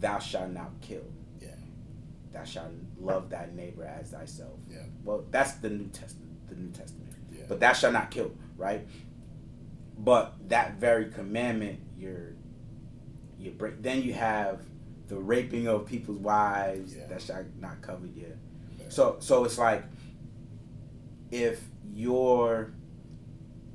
thou 0.00 0.18
shalt 0.18 0.50
not 0.50 0.70
kill. 0.80 1.04
Yeah. 1.40 1.48
Thou 2.32 2.44
shalt 2.44 2.72
love 2.98 3.30
thy 3.30 3.48
neighbor 3.54 3.84
as 3.84 4.10
thyself. 4.10 4.58
Yeah. 4.68 4.78
Well, 5.04 5.24
that's 5.30 5.52
the 5.54 5.70
New 5.70 5.88
Testament. 5.88 6.48
The 6.48 6.56
New 6.56 6.70
Testament 6.70 7.12
Yeah. 7.32 7.44
but 7.48 7.60
thou 7.60 7.72
shalt 7.72 7.92
not 7.92 8.10
kill, 8.10 8.32
right? 8.56 8.86
But 9.96 10.34
that 10.48 10.74
very 10.74 11.10
commandment, 11.10 11.80
you're 11.96 12.32
you 13.38 13.50
break. 13.52 13.82
Then 13.82 14.02
you 14.02 14.12
have 14.14 14.60
the 15.08 15.16
raping 15.16 15.68
of 15.68 15.86
people's 15.86 16.18
wives 16.18 16.96
yeah. 16.96 17.06
that 17.06 17.22
shall 17.22 17.44
not 17.60 17.82
cover 17.82 18.06
yet. 18.06 18.36
So 18.88 19.16
so 19.20 19.44
it's 19.44 19.58
like 19.58 19.84
if 21.30 21.62
you're 21.92 22.72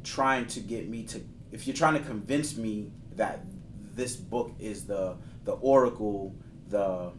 trying 0.04 0.48
to 0.48 0.60
get 0.60 0.88
me 0.90 1.04
to 1.04 1.22
if 1.52 1.68
you're 1.68 1.76
trying 1.76 1.96
to 1.96 2.08
convince 2.08 2.56
me 2.56 2.92
that 3.16 3.44
this 3.96 4.16
book 4.16 4.54
is 4.60 4.86
the 4.86 5.18
the 5.44 5.54
oracle 5.54 6.36
the 6.68 7.12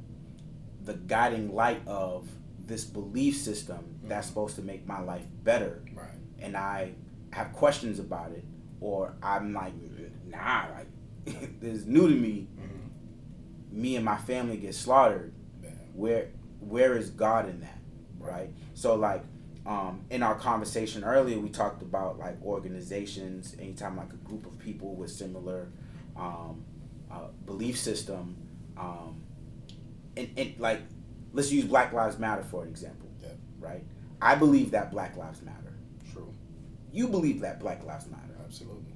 the 0.82 0.94
guiding 0.94 1.54
light 1.54 1.82
of 1.86 2.28
this 2.64 2.84
belief 2.84 3.36
system 3.36 3.78
mm-hmm. 3.78 4.08
that's 4.08 4.26
supposed 4.26 4.56
to 4.56 4.62
make 4.62 4.86
my 4.86 5.00
life 5.00 5.26
better 5.42 5.82
right 5.94 6.20
and 6.40 6.56
I 6.56 6.92
have 7.32 7.52
questions 7.52 7.98
about 7.98 8.32
it, 8.32 8.44
or 8.80 9.14
I'm 9.22 9.52
like, 9.52 9.74
nah, 10.26 10.64
like 10.74 10.88
this 11.60 11.78
is 11.78 11.86
new 11.86 12.08
to 12.08 12.14
me. 12.14 12.48
Mm-hmm. 12.58 13.82
Me 13.82 13.96
and 13.96 14.04
my 14.04 14.16
family 14.16 14.56
get 14.56 14.74
slaughtered. 14.74 15.32
Where 15.94 16.30
where 16.60 16.96
is 16.96 17.10
God 17.10 17.48
in 17.48 17.60
that? 17.60 17.78
Right. 18.20 18.50
So 18.74 18.94
like 18.94 19.22
um, 19.66 20.02
in 20.10 20.22
our 20.22 20.34
conversation 20.34 21.04
earlier, 21.04 21.38
we 21.38 21.48
talked 21.48 21.82
about 21.82 22.18
like 22.18 22.40
organizations. 22.42 23.56
Anytime 23.58 23.96
like 23.96 24.12
a 24.12 24.16
group 24.16 24.46
of 24.46 24.58
people 24.58 24.94
with 24.94 25.10
similar 25.10 25.68
um, 26.16 26.64
uh, 27.10 27.28
belief 27.46 27.78
system, 27.78 28.36
um, 28.78 29.22
and, 30.16 30.30
and 30.36 30.54
like 30.58 30.80
let's 31.32 31.50
use 31.50 31.64
Black 31.64 31.92
Lives 31.92 32.18
Matter 32.18 32.42
for 32.42 32.62
an 32.62 32.68
example. 32.68 33.08
Yeah. 33.22 33.28
Right. 33.58 33.84
I 34.22 34.34
believe 34.34 34.70
that 34.72 34.90
Black 34.90 35.16
Lives 35.16 35.42
Matter. 35.42 35.74
True. 36.12 36.32
You 36.92 37.08
believe 37.08 37.40
that 37.40 37.60
Black 37.60 37.84
Lives 37.84 38.06
Matter. 38.06 38.36
Absolutely. 38.44 38.92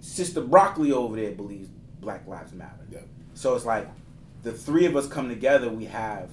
Sister 0.00 0.40
Broccoli 0.40 0.92
over 0.92 1.16
there 1.16 1.32
believes 1.32 1.68
Black 2.00 2.26
Lives 2.26 2.52
Matter. 2.52 2.86
Yep. 2.90 3.06
So 3.34 3.54
it's 3.54 3.64
like 3.64 3.88
the 4.42 4.52
three 4.52 4.86
of 4.86 4.96
us 4.96 5.06
come 5.06 5.28
together. 5.28 5.68
We 5.68 5.84
have 5.86 6.30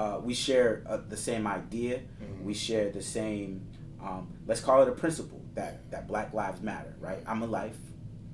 uh, 0.00 0.18
we 0.18 0.32
share 0.32 0.82
uh, 0.88 0.96
the 1.08 1.16
same 1.16 1.46
idea. 1.46 1.98
Mm-hmm. 1.98 2.44
We 2.46 2.54
share 2.54 2.88
the 2.90 3.02
same. 3.02 3.66
Um, 4.02 4.32
let's 4.46 4.62
call 4.62 4.80
it 4.80 4.88
a 4.88 4.92
principle 4.92 5.42
that 5.54 5.90
that 5.90 6.08
Black 6.08 6.32
Lives 6.32 6.62
Matter. 6.62 6.94
Right? 6.98 7.18
I'm 7.26 7.42
a 7.42 7.46
life. 7.46 7.76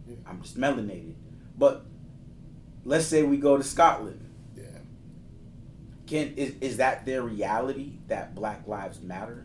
Yeah. 0.06 0.14
I'm 0.28 0.40
just 0.42 0.56
melanated. 0.56 1.14
But 1.58 1.84
let's 2.84 3.06
say 3.06 3.24
we 3.24 3.36
go 3.36 3.56
to 3.56 3.64
Scotland. 3.64 4.20
Yeah. 4.56 4.62
Can 6.06 6.34
is 6.36 6.54
is 6.60 6.76
that 6.76 7.04
their 7.04 7.22
reality 7.22 7.94
that 8.06 8.36
Black 8.36 8.68
Lives 8.68 9.00
Matter? 9.00 9.44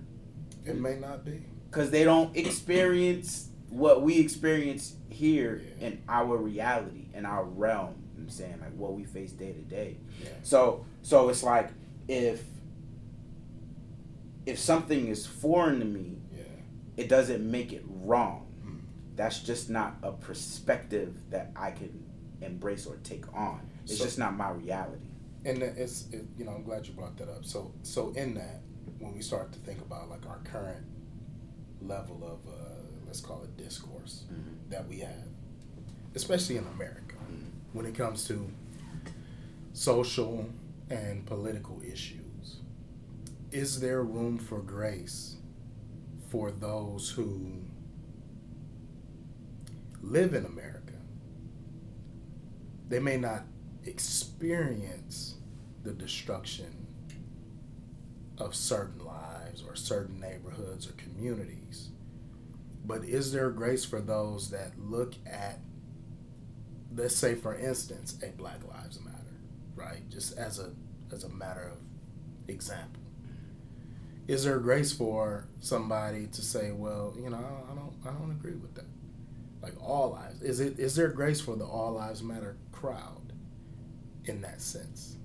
It 0.64 0.80
may 0.80 0.98
not 1.00 1.26
be. 1.26 1.44
Because 1.72 1.90
they 1.90 2.04
don't 2.04 2.38
experience 2.38 3.48
what 3.70 4.04
we 4.04 4.20
experience 4.20 4.94
here 5.10 5.64
Yeah. 5.80 5.88
in 5.88 6.04
our 6.08 6.38
reality, 6.38 7.08
in 7.16 7.26
our 7.26 7.46
realm. 7.46 7.96
I'm 8.16 8.30
saying 8.30 8.60
like 8.62 8.76
what 8.76 8.94
we 8.94 9.06
face 9.06 9.32
day 9.32 9.54
to 9.54 9.62
day. 9.62 9.98
Yeah. 10.22 10.30
So 10.44 10.86
so 11.02 11.30
it's 11.30 11.42
like 11.42 11.72
if 12.12 12.44
if 14.46 14.60
something 14.60 15.08
is 15.08 15.26
foreign 15.26 15.80
to 15.80 15.86
me, 15.86 16.18
Yeah. 16.36 16.44
it 16.98 17.08
doesn't 17.08 17.50
make 17.50 17.72
it 17.74 17.84
wrong. 17.88 18.48
Mm. 18.66 18.82
That's 19.16 19.40
just 19.42 19.70
not 19.70 19.98
a 20.04 20.12
perspective 20.12 21.16
that 21.30 21.52
I 21.56 21.72
can 21.72 22.04
embrace 22.42 22.86
or 22.88 22.98
take 23.04 23.32
on. 23.34 23.62
It's 23.84 23.98
So- 23.98 24.04
just 24.06 24.18
not 24.18 24.36
my 24.36 24.50
reality. 24.52 25.06
And 25.46 25.62
it's 25.64 26.08
it, 26.12 26.26
you 26.38 26.46
know 26.46 26.52
I'm 26.52 26.64
glad 26.64 26.86
you 26.88 26.94
brought 26.94 27.18
that 27.18 27.30
up. 27.30 27.46
So 27.46 27.72
so 27.84 28.10
in 28.12 28.34
that 28.36 28.62
when 29.00 29.14
we 29.14 29.22
start 29.22 29.52
to 29.54 29.60
think 29.60 29.80
about 29.82 30.10
like 30.10 30.26
our 30.28 30.40
current 30.44 30.86
level 31.82 32.24
of 32.24 32.40
uh, 32.52 32.82
let's 33.06 33.22
call 33.22 33.44
it 33.44 33.56
discourse 33.58 34.26
Mhm. 34.32 34.70
that 34.70 34.88
we 34.88 35.00
have, 35.00 35.28
especially 36.16 36.58
in 36.58 36.66
America, 36.68 37.16
Mhm. 37.32 37.46
when 37.74 37.86
it 37.86 37.96
comes 37.96 38.26
to 38.26 38.48
social 39.74 40.46
and 40.92 41.26
political 41.26 41.82
issues, 41.82 42.60
is 43.52 43.80
there 43.80 44.04
room 44.04 44.38
for 44.38 44.60
grace 44.60 45.38
for 46.30 46.52
those 46.52 47.10
who 47.10 47.62
live 50.02 50.34
in 50.34 50.46
America? 50.46 50.94
They 52.90 53.00
may 53.00 53.18
not 53.18 53.44
experience 53.86 55.36
the 55.84 55.94
destruction 55.94 56.88
of 58.38 58.54
certain 58.54 59.06
lives 59.06 59.64
or 59.66 59.76
certain 59.76 60.20
neighborhoods 60.20 60.90
or 60.90 60.94
communities. 60.94 61.90
But 62.84 63.06
is 63.06 63.32
there 63.32 63.50
grace 63.50 63.86
for 63.86 64.02
those 64.02 64.50
that 64.50 64.78
look 64.78 65.14
at, 65.26 65.60
let's 66.96 67.16
say, 67.16 67.36
for 67.36 67.56
instance, 67.56 68.18
a 68.24 68.32
Black 68.32 68.60
Lives 68.68 69.00
Matter, 69.00 69.21
right? 69.82 70.08
Just 70.10 70.38
as 70.38 70.60
a 70.60 70.72
as 71.12 71.24
a 71.24 71.30
matter 71.30 71.72
of 71.74 72.50
example. 72.50 73.02
Is 74.28 74.44
there 74.44 74.60
grace 74.60 74.94
for 74.94 75.48
somebody 75.60 76.28
to 76.28 76.42
say, 76.42 76.72
well, 76.72 77.14
you 77.22 77.30
know, 77.30 77.38
I 77.38 77.76
don't, 77.76 77.94
I 78.06 78.18
don't, 78.18 78.32
agree 78.32 78.54
with 78.54 78.76
that. 78.76 78.86
Like 79.62 79.74
all 79.84 80.12
lives, 80.12 80.42
is 80.42 80.60
it 80.60 80.80
is 80.80 80.96
there 80.96 81.10
grace 81.10 81.42
for 81.42 81.56
the 81.56 81.66
All 81.66 81.92
Lives 81.94 82.24
Matter 82.24 82.58
crowd 82.72 83.34
in 84.26 84.42
that 84.42 84.62
sense? 84.62 85.18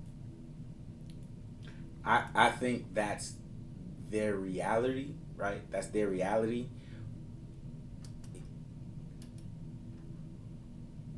I, 2.05 2.25
I 2.35 2.49
think 2.51 2.93
that's 2.93 3.33
their 4.09 4.35
reality, 4.35 5.11
right? 5.35 5.61
That's 5.71 5.87
their 5.87 6.07
reality. 6.07 6.67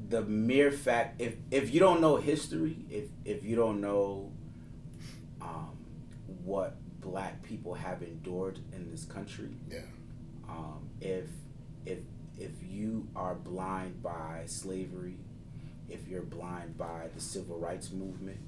The 0.09 0.23
mere 0.23 0.71
fact, 0.71 1.21
if 1.21 1.35
if 1.51 1.73
you 1.73 1.79
don't 1.79 2.01
know 2.01 2.17
history, 2.17 2.77
if 2.89 3.05
if 3.25 3.43
you 3.43 3.55
don't 3.55 3.79
know 3.79 4.31
um, 5.41 5.77
what 6.43 6.75
black 6.99 7.43
people 7.43 7.75
have 7.75 8.01
endured 8.01 8.59
in 8.73 8.89
this 8.89 9.05
country, 9.05 9.51
Yeah. 9.69 9.81
um, 10.47 10.89
if 10.99 11.25
if 11.85 11.99
if 12.39 12.51
you 12.63 13.07
are 13.15 13.35
blind 13.35 14.01
by 14.01 14.43
slavery, 14.47 15.17
if 15.89 16.07
you're 16.07 16.23
blind 16.23 16.77
by 16.77 17.07
the 17.13 17.21
civil 17.21 17.59
rights 17.59 17.91
movement, 17.91 18.39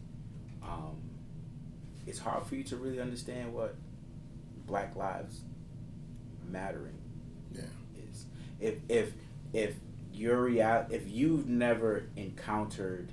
um, 0.63 0.97
it's 2.07 2.19
hard 2.19 2.43
for 2.47 2.55
you 2.55 2.63
to 2.65 2.75
really 2.77 2.99
understand 2.99 3.53
what 3.53 3.75
Black 4.65 4.95
Lives 4.95 5.41
Mattering 6.49 6.97
Yeah. 7.53 7.61
is. 8.09 8.25
If 8.59 8.75
if 8.89 9.13
if 9.53 9.75
your 10.13 10.41
real 10.43 10.85
if 10.89 11.09
you've 11.09 11.47
never 11.47 12.03
encountered 12.15 13.11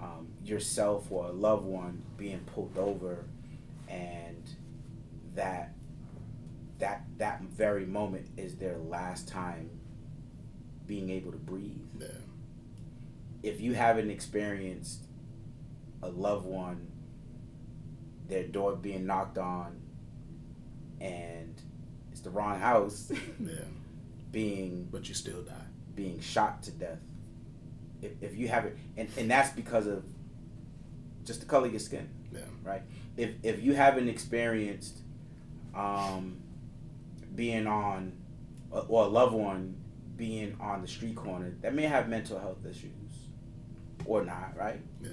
um, 0.00 0.28
yourself 0.44 1.10
or 1.10 1.26
a 1.26 1.32
loved 1.32 1.64
one 1.64 2.02
being 2.16 2.40
pulled 2.40 2.76
over, 2.78 3.24
and 3.88 4.48
that 5.34 5.74
that 6.78 7.04
that 7.18 7.42
very 7.42 7.86
moment 7.86 8.26
is 8.36 8.56
their 8.56 8.76
last 8.78 9.28
time 9.28 9.70
being 10.86 11.10
able 11.10 11.30
to 11.32 11.38
breathe. 11.38 11.80
Yeah. 11.98 12.08
If 13.42 13.60
you 13.60 13.74
haven't 13.74 14.10
experienced 14.10 15.04
a 16.02 16.08
loved 16.08 16.46
one, 16.46 16.88
their 18.28 18.44
door 18.44 18.74
being 18.76 19.06
knocked 19.06 19.38
on, 19.38 19.80
and 21.00 21.60
it's 22.10 22.20
the 22.20 22.30
wrong 22.30 22.58
house, 22.58 23.10
Yeah. 23.40 23.64
being 24.30 24.88
But 24.90 25.08
you 25.08 25.14
still 25.14 25.42
die. 25.42 25.71
Being 25.94 26.20
shot 26.20 26.62
to 26.64 26.70
death. 26.72 26.98
If, 28.00 28.12
if 28.20 28.36
you 28.36 28.48
haven't, 28.48 28.76
and, 28.96 29.08
and 29.16 29.30
that's 29.30 29.50
because 29.50 29.86
of 29.86 30.04
just 31.24 31.40
the 31.40 31.46
color 31.46 31.66
of 31.66 31.72
your 31.72 31.80
skin, 31.80 32.08
Yeah. 32.32 32.40
right? 32.64 32.82
If 33.16 33.30
if 33.42 33.62
you 33.62 33.74
haven't 33.74 34.08
experienced 34.08 34.98
um, 35.74 36.38
being 37.34 37.66
on, 37.66 38.12
or 38.70 38.84
or 38.88 39.04
a 39.04 39.08
loved 39.08 39.34
one 39.34 39.76
being 40.16 40.56
on 40.60 40.82
the 40.82 40.88
street 40.88 41.14
corner 41.16 41.54
that 41.62 41.74
may 41.74 41.84
have 41.84 42.08
mental 42.08 42.38
health 42.38 42.64
issues, 42.68 43.28
or 44.04 44.24
not, 44.24 44.56
right? 44.56 44.80
Yeah. 45.00 45.10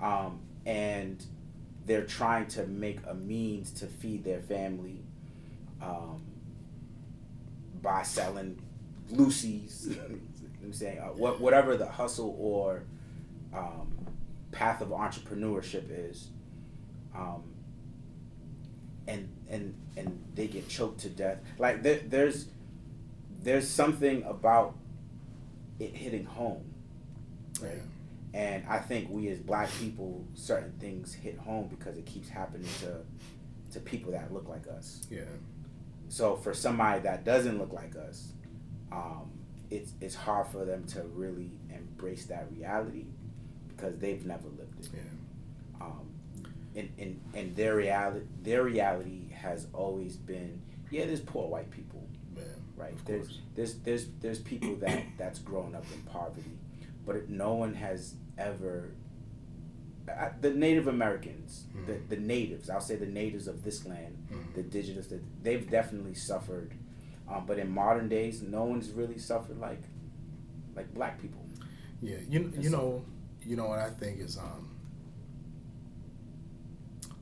um, 0.00 0.40
and 0.66 1.24
they're 1.86 2.06
trying 2.06 2.46
to 2.46 2.66
make 2.66 2.98
a 3.06 3.14
means 3.14 3.70
to 3.72 3.86
feed 3.86 4.24
their 4.24 4.40
family 4.40 5.02
um, 5.82 6.22
by 7.82 8.02
selling 8.02 8.58
loosies. 9.12 9.88
you 9.88 9.96
know 9.96 10.02
what 10.02 10.10
I'm 10.64 10.72
saying 10.72 10.98
uh, 10.98 11.04
what 11.08 11.40
whatever 11.40 11.76
the 11.76 11.86
hustle 11.88 12.36
or 12.38 12.82
um, 13.54 13.92
path 14.52 14.80
of 14.80 14.88
entrepreneurship 14.88 15.84
is, 15.90 16.28
um, 17.14 17.42
and 19.06 19.28
and 19.48 19.74
and 19.96 20.24
they 20.34 20.46
get 20.46 20.68
choked 20.68 21.00
to 21.00 21.08
death. 21.08 21.38
Like 21.58 21.82
there, 21.82 22.00
there's 22.06 22.48
there's 23.42 23.68
something 23.68 24.22
about 24.24 24.74
it 25.78 25.94
hitting 25.94 26.24
home 26.24 26.64
Yeah. 27.62 27.70
and 28.32 28.64
I 28.68 28.78
think 28.78 29.10
we 29.10 29.28
as 29.28 29.38
black 29.38 29.68
people, 29.80 30.24
certain 30.34 30.72
things 30.80 31.12
hit 31.12 31.36
home 31.36 31.66
because 31.68 31.98
it 31.98 32.06
keeps 32.06 32.28
happening 32.28 32.68
to 32.80 33.00
to 33.72 33.80
people 33.80 34.12
that 34.12 34.32
look 34.32 34.48
like 34.48 34.66
us. 34.68 35.02
Yeah. 35.10 35.22
So 36.08 36.36
for 36.36 36.54
somebody 36.54 37.00
that 37.00 37.24
doesn't 37.24 37.58
look 37.58 37.72
like 37.72 37.96
us, 37.96 38.32
um, 38.94 39.30
it's 39.70 39.92
it's 40.00 40.14
hard 40.14 40.46
for 40.48 40.64
them 40.64 40.84
to 40.88 41.02
really 41.14 41.50
embrace 41.74 42.26
that 42.26 42.46
reality 42.56 43.06
because 43.68 43.96
they've 43.98 44.24
never 44.24 44.48
lived 44.48 44.78
it. 44.80 44.88
Yeah. 44.94 45.84
Um, 45.86 46.06
and, 46.76 46.88
and 46.98 47.20
and 47.34 47.56
their 47.56 47.76
reality 47.76 48.26
their 48.42 48.62
reality 48.62 49.30
has 49.32 49.66
always 49.72 50.16
been 50.16 50.60
yeah, 50.90 51.06
there's 51.06 51.20
poor 51.20 51.48
white 51.48 51.70
people, 51.70 52.06
Yeah. 52.36 52.42
right? 52.76 52.94
There's 53.06 53.26
course. 53.26 53.40
there's 53.56 53.74
there's 53.78 54.06
there's 54.20 54.38
people 54.38 54.76
that 54.76 55.02
that's 55.18 55.38
grown 55.40 55.74
up 55.74 55.84
in 55.94 56.02
poverty, 56.02 56.56
but 57.06 57.28
no 57.28 57.54
one 57.54 57.74
has 57.74 58.14
ever. 58.38 58.90
I- 60.06 60.32
The 60.40 60.50
Native 60.50 60.86
Americans, 60.86 61.64
Mhm. 61.74 61.86
the, 61.86 62.16
the 62.16 62.20
natives, 62.20 62.68
I'll 62.68 62.80
say 62.82 62.96
the 62.96 63.06
natives 63.06 63.48
of 63.48 63.62
this 63.64 63.86
land, 63.86 64.14
Mhm. 64.30 64.54
the 64.54 64.60
indigenous, 64.60 65.06
that 65.08 65.22
they've 65.42 65.68
definitely 65.68 66.14
suffered, 66.14 66.74
um, 67.30 67.44
but 67.46 67.58
in 67.58 67.70
modern 67.70 68.08
days, 68.08 68.42
no 68.42 68.64
one's 68.64 68.90
really 68.90 69.18
suffered 69.18 69.58
like, 69.60 69.82
like 70.76 70.92
black 70.94 71.20
people. 71.20 71.40
Yeah, 72.02 72.16
you 72.28 72.52
you 72.58 72.70
know 72.70 73.04
you 73.42 73.56
know 73.56 73.66
what 73.66 73.78
I 73.78 73.90
think 73.90 74.20
is 74.20 74.36
um 74.36 74.70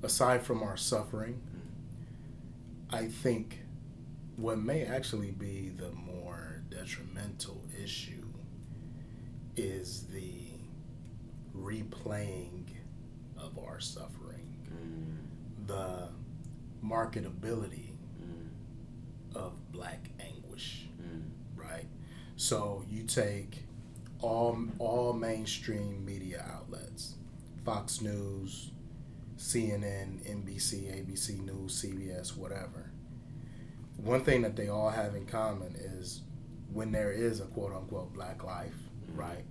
aside 0.02 0.42
from 0.42 0.62
our 0.62 0.76
suffering, 0.76 1.40
I 2.90 3.06
think 3.06 3.60
what 4.36 4.58
may 4.58 4.84
actually 4.84 5.30
be 5.30 5.70
the 5.76 5.90
more 5.92 6.62
detrimental 6.70 7.62
issue 7.82 8.24
is 9.56 10.06
the 10.12 10.42
replaying 11.56 12.64
of 13.38 13.58
our 13.58 13.78
suffering, 13.80 14.48
the 15.66 16.08
marketability 16.84 17.91
black 19.82 20.10
anguish 20.20 20.86
right? 21.72 21.86
So 22.36 22.84
you 22.88 23.04
take 23.04 23.64
all 24.20 24.58
all 24.78 25.12
mainstream 25.12 26.04
media 26.04 26.44
outlets, 26.52 27.14
Fox 27.64 28.00
News, 28.00 28.70
CNN, 29.36 30.20
NBC, 30.28 31.04
ABC 31.04 31.40
News, 31.44 31.82
CBS, 31.82 32.36
whatever. 32.36 32.90
One 33.96 34.24
thing 34.24 34.42
that 34.42 34.56
they 34.56 34.68
all 34.68 34.90
have 34.90 35.14
in 35.14 35.26
common 35.26 35.74
is 35.76 36.22
when 36.72 36.92
there 36.92 37.12
is 37.12 37.40
a 37.40 37.44
quote 37.44 37.72
unquote 37.72 38.12
black 38.12 38.44
life, 38.44 38.74
mm-hmm. 39.04 39.18
right? 39.18 39.44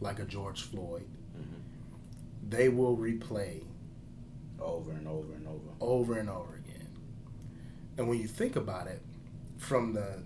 Like 0.00 0.18
a 0.20 0.24
George 0.24 0.62
Floyd, 0.62 1.08
mm-hmm. 1.36 2.48
they 2.48 2.68
will 2.68 2.96
replay 2.96 3.64
over 4.60 4.92
and 4.92 5.06
over 5.06 5.32
and 5.34 5.46
over, 5.46 5.70
over 5.80 6.18
and 6.18 6.30
over 6.30 6.54
again. 6.54 6.88
And 7.96 8.08
when 8.08 8.20
you 8.20 8.28
think 8.28 8.56
about 8.56 8.86
it, 8.86 9.02
from 9.58 9.92
the 9.92 10.22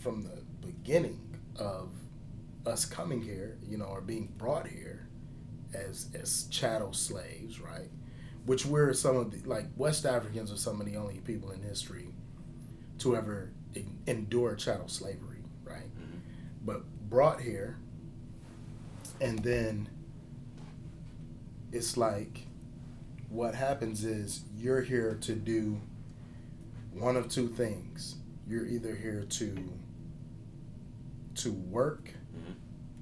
from 0.00 0.22
the 0.22 0.42
beginning 0.66 1.36
of 1.56 1.90
us 2.66 2.84
coming 2.84 3.22
here, 3.22 3.58
you 3.66 3.78
know, 3.78 3.86
or 3.86 4.00
being 4.00 4.32
brought 4.36 4.66
here 4.66 5.08
as 5.74 6.08
as 6.14 6.46
chattel 6.50 6.92
slaves, 6.92 7.60
right? 7.60 7.90
Which 8.44 8.66
we're 8.66 8.92
some 8.92 9.16
of 9.16 9.30
the 9.30 9.48
like 9.48 9.66
West 9.76 10.04
Africans 10.04 10.52
are 10.52 10.56
some 10.56 10.80
of 10.80 10.86
the 10.86 10.96
only 10.96 11.18
people 11.20 11.50
in 11.50 11.62
history 11.62 12.08
to 12.98 13.16
ever 13.16 13.52
endure 14.06 14.54
chattel 14.56 14.88
slavery, 14.88 15.44
right? 15.64 15.88
Mm-hmm. 15.94 16.18
But 16.64 16.84
brought 17.08 17.40
here, 17.40 17.78
and 19.20 19.38
then 19.40 19.88
it's 21.72 21.96
like 21.96 22.46
what 23.28 23.54
happens 23.54 24.04
is 24.04 24.44
you're 24.56 24.80
here 24.80 25.18
to 25.20 25.34
do 25.34 25.80
one 27.00 27.16
of 27.16 27.28
two 27.28 27.48
things. 27.48 28.16
You're 28.46 28.66
either 28.66 28.94
here 28.94 29.26
to 29.28 29.72
to 31.36 31.52
work, 31.52 32.10
mm-hmm. 32.36 32.52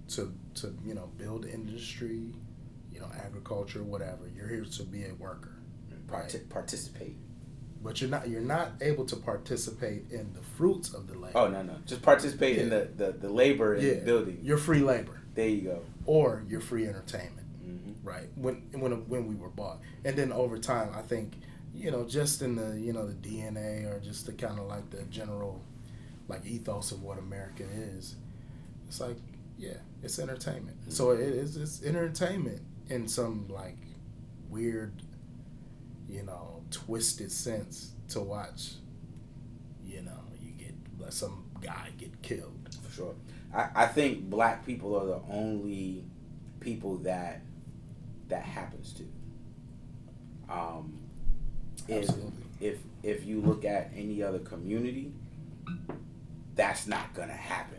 to 0.08 0.32
to 0.60 0.74
you 0.84 0.94
know 0.94 1.08
build 1.16 1.46
industry, 1.46 2.34
you 2.92 3.00
know 3.00 3.10
agriculture, 3.24 3.82
whatever. 3.82 4.30
You're 4.34 4.48
here 4.48 4.64
to 4.64 4.82
be 4.82 5.04
a 5.04 5.14
worker, 5.14 5.56
right? 6.08 6.50
participate. 6.50 7.16
But 7.82 8.00
you're 8.00 8.10
not 8.10 8.28
you're 8.28 8.40
not 8.40 8.72
able 8.80 9.04
to 9.06 9.16
participate 9.16 10.10
in 10.10 10.32
the 10.32 10.42
fruits 10.56 10.92
of 10.92 11.06
the 11.06 11.14
labor. 11.14 11.38
Oh 11.38 11.48
no 11.48 11.62
no, 11.62 11.76
just 11.86 12.02
participate 12.02 12.56
yeah. 12.56 12.62
in 12.64 12.70
the, 12.70 12.88
the, 12.96 13.12
the 13.12 13.28
labor 13.28 13.74
and 13.74 13.82
yeah. 13.82 13.94
building. 14.00 14.40
Your 14.42 14.58
free 14.58 14.80
labor. 14.80 15.20
There 15.34 15.48
you 15.48 15.60
go. 15.60 15.82
Or 16.06 16.42
your 16.48 16.60
free 16.60 16.88
entertainment, 16.88 17.46
mm-hmm. 17.64 17.92
right? 18.08 18.28
When 18.34 18.66
when 18.72 18.92
when 19.08 19.28
we 19.28 19.36
were 19.36 19.50
bought, 19.50 19.80
and 20.04 20.16
then 20.16 20.32
over 20.32 20.58
time, 20.58 20.90
I 20.96 21.02
think 21.02 21.34
you 21.76 21.90
know 21.90 22.04
just 22.04 22.42
in 22.42 22.56
the 22.56 22.78
you 22.80 22.92
know 22.92 23.06
the 23.06 23.14
DNA 23.14 23.86
or 23.86 24.00
just 24.00 24.26
the 24.26 24.32
kind 24.32 24.58
of 24.58 24.66
like 24.66 24.88
the 24.90 25.02
general 25.04 25.60
like 26.28 26.44
ethos 26.44 26.92
of 26.92 27.02
what 27.02 27.18
America 27.18 27.64
is 27.72 28.16
it's 28.86 29.00
like, 29.00 29.16
yeah, 29.58 29.78
it's 30.02 30.18
entertainment. 30.18 30.80
Mm-hmm. 30.82 30.90
So 30.90 31.10
it 31.10 31.20
is 31.20 31.56
it's 31.56 31.82
entertainment 31.82 32.60
in 32.88 33.08
some 33.08 33.48
like 33.48 33.78
weird, 34.48 34.92
you 36.08 36.22
know, 36.22 36.62
twisted 36.70 37.32
sense 37.32 37.92
to 38.10 38.20
watch. 38.20 38.74
You 39.84 40.02
know, 40.02 40.20
you 40.40 40.52
get 40.52 40.74
like, 40.98 41.12
some 41.12 41.44
guy 41.60 41.90
get 41.98 42.22
killed. 42.22 42.52
For 42.82 42.92
sure. 42.92 43.14
I, 43.54 43.68
I 43.74 43.86
think 43.86 44.30
black 44.30 44.66
people 44.66 44.96
are 44.96 45.06
the 45.06 45.20
only 45.30 46.04
people 46.60 46.98
that 46.98 47.42
that 48.28 48.42
happens 48.42 48.92
to. 48.94 49.04
Um, 50.52 50.98
Absolutely. 51.90 52.32
If, 52.60 52.78
if 53.02 53.26
you 53.26 53.40
look 53.40 53.64
at 53.64 53.92
any 53.94 54.22
other 54.22 54.38
community, 54.38 55.12
that's 56.54 56.86
not 56.86 57.12
gonna 57.14 57.32
happen. 57.32 57.76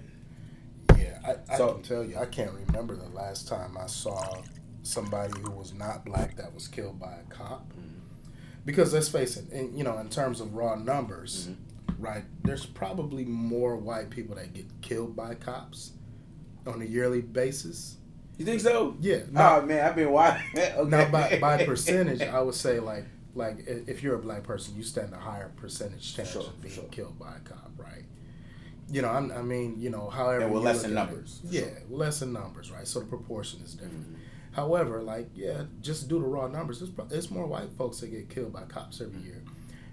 I, 1.28 1.36
I 1.50 1.58
so, 1.58 1.74
can 1.74 1.84
tell 1.84 2.04
you, 2.04 2.18
I 2.18 2.26
can't 2.26 2.52
remember 2.68 2.96
the 2.96 3.10
last 3.10 3.48
time 3.48 3.78
I 3.78 3.88
saw 3.88 4.42
somebody 4.84 5.34
who 5.42 5.52
was 5.52 5.74
not 5.74 6.06
black 6.06 6.38
that 6.38 6.54
was 6.54 6.68
killed 6.68 7.00
by 7.00 7.14
a 7.14 7.34
cop. 7.34 7.70
Mm-hmm. 7.74 8.32
Because 8.66 8.94
let's 8.94 9.10
face 9.10 9.36
it, 9.38 9.52
in, 9.52 9.76
you 9.78 9.84
know, 9.84 9.98
in 9.98 10.10
terms 10.10 10.40
of 10.40 10.56
raw 10.56 10.76
numbers, 10.76 11.50
mm-hmm. 11.50 12.04
right? 12.04 12.24
There's 12.44 12.66
probably 12.66 13.26
more 13.26 13.76
white 13.76 14.10
people 14.10 14.36
that 14.36 14.54
get 14.54 14.66
killed 14.82 15.16
by 15.16 15.36
cops 15.36 15.92
on 16.66 16.82
a 16.82 16.86
yearly 16.86 17.22
basis. 17.22 17.98
You 18.38 18.46
think 18.46 18.62
so? 18.62 18.96
Yeah. 19.02 19.22
Now, 19.32 19.60
oh 19.60 19.66
man, 19.66 19.86
I've 19.86 19.96
been 19.96 20.12
watching. 20.12 20.46
okay. 20.56 20.90
Now, 20.90 21.10
by 21.10 21.40
by 21.40 21.66
percentage, 21.66 22.22
I 22.22 22.42
would 22.42 22.56
say 22.56 22.80
like 22.80 23.06
like 23.38 23.64
if 23.68 24.04
you're 24.04 24.16
a 24.16 24.20
black 24.20 24.44
person, 24.44 24.76
you 24.76 24.84
stand 24.84 25.14
a 25.14 25.18
higher 25.18 25.52
percentage 25.56 26.16
chance 26.16 26.32
sure, 26.32 26.42
of 26.42 26.62
being 26.62 26.74
sure. 26.74 26.84
killed 26.86 27.18
by 27.18 27.36
a 27.36 27.40
cop, 27.40 27.72
right? 27.78 28.04
you 28.90 29.02
know, 29.02 29.10
I'm, 29.10 29.32
i 29.32 29.42
mean, 29.42 29.76
you 29.80 29.90
know, 29.90 30.10
however. 30.10 30.44
And 30.44 30.54
with 30.54 30.64
less 30.64 30.84
in 30.84 30.94
numbers. 30.94 31.42
It, 31.46 31.52
yeah, 31.52 31.62
sure. 31.62 31.72
less 31.90 32.22
in 32.22 32.34
numbers, 32.34 32.72
right? 32.72 32.88
So 32.88 33.00
the 33.00 33.06
proportion 33.06 33.62
is 33.64 33.74
different. 33.74 34.08
Mm-hmm. 34.08 34.22
However, 34.54 35.02
like, 35.02 35.30
yeah, 35.36 35.64
just 35.82 36.08
do 36.08 36.20
the 36.20 36.26
raw 36.26 36.48
numbers. 36.48 36.82
It's, 36.82 36.92
it's 37.12 37.30
more 37.30 37.46
white 37.46 37.70
folks 37.78 38.00
that 38.00 38.08
get 38.08 38.30
killed 38.30 38.54
by 38.54 38.64
cops 38.64 39.02
every 39.02 39.22
year. 39.22 39.44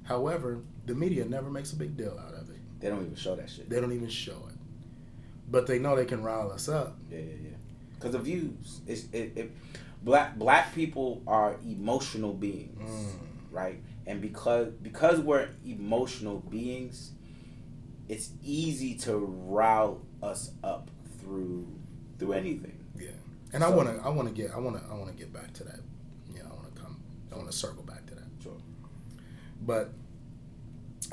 However, 0.04 0.60
the 0.86 0.94
media 0.94 1.24
never 1.24 1.50
makes 1.50 1.72
a 1.72 1.76
big 1.76 1.96
deal 1.96 2.18
out 2.18 2.34
of 2.34 2.48
it. 2.50 2.56
They 2.80 2.88
don't 2.88 3.02
even 3.02 3.16
show 3.16 3.34
that 3.36 3.50
shit. 3.50 3.68
They 3.68 3.80
don't 3.80 3.92
even 3.92 4.08
show 4.08 4.42
it. 4.48 4.54
But 5.50 5.66
they 5.66 5.78
know 5.78 5.96
they 5.96 6.04
can 6.04 6.22
rile 6.22 6.52
us 6.52 6.68
up. 6.68 6.96
Yeah, 7.10 7.18
yeah, 7.18 7.24
yeah. 7.42 7.56
Because 7.94 8.12
the 8.12 8.18
views. 8.18 8.80
It's, 8.86 9.04
it, 9.12 9.32
it, 9.36 9.52
black, 10.02 10.36
black 10.36 10.74
people 10.74 11.22
are 11.26 11.56
emotional 11.66 12.32
beings, 12.32 12.90
mm. 12.90 13.18
Right? 13.54 13.80
And 14.06 14.20
because 14.20 14.72
because 14.82 15.20
we're 15.20 15.48
emotional 15.64 16.40
beings, 16.40 17.12
it's 18.08 18.30
easy 18.42 18.94
to 18.96 19.16
rile 19.16 20.02
us 20.22 20.50
up 20.62 20.90
through 21.20 21.66
through 22.18 22.32
anything. 22.32 22.84
Yeah, 22.98 23.10
and 23.52 23.62
so, 23.62 23.70
I 23.70 23.74
want 23.74 23.88
to 23.88 24.04
I 24.04 24.08
want 24.10 24.28
to 24.28 24.34
get 24.34 24.50
I 24.52 24.58
want 24.58 24.76
to 24.76 24.92
I 24.92 24.94
want 24.94 25.10
to 25.10 25.16
get 25.16 25.32
back 25.32 25.52
to 25.54 25.64
that. 25.64 25.80
Yeah, 26.34 26.42
I 26.50 26.54
want 26.54 26.74
to 26.74 26.82
come 26.82 27.00
I 27.32 27.36
want 27.36 27.50
to 27.50 27.56
circle 27.56 27.84
back 27.84 28.04
to 28.06 28.14
that. 28.16 28.24
Sure. 28.42 28.56
But 29.62 29.92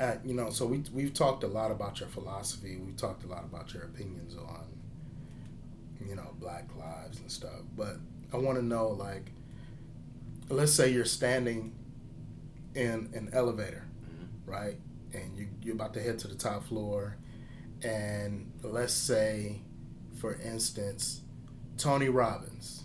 at, 0.00 0.16
uh, 0.16 0.20
you 0.24 0.34
know, 0.34 0.50
so 0.50 0.66
we 0.66 0.82
we've 0.92 1.14
talked 1.14 1.44
a 1.44 1.48
lot 1.48 1.70
about 1.70 2.00
your 2.00 2.08
philosophy. 2.08 2.76
We've 2.84 2.96
talked 2.96 3.24
a 3.24 3.28
lot 3.28 3.44
about 3.44 3.72
your 3.72 3.84
opinions 3.84 4.36
on 4.36 4.66
you 6.06 6.16
know 6.16 6.34
Black 6.40 6.68
lives 6.76 7.20
and 7.20 7.30
stuff. 7.30 7.62
But 7.76 7.96
I 8.32 8.36
want 8.36 8.58
to 8.58 8.64
know 8.64 8.88
like, 8.88 9.30
let's 10.48 10.72
say 10.72 10.90
you're 10.90 11.04
standing 11.04 11.72
in 12.74 13.10
an 13.14 13.30
elevator, 13.32 13.86
mm-hmm. 14.04 14.50
right? 14.50 14.76
and 15.14 15.36
you, 15.36 15.48
you're 15.62 15.74
about 15.74 15.94
to 15.94 16.02
head 16.02 16.18
to 16.20 16.28
the 16.28 16.34
top 16.34 16.64
floor, 16.64 17.16
and 17.82 18.52
let's 18.62 18.94
say, 18.94 19.60
for 20.20 20.34
instance, 20.34 21.22
Tony 21.78 22.08
Robbins 22.08 22.84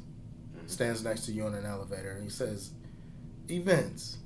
mm-hmm. 0.56 0.68
stands 0.68 1.04
next 1.04 1.26
to 1.26 1.32
you 1.32 1.48
in 1.48 1.54
an 1.54 1.66
elevator 1.66 2.12
and 2.12 2.24
he 2.24 2.30
says, 2.30 2.72
Evans, 3.50 4.18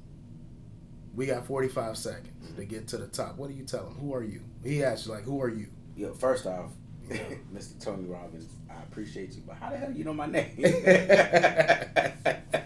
we 1.13 1.25
got 1.25 1.45
45 1.45 1.97
seconds 1.97 2.29
mm-hmm. 2.43 2.55
to 2.55 2.65
get 2.65 2.87
to 2.89 2.97
the 2.97 3.07
top. 3.07 3.37
What 3.37 3.49
do 3.49 3.55
you 3.55 3.63
tell 3.63 3.85
him? 3.87 3.95
Who 3.95 4.13
are 4.13 4.23
you? 4.23 4.41
He 4.63 4.83
asks 4.83 5.07
you, 5.07 5.13
like, 5.13 5.23
who 5.23 5.41
are 5.41 5.49
you? 5.49 5.67
Yeah, 5.95 6.13
first 6.17 6.45
off, 6.45 6.71
Mr. 7.09 7.83
Tony 7.83 8.05
Robbins, 8.05 8.47
I 8.69 8.81
appreciate 8.83 9.33
you, 9.33 9.43
but 9.45 9.57
how 9.57 9.69
the 9.71 9.77
hell 9.77 9.91
you 9.91 10.05
know 10.05 10.13
my 10.13 10.27
name? 10.27 10.55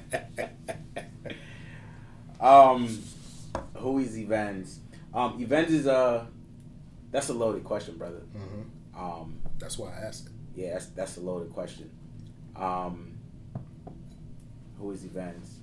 um, 2.45 3.03
who 3.77 3.99
is 3.99 4.17
Evans? 4.17 4.79
Um, 5.13 5.41
Evans 5.41 5.71
is 5.71 5.88
a 5.88 6.27
that's 7.12 7.29
a 7.29 7.34
loaded 7.34 7.63
question, 7.63 7.97
brother. 7.97 8.23
Mm-hmm. 8.36 9.01
Um, 9.01 9.39
that's 9.58 9.77
why 9.77 9.91
I 9.91 10.05
asked 10.05 10.27
it. 10.27 10.31
Yeah, 10.55 10.73
that's 10.73 10.88
that's 10.88 11.17
a 11.17 11.21
loaded 11.21 11.53
question. 11.53 11.89
Um, 12.55 13.17
who 14.79 14.91
is 14.91 15.03
Evans? 15.05 15.60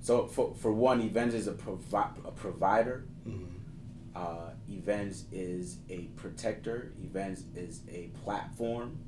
So 0.00 0.26
for 0.26 0.54
for 0.54 0.72
one, 0.72 1.00
Evans 1.02 1.34
is 1.34 1.46
a 1.46 1.52
provi- 1.52 2.20
a 2.24 2.30
provider. 2.32 3.04
Mm-hmm. 3.26 3.46
Uh, 4.14 4.50
Evans 4.70 5.24
is 5.32 5.78
a 5.88 6.02
protector. 6.16 6.92
Evans 7.02 7.44
is 7.54 7.80
a 7.90 8.10
platform. 8.24 8.98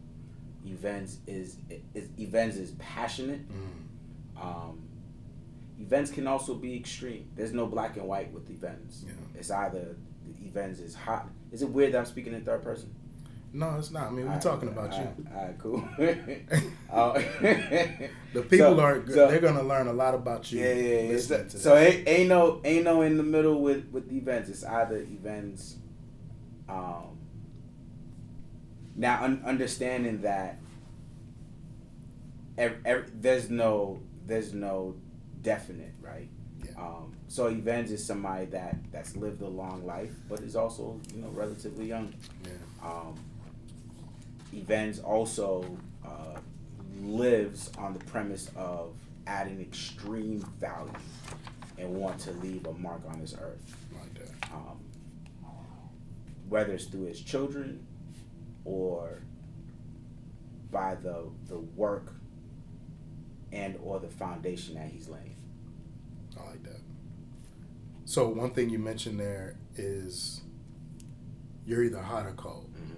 Evans 0.66 1.18
is, 1.26 1.56
is 1.94 2.08
Evans 2.18 2.56
is 2.56 2.70
passionate. 2.72 3.46
Mm. 3.50 3.84
Um, 4.40 4.88
Evans 5.80 6.10
can 6.10 6.26
also 6.26 6.54
be 6.54 6.76
extreme. 6.76 7.28
There's 7.34 7.52
no 7.52 7.66
black 7.66 7.96
and 7.96 8.06
white 8.06 8.32
with 8.32 8.48
Evans. 8.50 9.04
Yeah. 9.06 9.12
It's 9.34 9.50
either 9.50 9.96
the 10.24 10.48
Evans 10.48 10.80
is 10.80 10.94
hot. 10.94 11.28
Is 11.52 11.62
it 11.62 11.68
weird 11.68 11.92
that 11.92 11.98
I'm 11.98 12.06
speaking 12.06 12.32
in 12.32 12.44
third 12.44 12.62
person? 12.62 12.94
No, 13.52 13.76
it's 13.78 13.92
not. 13.92 14.08
I 14.08 14.10
mean, 14.10 14.26
we're 14.26 14.40
talking 14.40 14.68
about 14.68 14.92
all 14.92 15.00
you. 15.00 15.26
All 15.32 15.44
right, 15.44 15.58
cool. 15.58 15.88
uh, 16.90 17.12
the 18.32 18.42
people 18.42 18.76
so, 18.76 18.80
are 18.80 19.06
so, 19.06 19.30
they're 19.30 19.40
gonna 19.40 19.62
learn 19.62 19.86
a 19.86 19.92
lot 19.92 20.14
about 20.14 20.50
you. 20.50 20.60
Yeah, 20.60 20.72
yeah, 20.72 21.00
yeah. 21.12 21.18
So, 21.18 21.46
so 21.46 21.76
ain't, 21.76 22.08
ain't, 22.08 22.28
no 22.28 22.60
ain't 22.64 22.84
no 22.84 23.02
in 23.02 23.16
the 23.16 23.22
middle 23.22 23.62
with 23.62 23.88
with 23.92 24.10
Evans. 24.12 24.48
It's 24.48 24.64
either 24.64 24.96
Evans. 24.96 25.76
Um. 26.68 27.18
Now, 28.96 29.24
un- 29.24 29.42
understanding 29.44 30.22
that 30.22 30.58
every, 32.58 32.78
every, 32.84 33.06
there's 33.14 33.50
no 33.50 34.00
there's 34.26 34.52
no 34.54 34.96
definite, 35.42 35.94
right? 36.00 36.28
Yeah. 36.64 36.70
Um, 36.78 37.12
so 37.28 37.46
Evans 37.46 37.90
is 37.90 38.04
somebody 38.04 38.46
that 38.46 38.76
that's 38.90 39.16
lived 39.16 39.42
a 39.42 39.48
long 39.48 39.84
life, 39.86 40.12
but 40.28 40.40
is 40.40 40.56
also 40.56 41.00
you 41.14 41.22
know 41.22 41.28
relatively 41.28 41.86
young. 41.86 42.14
Yeah. 42.44 42.88
Um, 42.88 43.14
Evans 44.56 45.00
also 45.00 45.64
uh, 46.04 46.38
lives 47.00 47.70
on 47.78 47.92
the 47.92 48.04
premise 48.04 48.50
of 48.56 48.94
adding 49.26 49.60
extreme 49.60 50.40
value 50.60 50.92
and 51.78 51.94
want 51.94 52.18
to 52.20 52.30
leave 52.32 52.66
a 52.66 52.72
mark 52.74 53.02
on 53.08 53.20
this 53.20 53.34
earth. 53.40 53.76
Like. 53.92 54.28
Um, 54.52 54.78
whether 56.48 56.74
it's 56.74 56.84
through 56.84 57.06
his 57.06 57.20
children 57.20 57.86
or 58.64 59.22
by 60.70 60.94
the 60.96 61.28
the 61.48 61.58
work 61.58 62.12
and 63.54 63.78
or 63.82 64.00
the 64.00 64.08
foundation 64.08 64.74
that 64.74 64.88
he's 64.88 65.08
laying. 65.08 65.36
I 66.38 66.44
like 66.50 66.62
that. 66.64 66.80
So 68.04 68.28
one 68.28 68.50
thing 68.50 68.68
you 68.70 68.78
mentioned 68.78 69.18
there 69.20 69.56
is 69.76 70.42
you're 71.66 71.82
either 71.84 72.00
hot 72.02 72.26
or 72.26 72.32
cold. 72.32 72.70
Mhm. 72.74 72.96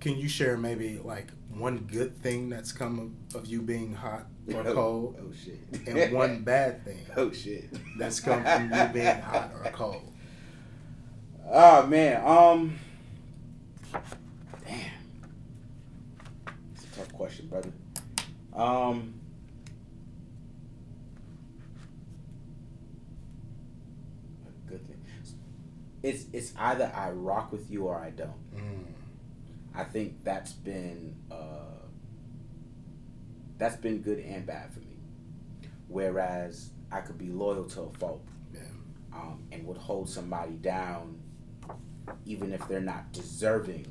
Can 0.00 0.16
you 0.16 0.28
share 0.28 0.56
maybe 0.56 0.98
like 0.98 1.28
one 1.52 1.78
good 1.90 2.16
thing 2.22 2.48
that's 2.48 2.72
come 2.72 3.14
of, 3.34 3.42
of 3.42 3.46
you 3.46 3.60
being 3.60 3.92
hot 3.94 4.26
or 4.52 4.62
Oh, 4.66 4.74
cold, 4.74 5.16
Oh 5.20 5.32
shit. 5.32 5.60
and 5.86 6.12
one 6.14 6.42
bad 6.44 6.84
thing 6.84 7.04
Oh 7.16 7.30
shit. 7.30 7.68
that's 7.98 8.18
come 8.20 8.42
from 8.42 8.64
you 8.72 8.84
being 8.92 9.20
hot 9.20 9.52
or 9.62 9.70
cold? 9.72 10.02
Oh 11.52 11.86
man, 11.86 12.22
um, 12.26 12.78
damn, 14.64 14.90
it's 16.74 16.84
a 16.84 16.98
tough 16.98 17.12
question, 17.12 17.48
brother. 17.48 17.70
Um, 18.60 19.14
good 24.68 24.86
thing. 24.86 25.02
It's 26.02 26.26
it's 26.34 26.52
either 26.58 26.92
I 26.94 27.10
rock 27.10 27.52
with 27.52 27.70
you 27.70 27.86
or 27.86 27.98
I 27.98 28.10
don't. 28.10 28.54
Mm, 28.54 28.84
I 29.74 29.84
think 29.84 30.22
that's 30.24 30.52
been 30.52 31.16
uh, 31.30 31.86
that's 33.56 33.76
been 33.76 34.02
good 34.02 34.18
and 34.18 34.44
bad 34.44 34.74
for 34.74 34.80
me. 34.80 34.98
Whereas 35.88 36.68
I 36.92 37.00
could 37.00 37.16
be 37.16 37.30
loyal 37.30 37.64
to 37.64 37.80
a 37.80 37.90
fault 37.94 38.22
yeah. 38.52 38.60
um, 39.14 39.42
and 39.52 39.66
would 39.66 39.78
hold 39.78 40.10
somebody 40.10 40.52
down 40.52 41.18
even 42.26 42.52
if 42.52 42.66
they're 42.68 42.80
not 42.80 43.10
deserving 43.12 43.86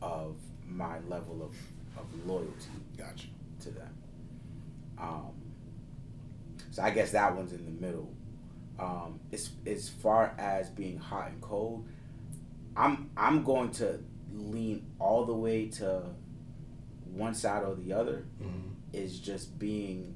of 0.00 0.36
my 0.66 1.00
level 1.08 1.42
of, 1.42 1.54
of 2.00 2.26
loyalty 2.26 2.70
Gotcha. 2.96 3.26
To 3.68 3.74
them. 3.78 3.94
Um, 4.98 5.32
so 6.70 6.82
I 6.82 6.90
guess 6.90 7.12
that 7.12 7.34
one's 7.34 7.52
in 7.52 7.64
the 7.64 7.86
middle. 7.86 8.12
Um, 8.78 9.20
as 9.32 9.50
as 9.66 9.88
far 9.88 10.34
as 10.38 10.70
being 10.70 10.98
hot 10.98 11.30
and 11.30 11.40
cold, 11.40 11.86
I'm 12.76 13.10
I'm 13.16 13.42
going 13.42 13.70
to 13.72 14.00
lean 14.32 14.86
all 15.00 15.24
the 15.24 15.34
way 15.34 15.66
to 15.68 16.02
one 17.12 17.34
side 17.34 17.64
or 17.64 17.74
the 17.74 17.92
other. 17.92 18.24
Mm, 18.42 18.74
Is 18.92 19.18
just 19.18 19.58
being 19.58 20.14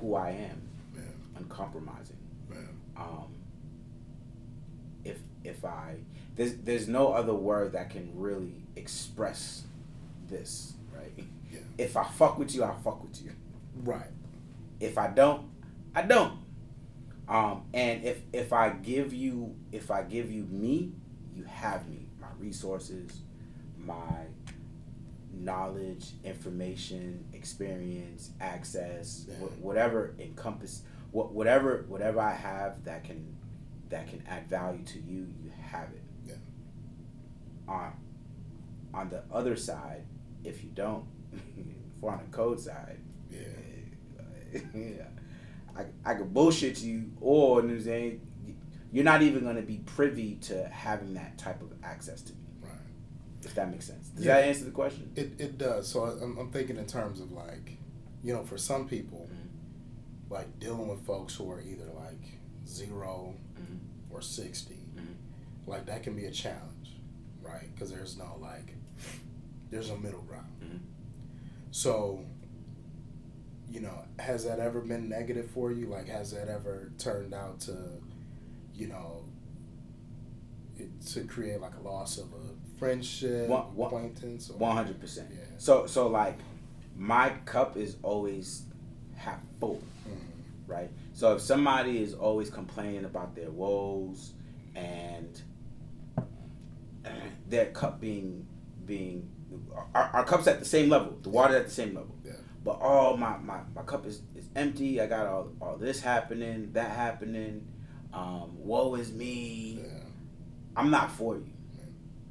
who 0.00 0.14
I 0.14 0.30
am, 0.30 0.62
yeah. 0.94 1.00
uncompromising. 1.38 2.16
Yeah. 2.50 2.56
um, 2.96 3.34
if 5.04 5.18
if 5.44 5.64
I 5.64 5.96
there's 6.36 6.54
there's 6.58 6.86
no 6.88 7.12
other 7.12 7.34
word 7.34 7.72
that 7.72 7.90
can 7.90 8.12
really 8.14 8.62
express 8.76 9.64
this, 10.28 10.74
right? 10.94 11.24
Yeah. 11.50 11.60
If 11.78 11.96
I 11.96 12.04
fuck 12.04 12.38
with 12.38 12.54
you, 12.54 12.64
I 12.64 12.74
fuck 12.84 13.02
with 13.02 13.22
you. 13.22 13.32
Right. 13.84 14.10
If 14.80 14.98
I 14.98 15.08
don't, 15.08 15.48
I 15.94 16.02
don't. 16.02 16.38
Um, 17.28 17.64
and 17.74 18.04
if 18.04 18.22
if 18.32 18.52
I 18.52 18.70
give 18.70 19.12
you 19.12 19.54
if 19.72 19.90
I 19.90 20.02
give 20.02 20.30
you 20.30 20.44
me, 20.44 20.92
you 21.34 21.44
have 21.44 21.88
me. 21.88 22.06
My 22.20 22.28
resources, 22.38 23.20
my 23.76 24.26
knowledge, 25.32 26.10
information, 26.24 27.24
experience, 27.32 28.30
access, 28.40 29.26
Yeah. 29.28 29.34
wh- 29.36 29.62
whatever 29.64 30.14
encompass, 30.18 30.82
what 31.12 31.32
whatever 31.32 31.84
whatever 31.88 32.20
I 32.20 32.34
have 32.34 32.84
that 32.84 33.04
can 33.04 33.36
that 33.90 34.08
can 34.08 34.22
add 34.26 34.48
value 34.48 34.84
to 34.84 34.98
you, 35.00 35.28
you 35.42 35.50
have 35.60 35.88
it. 35.92 36.02
Yeah. 36.26 36.34
On 37.68 37.92
on 38.94 39.10
the 39.10 39.22
other 39.30 39.54
side, 39.54 40.04
if 40.44 40.64
you 40.64 40.70
don't, 40.70 41.04
we're 42.00 42.10
on 42.10 42.18
the 42.30 42.36
code 42.36 42.60
side, 42.60 42.98
Yeah. 43.30 43.38
yeah, 44.74 45.04
I 45.76 45.84
I 46.04 46.14
could 46.14 46.32
bullshit 46.32 46.80
you, 46.82 47.10
or 47.20 47.60
you 47.60 47.62
know 47.62 47.68
what 47.74 47.78
I'm 47.78 47.82
saying, 47.84 48.20
you're 48.92 49.04
not 49.04 49.22
even 49.22 49.44
gonna 49.44 49.62
be 49.62 49.78
privy 49.84 50.36
to 50.42 50.64
having 50.68 51.14
that 51.14 51.36
type 51.38 51.60
of 51.62 51.72
access 51.82 52.22
to 52.22 52.32
me. 52.32 52.38
Right. 52.62 52.70
If 53.42 53.54
that 53.54 53.70
makes 53.70 53.86
sense. 53.86 54.08
Does 54.08 54.24
Yeah. 54.24 54.36
that 54.40 54.44
answer 54.48 54.64
the 54.64 54.70
question? 54.70 55.12
It, 55.16 55.38
it 55.38 55.58
does. 55.58 55.86
So 55.88 56.04
I'm, 56.04 56.38
I'm 56.38 56.50
thinking 56.50 56.76
in 56.78 56.86
terms 56.86 57.20
of 57.20 57.30
like, 57.32 57.76
you 58.22 58.32
know, 58.32 58.42
for 58.44 58.56
some 58.56 58.88
people, 58.88 59.28
Mhm. 59.30 60.30
like 60.30 60.58
dealing 60.58 60.88
with 60.88 61.00
folks 61.04 61.34
who 61.34 61.50
are 61.50 61.60
either 61.60 61.84
like 61.94 62.38
0 62.66 63.34
Mhm. 63.60 63.78
or 64.10 64.22
60, 64.22 64.74
Mhm. 64.96 65.14
like 65.66 65.84
that 65.86 66.02
can 66.02 66.16
be 66.16 66.24
a 66.24 66.30
challenge, 66.30 66.96
right? 67.42 67.68
Because 67.74 67.90
there's 67.90 68.16
no 68.16 68.38
like, 68.40 68.74
there's 69.70 69.90
no 69.90 69.98
middle 69.98 70.22
ground. 70.22 70.46
So, 71.70 72.24
you 73.70 73.80
know, 73.80 74.04
has 74.18 74.44
that 74.44 74.58
ever 74.58 74.80
been 74.80 75.08
negative 75.08 75.50
for 75.50 75.70
you? 75.70 75.86
Like, 75.86 76.08
has 76.08 76.30
that 76.32 76.48
ever 76.48 76.90
turned 76.98 77.34
out 77.34 77.60
to, 77.60 77.76
you 78.74 78.88
know, 78.88 79.24
it, 80.76 80.88
to 81.12 81.24
create 81.24 81.60
like 81.60 81.74
a 81.76 81.80
loss 81.80 82.18
of 82.18 82.26
a 82.32 82.78
friendship, 82.78 83.48
One- 83.48 83.74
one- 83.74 83.86
acquaintance? 83.88 84.48
One 84.50 84.74
hundred 84.76 85.00
percent. 85.00 85.28
So 85.58 85.86
so 85.86 86.06
like, 86.08 86.38
my 86.96 87.30
cup 87.44 87.76
is 87.76 87.96
always 88.02 88.62
half 89.16 89.40
full. 89.60 89.82
Mhm. 90.08 90.14
right? 90.68 90.90
So 91.14 91.34
if 91.34 91.40
somebody 91.40 92.02
is 92.02 92.14
always 92.14 92.50
complaining 92.50 93.04
about 93.04 93.34
their 93.34 93.50
woes 93.50 94.32
and 94.76 95.40
their 97.48 97.66
cup 97.66 98.00
being 98.00 98.46
being 98.84 99.28
our, 99.94 100.10
our 100.12 100.24
cup's 100.24 100.46
at 100.46 100.58
the 100.58 100.64
same 100.64 100.88
level, 100.88 101.18
the 101.22 101.28
water's 101.30 101.56
at 101.56 101.64
the 101.66 101.70
same 101.72 101.94
level. 101.94 102.14
Yeah. 102.24 102.32
But 102.64 102.80
all 102.80 103.16
my, 103.16 103.36
my, 103.38 103.60
my 103.74 103.82
cup 103.82 104.04
is, 104.06 104.22
is 104.34 104.48
empty. 104.56 105.00
I 105.00 105.06
got 105.06 105.26
all, 105.26 105.52
all 105.60 105.76
this 105.76 106.00
happening, 106.00 106.72
that 106.72 106.90
happening. 106.90 107.66
Um, 108.12 108.50
woe 108.58 108.94
is 108.96 109.12
me. 109.12 109.80
Yeah. 109.82 110.00
I'm 110.76 110.90
not 110.90 111.10
for 111.10 111.36
you, 111.36 111.46
Yeah. 111.76 111.84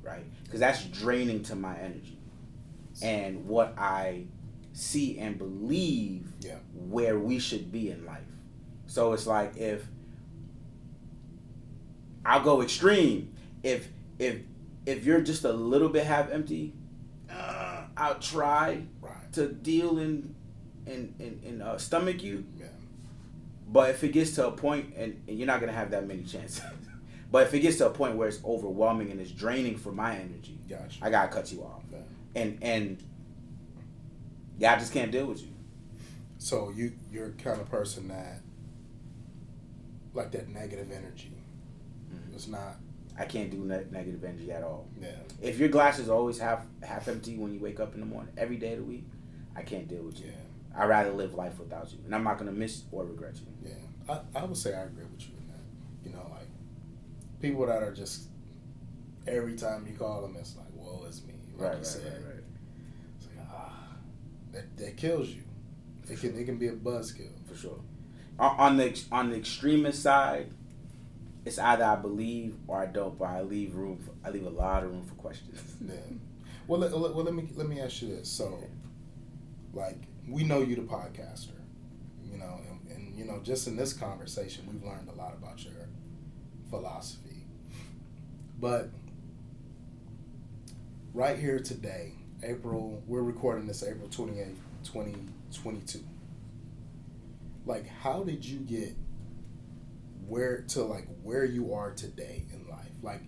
right? 0.03 0.25
Because 0.43 0.59
that's 0.59 0.83
draining 0.85 1.43
to 1.43 1.55
my 1.55 1.77
energy 1.77 2.19
and 3.01 3.45
what 3.47 3.73
I 3.77 4.25
see 4.73 5.17
and 5.19 5.37
believe 5.37 6.31
Yeah. 6.41 6.57
where 6.73 7.17
we 7.19 7.39
should 7.39 7.71
be 7.71 7.89
in 7.91 8.05
life. 8.05 8.21
So 8.87 9.13
it's 9.13 9.27
like 9.27 9.57
if 9.57 9.87
I'll 12.25 12.41
go 12.43 12.61
extreme. 12.61 13.33
If 13.63 13.87
if 14.19 14.39
if 14.85 15.05
you're 15.05 15.21
just 15.21 15.43
a 15.43 15.51
little 15.51 15.89
bit 15.89 16.05
half 16.05 16.31
empty, 16.31 16.73
I'll 17.97 18.19
try 18.19 18.83
Right. 19.01 19.33
to 19.33 19.47
deal 19.49 19.97
in 19.99 20.35
and 20.85 21.13
and, 21.19 21.41
and 21.43 21.61
uh, 21.63 21.77
stomach 21.77 22.23
you. 22.23 22.45
Yeah. 22.57 22.67
But 23.69 23.89
if 23.89 24.03
it 24.03 24.09
gets 24.13 24.35
to 24.35 24.47
a 24.47 24.51
point, 24.51 24.93
and, 24.95 25.21
and 25.27 25.37
you're 25.37 25.47
not 25.47 25.59
gonna 25.59 25.73
have 25.73 25.91
that 25.91 26.07
many 26.07 26.23
chances. 26.23 26.61
but 27.31 27.47
if 27.47 27.53
it 27.53 27.59
gets 27.59 27.77
to 27.77 27.87
a 27.87 27.89
point 27.89 28.15
where 28.15 28.27
it's 28.29 28.41
overwhelming 28.45 29.11
and 29.11 29.19
it's 29.19 29.31
draining 29.31 29.77
for 29.77 29.91
my 29.91 30.15
energy, 30.15 30.57
Gotcha. 30.69 30.99
I 31.01 31.09
gotta 31.09 31.27
cut 31.29 31.51
you 31.51 31.63
off. 31.63 31.83
Yeah. 31.91 31.97
And 32.35 32.57
and 32.61 33.03
yeah, 34.59 34.73
I 34.75 34.79
just 34.79 34.93
can't 34.93 35.11
deal 35.11 35.25
with 35.25 35.41
you. 35.41 35.49
So 36.37 36.71
you 36.75 36.93
you're 37.11 37.31
kind 37.31 37.59
of 37.59 37.69
person 37.69 38.07
that 38.09 38.41
like 40.13 40.31
that 40.31 40.47
negative 40.49 40.91
energy. 40.91 41.31
Mhm. 42.13 42.33
It's 42.33 42.47
not. 42.47 42.77
I 43.19 43.25
can't 43.25 43.49
do 43.49 43.65
ne- 43.65 43.85
negative 43.91 44.23
energy 44.23 44.51
at 44.51 44.63
all. 44.63 44.87
Yeah. 45.01 45.09
If 45.41 45.57
your 45.59 45.69
glass 45.69 45.97
is 45.99 46.09
always 46.09 46.37
half 46.37 46.65
half 46.83 47.07
empty 47.07 47.35
when 47.35 47.53
you 47.53 47.59
wake 47.59 47.79
up 47.79 47.93
in 47.95 47.99
the 47.99 48.05
morning, 48.05 48.31
every 48.37 48.57
day 48.57 48.73
of 48.73 48.79
the 48.79 48.85
week, 48.85 49.05
I 49.55 49.63
can't 49.63 49.87
deal 49.87 50.03
with 50.03 50.19
you. 50.19 50.27
Yeah. 50.27 50.81
I'd 50.81 50.89
rather 50.89 51.11
live 51.11 51.33
life 51.33 51.57
without 51.59 51.91
you, 51.91 51.99
and 52.05 52.13
I'm 52.13 52.23
not 52.23 52.37
gonna 52.37 52.51
miss 52.51 52.83
or 52.91 53.05
regret 53.05 53.35
you. 53.39 53.47
Yeah. 53.69 54.13
I, 54.13 54.39
I 54.39 54.45
would 54.45 54.55
say 54.57 54.75
I 54.75 54.83
agree 54.83 55.05
with 55.11 55.21
you 55.27 55.33
in 55.39 55.47
that. 55.47 56.09
You 56.09 56.15
know, 56.15 56.27
like 56.31 56.47
people 57.41 57.65
that 57.65 57.81
are 57.81 57.93
just 57.93 58.27
every 59.27 59.55
time 59.55 59.87
you 59.87 59.97
call 59.97 60.21
them, 60.21 60.35
it's 60.39 60.55
like, 60.55 60.67
"Woe 60.73 61.05
is 61.09 61.23
me." 61.25 61.33
Like 61.57 61.79
you 61.79 61.83
said. 61.83 62.03
It's 63.17 63.25
like 63.35 63.47
ah, 63.51 63.87
that 64.51 64.77
that 64.77 64.97
kills 64.97 65.29
you. 65.29 65.41
It 66.09 66.19
can 66.19 66.37
it 66.37 66.45
can 66.45 66.57
be 66.57 66.67
a 66.67 66.73
buzzkill. 66.73 67.31
for 67.47 67.55
sure. 67.55 67.79
On, 68.37 68.55
on 68.59 68.77
the 68.77 69.03
on 69.11 69.31
the 69.31 69.37
extremist 69.37 70.03
side, 70.03 70.51
it's 71.47 71.57
either 71.57 71.85
I 71.85 71.95
believe 71.95 72.55
or 72.67 72.77
I 72.77 72.87
don't, 72.87 73.17
but 73.17 73.25
I 73.25 73.41
leave 73.41 73.73
room. 73.75 73.97
For, 73.97 74.11
I 74.27 74.31
leave 74.31 74.45
a 74.45 74.49
lot 74.49 74.83
of 74.83 74.91
room 74.91 75.05
for 75.05 75.15
questions. 75.15 75.59
Yeah. 75.87 75.95
Well, 76.67 76.81
let, 76.81 76.91
well, 76.91 77.23
let 77.23 77.33
me 77.33 77.47
let 77.55 77.69
me 77.69 77.79
ask 77.79 78.01
you 78.01 78.09
this. 78.09 78.27
So, 78.27 78.61
like, 79.73 79.95
we 80.27 80.43
know 80.43 80.59
you 80.59 80.75
the 80.75 80.81
podcaster, 80.81 81.55
you 82.29 82.37
know, 82.37 82.59
and, 82.69 82.91
and 82.91 83.17
you 83.17 83.23
know, 83.23 83.39
just 83.41 83.67
in 83.67 83.77
this 83.77 83.93
conversation, 83.93 84.65
we've 84.69 84.83
learned 84.83 85.07
a 85.07 85.13
lot 85.13 85.33
about 85.33 85.63
your 85.63 85.87
philosophy. 86.69 87.45
But 88.59 88.89
right 91.13 91.39
here 91.39 91.59
today, 91.59 92.11
April, 92.43 93.01
we're 93.07 93.21
recording 93.21 93.65
this 93.65 93.81
April 93.81 94.09
28th, 94.09 94.55
2022. 94.83 95.99
Like, 97.65 97.87
how 97.87 98.23
did 98.23 98.43
you 98.43 98.59
get 98.59 98.93
where 100.27 100.61
to 100.69 100.83
like 100.83 101.07
where 101.23 101.45
you 101.45 101.73
are 101.73 101.91
today 101.91 102.45
in 102.53 102.67
life? 102.69 102.91
Like, 103.01 103.21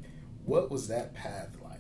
what 0.46 0.70
was 0.70 0.88
that 0.90 1.14
path 1.14 1.56
like? 1.64 1.80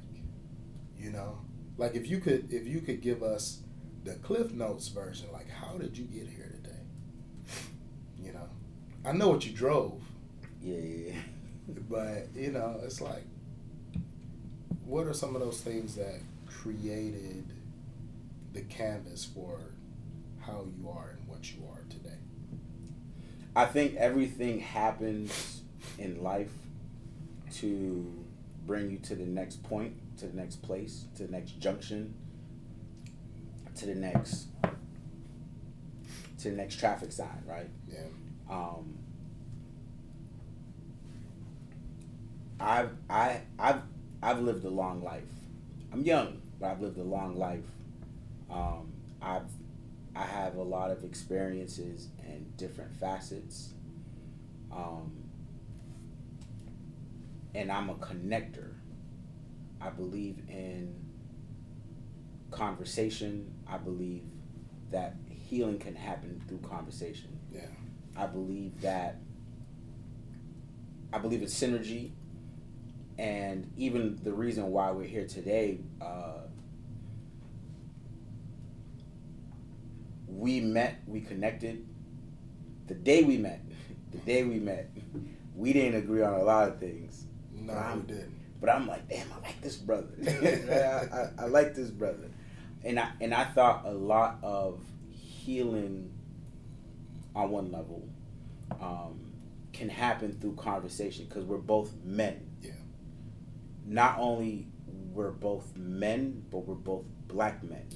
You 0.97 1.11
know, 1.11 1.39
like 1.77 1.95
if 1.95 2.07
you 2.07 2.19
could, 2.19 2.51
if 2.51 2.67
you 2.67 2.81
could 2.81 3.01
give 3.01 3.23
us 3.23 3.61
the 4.03 4.15
Cliff 4.15 4.51
Notes 4.51 4.87
version, 4.89 5.27
like, 5.31 5.49
how 5.49 5.77
did 5.77 5.97
you 5.97 6.05
get 6.05 6.27
here 6.27 6.51
today? 6.63 6.75
You 8.17 8.33
know, 8.33 8.49
I 9.05 9.13
know 9.13 9.29
what 9.29 9.45
you 9.45 9.53
drove. 9.53 10.01
Yeah, 10.61 10.77
yeah, 10.77 11.13
yeah. 11.13 11.19
But 11.89 12.27
you 12.35 12.51
know, 12.51 12.79
it's 12.83 13.01
like, 13.01 13.23
what 14.85 15.05
are 15.05 15.13
some 15.13 15.35
of 15.35 15.41
those 15.41 15.61
things 15.61 15.95
that 15.95 16.21
created 16.45 17.45
the 18.53 18.61
canvas 18.61 19.25
for 19.25 19.59
how 20.39 20.65
you 20.77 20.89
are 20.89 21.15
and 21.17 21.27
what 21.27 21.53
you 21.53 21.59
are? 21.71 21.78
I 23.55 23.65
think 23.65 23.95
everything 23.95 24.59
happens 24.59 25.61
in 25.97 26.23
life 26.23 26.51
to 27.55 28.13
bring 28.65 28.91
you 28.91 28.97
to 28.99 29.15
the 29.15 29.25
next 29.25 29.63
point, 29.63 29.95
to 30.17 30.27
the 30.27 30.35
next 30.35 30.61
place, 30.61 31.05
to 31.15 31.25
the 31.25 31.31
next 31.31 31.59
junction, 31.59 32.13
to 33.75 33.85
the 33.85 33.95
next 33.95 34.47
to 36.39 36.49
the 36.49 36.55
next 36.55 36.79
traffic 36.79 37.11
sign, 37.11 37.43
right? 37.47 37.69
Yeah. 37.91 37.99
Um, 38.49 38.97
I've 42.59 42.91
I 43.09 43.41
I've 43.57 43.81
I've 44.21 44.39
lived 44.39 44.65
a 44.65 44.69
long 44.69 45.03
life. 45.03 45.23
I'm 45.91 46.01
young, 46.03 46.41
but 46.59 46.67
I've 46.71 46.81
lived 46.81 46.97
a 46.97 47.03
long 47.03 47.37
life. 47.37 47.63
Um, 48.49 48.91
I've 49.21 49.43
I 50.19 50.23
have 50.25 50.57
a 50.57 50.63
lot 50.63 50.91
of 50.91 51.05
experiences 51.05 52.09
and 52.27 52.57
different 52.57 52.93
facets. 52.93 53.73
Um, 54.69 55.13
and 57.55 57.71
I'm 57.71 57.89
a 57.89 57.95
connector. 57.95 58.73
I 59.79 59.89
believe 59.91 60.39
in 60.49 60.93
conversation. 62.51 63.53
I 63.65 63.77
believe 63.77 64.23
that 64.91 65.15
healing 65.29 65.79
can 65.79 65.95
happen 65.95 66.43
through 66.49 66.59
conversation. 66.69 67.39
Yeah. 67.49 67.61
I 68.17 68.27
believe 68.27 68.81
that 68.81 69.21
I 71.13 71.17
believe 71.17 71.41
in 71.41 71.47
synergy, 71.47 72.11
and 73.17 73.71
even 73.77 74.19
the 74.21 74.33
reason 74.33 74.67
why 74.67 74.91
we're 74.91 75.07
here 75.07 75.25
today. 75.25 75.79
Uh, 76.01 76.41
we 80.39 80.61
met, 80.61 81.01
we 81.05 81.19
connected. 81.21 81.85
The 82.87 82.93
day 82.95 83.23
we 83.23 83.37
met, 83.37 83.61
the 84.11 84.17
day 84.19 84.43
we 84.43 84.59
met, 84.59 84.89
we 85.55 85.73
didn't 85.73 85.95
agree 85.99 86.21
on 86.21 86.33
a 86.33 86.43
lot 86.43 86.69
of 86.69 86.79
things. 86.79 87.25
No, 87.53 87.73
But 87.73 87.77
I'm- 87.77 87.99
we 88.07 88.13
didn't. 88.13 88.35
But 88.61 88.69
I'm 88.71 88.87
like, 88.87 89.07
damn, 89.07 89.27
I 89.31 89.39
like 89.47 89.61
this 89.61 89.77
brother. 89.77 90.09
I, 90.27 91.41
I, 91.41 91.43
I 91.43 91.47
like 91.47 91.75
this 91.75 91.89
brother, 91.89 92.29
and 92.83 92.99
I 92.99 93.07
and 93.21 93.33
I 93.33 93.45
thought 93.45 93.85
a 93.85 93.91
lot 93.93 94.39
of 94.43 94.81
healing 95.09 96.11
on 97.33 97.51
one 97.51 97.71
level 97.71 98.05
um, 98.81 99.31
can 99.71 99.87
happen 99.87 100.37
through 100.41 100.55
conversation 100.55 101.23
because 101.23 101.45
we're 101.45 101.57
both 101.57 101.93
men. 102.03 102.49
Yeah. 102.61 102.71
Not 103.85 104.17
only 104.19 104.67
we're 105.13 105.31
both 105.31 105.73
men, 105.77 106.43
but 106.51 106.59
we're 106.67 106.75
both 106.75 107.05
black 107.29 107.63
men. 107.63 107.87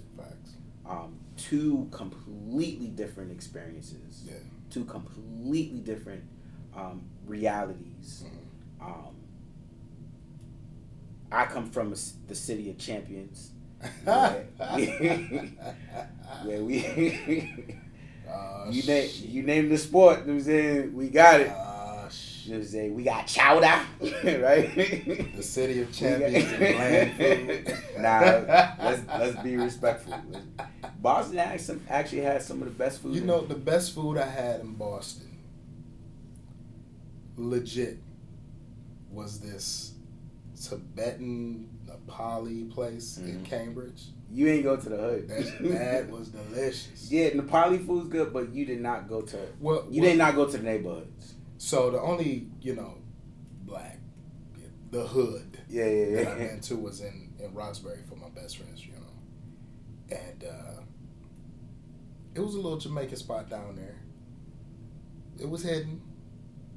Um, 0.86 1.17
two 1.38 1.88
completely 1.91 2.88
different 2.88 3.31
experiences. 3.31 4.23
Yeah. 4.25 4.34
Two 4.69 4.86
completely 4.86 5.79
different 5.79 6.23
um, 6.75 7.03
realities. 7.25 8.23
Mhm. 8.25 8.86
Um, 8.86 9.15
I 11.31 11.45
come 11.45 11.69
from 11.69 11.93
a 11.93 11.95
the 12.27 12.36
city 12.36 12.69
of 12.69 12.77
champions, 12.77 13.51
Yeah. 14.05 14.43
where 16.43 16.63
we 16.63 16.79
Uh, 18.29 18.67
you 18.71 18.81
name 18.84 19.09
you 19.21 19.43
name 19.43 19.69
the 19.69 19.77
sport. 19.77 20.21
You 20.21 20.25
know 20.27 20.34
I'm 20.34 20.41
saying 20.41 20.93
we 20.95 21.09
got 21.09 21.41
it. 21.41 21.49
Uh, 21.49 21.72
You 22.46 22.50
shit. 22.50 22.50
know 22.52 22.58
what 22.58 22.64
I'm 22.66 22.72
saying 22.72 22.96
we 22.96 23.04
got 23.04 23.28
chowder, 23.28 23.66
right? 24.44 25.36
The 25.36 25.44
city 25.44 25.82
of 25.82 25.91
champions 25.94 26.44
got- 26.52 26.62
and 26.62 27.16
bland 27.18 27.68
food. 27.68 27.78
nah, 28.00 28.20
let's 28.89 29.02
let's 29.08 29.41
be 29.44 29.56
respectful. 29.68 30.16
Boston 31.02 31.38
actually, 31.89 32.22
has 32.22 32.46
some 32.46 32.62
of 32.62 32.66
the 32.66 32.74
best 32.74 33.02
food. 33.02 33.16
You 33.16 33.22
know, 33.22 33.41
the 33.41 33.56
best 33.56 33.94
food 33.94 34.18
I 34.18 34.26
had 34.26 34.62
in 34.62 34.74
Boston, 34.74 35.38
legit, 37.38 37.98
was 39.12 39.39
this 39.39 39.94
Tibetan 40.62 41.70
Nepali 41.86 42.72
place 42.72 43.18
in 43.18 43.39
Mhm. 43.39 43.46
Cambridge. 43.46 44.04
you 44.32 44.48
ain't 44.48 44.64
go 44.64 44.76
to 44.76 44.89
the 44.89 44.98
hood. 44.98 45.28
That, 45.30 45.60
that 45.74 46.10
was 46.10 46.30
delicious. 46.30 47.12
yeah, 47.12 47.30
Nepali 47.32 47.86
food's 47.86 48.08
good, 48.08 48.34
but 48.34 48.50
you 48.54 48.66
did 48.66 48.82
not 48.82 49.08
go 49.08 49.22
to 49.22 49.38
Well, 49.60 49.86
you 49.91 50.02
well, 50.02 50.10
did 50.12 50.18
not 50.18 50.36
go 50.36 50.46
to 50.50 50.58
the 50.58 50.64
neighborhoods. 50.64 51.36
So 51.64 51.89
the 51.91 52.01
only, 52.01 52.47
you 52.59 52.76
know, 52.76 52.97
black, 53.61 53.97
the 54.91 55.07
hood 55.07 55.59
Yeah, 55.70 55.86
yeah, 55.86 56.05
yeah 56.07 56.24
that 56.26 56.34
I 56.34 56.38
went 56.39 56.64
to 56.64 56.76
was 56.76 56.99
in, 56.99 57.34
in 57.39 57.53
Roxbury 57.53 57.99
for 58.09 58.18
my 58.18 58.28
best 58.30 58.57
friend's 58.57 58.82
funeral. 58.82 59.14
And 60.11 60.43
uh, 60.43 60.82
it 62.36 62.41
was 62.41 62.55
a 62.55 62.57
little 62.59 62.78
Jamaican 62.78 63.16
spot 63.16 63.49
down 63.49 63.78
there. 63.78 64.01
It 65.39 65.49
was 65.49 65.64
hidden. 65.64 66.01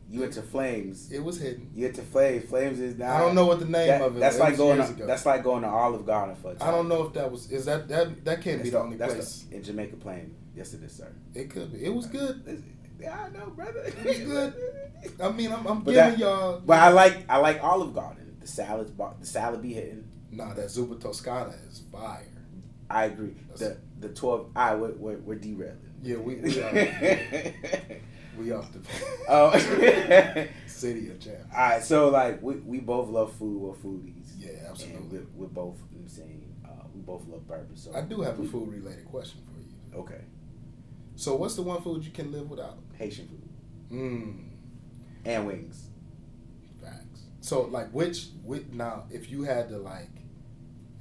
You 0.09 0.21
went 0.21 0.35
to 0.35 0.43
Flames. 0.43 1.11
It 1.11 1.19
was 1.19 1.41
hidden. 1.41 1.69
You 1.75 1.87
went 1.87 1.97
to 1.97 2.03
Flames. 2.03 2.49
Flames 2.49 2.79
is 2.79 2.97
not. 2.97 3.09
I 3.09 3.19
don't 3.19 3.35
know 3.35 3.45
what 3.47 3.59
the 3.59 3.65
name 3.65 3.89
that- 3.89 4.03
of 4.03 4.17
it. 4.17 4.21
That's 4.21 4.37
it 4.37 4.41
like 4.41 4.51
was 4.51 4.59
going. 4.59 4.79
To, 4.79 4.85
ago. 4.89 5.05
that's 5.09 5.27
like 5.27 5.43
going 5.43 5.63
to 5.63 5.69
Olive 5.69 6.07
Garden 6.07 6.37
for. 6.37 6.53
a 6.53 6.63
I 6.65 6.71
don't 6.71 6.89
know 6.89 7.03
if 7.03 7.13
that 7.15 7.29
was. 7.29 7.51
Is 7.51 7.65
that 7.65 7.89
that 7.89 8.25
that 8.25 8.41
can't 8.41 8.63
be 8.63 8.71
That's 8.71 8.71
the 8.71 8.81
only 8.81 8.97
that's 8.97 9.15
place? 9.15 9.47
the- 9.51 9.57
in 9.57 9.65
Jamaica 9.65 9.97
Plain. 9.97 10.33
Yes, 10.55 10.75
it 10.75 10.83
is, 10.85 10.93
sir. 10.93 11.13
It 11.35 11.51
could 11.51 11.73
be. 11.73 11.85
It 11.85 11.93
was 11.93 12.07
good. 12.07 12.63
It's- 12.99 13.01
Yeah, 13.01 13.25
I 13.25 13.29
know, 13.39 13.51
brother. 13.51 13.81
It 13.85 14.05
was 14.05 14.19
good. 14.19 14.55
I 15.23 15.31
mean, 15.33 15.53
I'm, 15.53 15.67
I'm 15.67 15.83
But 15.83 15.93
giving 15.95 16.11
that- 16.11 16.19
y'all. 16.19 16.61
But 16.65 16.79
I 16.79 16.89
like 16.89 17.25
I 17.29 17.39
like 17.39 17.63
Olive 17.63 17.95
Garden. 17.95 18.37
The 18.41 18.47
salads, 18.47 18.93
the 18.93 19.27
salad 19.27 19.63
be 19.63 19.73
hitting. 19.75 20.09
Nah, 20.31 20.55
that 20.55 20.67
Zuppa 20.67 21.01
Toscana 21.01 21.55
is 21.71 21.83
fire. 21.93 22.27
I 22.91 23.05
agree. 23.07 23.35
The 23.55 23.59
That's- 23.59 23.79
the 24.01 24.09
twelve. 24.11 24.51
I 24.55 24.75
we're, 24.75 24.93
we're, 24.93 25.19
we're 25.19 25.35
derailing. 25.37 25.79
Yeah, 26.03 26.19
we 26.19 26.37
we 26.37 26.61
are, 26.63 26.73
we 28.39 28.53
off 28.53 28.71
the 28.73 28.81
Oh. 29.29 30.47
city 30.67 31.09
of 31.11 31.19
champ. 31.21 31.39
All 31.53 31.59
right, 31.71 31.83
so 31.83 32.11
like 32.11 32.43
we, 32.43 32.57
we 32.57 32.79
both 32.81 33.09
love 33.09 33.33
food. 33.35 33.61
We're 33.61 33.73
foodies. 33.75 34.33
Yeah, 34.39 34.69
absolutely. 34.71 35.19
we're, 35.19 35.27
we're 35.35 35.47
both. 35.49 35.77
You 35.91 35.99
know 35.99 36.03
I'm 36.03 36.09
saying 36.09 36.55
uh, 36.65 36.69
we 36.95 37.01
both 37.01 37.27
love 37.29 37.47
bourbon. 37.49 37.77
So 37.77 37.95
I 37.95 38.03
do 38.03 38.21
have 38.21 38.39
a 38.39 38.45
food 38.45 38.69
related 38.73 39.07
question 39.07 39.41
for 39.47 39.59
you. 39.61 40.01
Okay, 40.03 40.21
So, 41.17 41.35
what's 41.35 41.55
the 41.57 41.63
one 41.63 41.81
food 41.83 42.05
you 42.05 42.11
can 42.13 42.31
live 42.31 42.49
without? 42.51 42.79
Haitian 42.99 43.27
food 43.29 43.43
Mmm, 43.91 44.49
and 45.25 45.47
wings. 45.47 45.89
facts. 46.83 47.23
So, 47.41 47.63
like, 47.63 47.89
which, 47.91 48.29
which 48.45 48.65
now, 48.73 49.05
if 49.11 49.31
you 49.31 49.43
had 49.43 49.69
to 49.71 49.79
like 49.79 50.11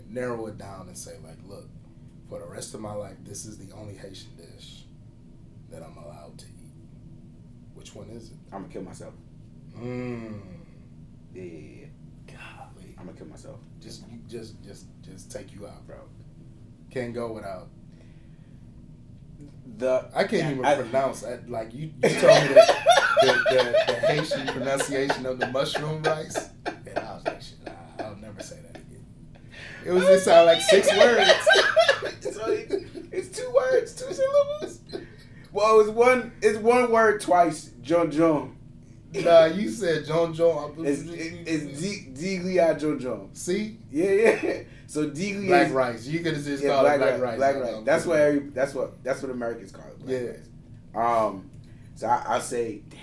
narrow 0.07 0.47
it 0.47 0.57
down 0.57 0.87
and 0.87 0.97
say, 0.97 1.13
like, 1.23 1.37
look, 1.45 1.67
for 2.29 2.39
the 2.39 2.45
rest 2.45 2.73
of 2.73 2.79
my 2.81 2.93
life, 2.93 3.15
this 3.23 3.45
is 3.45 3.57
the 3.57 3.73
only 3.75 3.95
Haitian 3.95 4.29
dish 4.37 4.85
that 5.69 5.83
I'm 5.83 5.97
allowed 5.97 6.37
to 6.39 6.45
eat. 6.45 6.73
Which 7.73 7.93
one 7.93 8.09
is 8.09 8.29
it? 8.29 8.37
I'm 8.53 8.61
gonna 8.61 8.73
kill 8.73 8.83
myself. 8.83 9.13
Mmm. 9.77 10.39
Yeah. 11.33 11.87
Golly. 12.27 12.95
I'm 12.97 13.05
gonna 13.07 13.17
kill 13.17 13.27
myself. 13.27 13.59
Just, 13.81 14.03
you, 14.09 14.19
just, 14.29 14.63
just, 14.63 14.85
just 15.01 15.29
take 15.31 15.53
you 15.53 15.67
out, 15.67 15.85
bro. 15.85 15.97
Can't 16.89 17.13
go 17.13 17.33
without. 17.33 17.67
The 19.77 20.09
I 20.15 20.23
can't 20.23 20.51
even 20.53 20.65
I- 20.65 20.75
pronounce 20.75 21.21
that. 21.21 21.49
Like 21.49 21.73
you, 21.73 21.91
you 22.03 22.09
told 22.09 22.41
me 22.43 22.47
the, 22.49 22.75
the, 23.21 23.33
the, 23.49 23.83
the 23.87 23.93
Haitian 24.07 24.47
pronunciation 24.47 25.25
of 25.25 25.39
the 25.39 25.47
mushroom 25.47 26.01
rice, 26.03 26.49
and 26.65 26.97
I 26.99 27.13
was 27.15 27.25
like, 27.25 27.41
shit, 27.41 27.57
I, 27.67 28.03
I'll 28.03 28.15
never 28.15 28.41
say 28.41 28.57
that 28.61 28.77
again. 28.81 29.05
It 29.85 29.91
was 29.91 30.03
just 30.05 30.25
sound 30.25 30.45
like 30.47 30.61
six 30.61 30.87
words. 30.95 31.29
it's, 32.25 32.37
only, 32.37 32.87
it's 33.11 33.37
two 33.37 33.51
words, 33.53 33.93
two 33.93 34.13
syllables. 34.13 34.79
Well, 35.51 35.79
it's 35.81 35.89
one. 35.89 36.31
It's 36.41 36.57
one 36.57 36.91
word 36.91 37.21
twice. 37.21 37.71
John 37.81 38.11
John. 38.11 38.57
Nah, 39.13 39.45
you 39.45 39.69
said 39.69 40.05
John 40.05 40.33
John. 40.33 40.75
It's 40.79 41.01
it, 41.03 41.47
it's 41.47 41.81
D- 41.81 42.07
Diglia 42.13 42.77
John 42.79 42.99
John. 42.99 43.29
See, 43.33 43.79
Yeah, 43.91 44.11
yeah. 44.11 44.63
So 44.87 45.09
Diglia. 45.09 45.47
black 45.47 45.67
is, 45.67 45.73
rice. 45.73 46.07
You 46.07 46.19
could 46.19 46.35
just 46.35 46.63
Yeah, 46.63 46.69
called 46.69 46.83
black, 46.83 46.95
it 46.95 46.99
black 46.99 47.19
rice. 47.21 47.37
Black 47.37 47.55
rice. 47.55 47.75
That's 47.85 48.05
what 48.05 48.19
every. 48.19 48.39
That's 48.49 48.73
what. 48.73 49.03
That's 49.03 49.21
what 49.21 49.31
Americans 49.31 49.71
call 49.71 49.85
it. 49.87 49.99
Black 49.99 50.11
Yeah. 50.11 50.29
rice. 51.01 51.27
Um. 51.27 51.49
So 51.95 52.07
I, 52.07 52.35
I 52.35 52.39
say, 52.39 52.81
damn. 52.89 52.99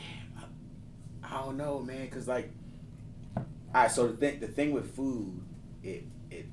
I, 1.22 1.34
I 1.36 1.40
don't 1.44 1.56
know, 1.56 1.80
man, 1.80 2.04
because 2.04 2.28
like, 2.28 2.50
all 3.36 3.44
right. 3.74 3.90
So 3.90 4.08
the 4.08 4.16
thing, 4.16 4.40
the 4.40 4.46
thing 4.48 4.72
with 4.72 4.94
food, 4.94 5.40
it 5.82 6.04
it 6.30 6.46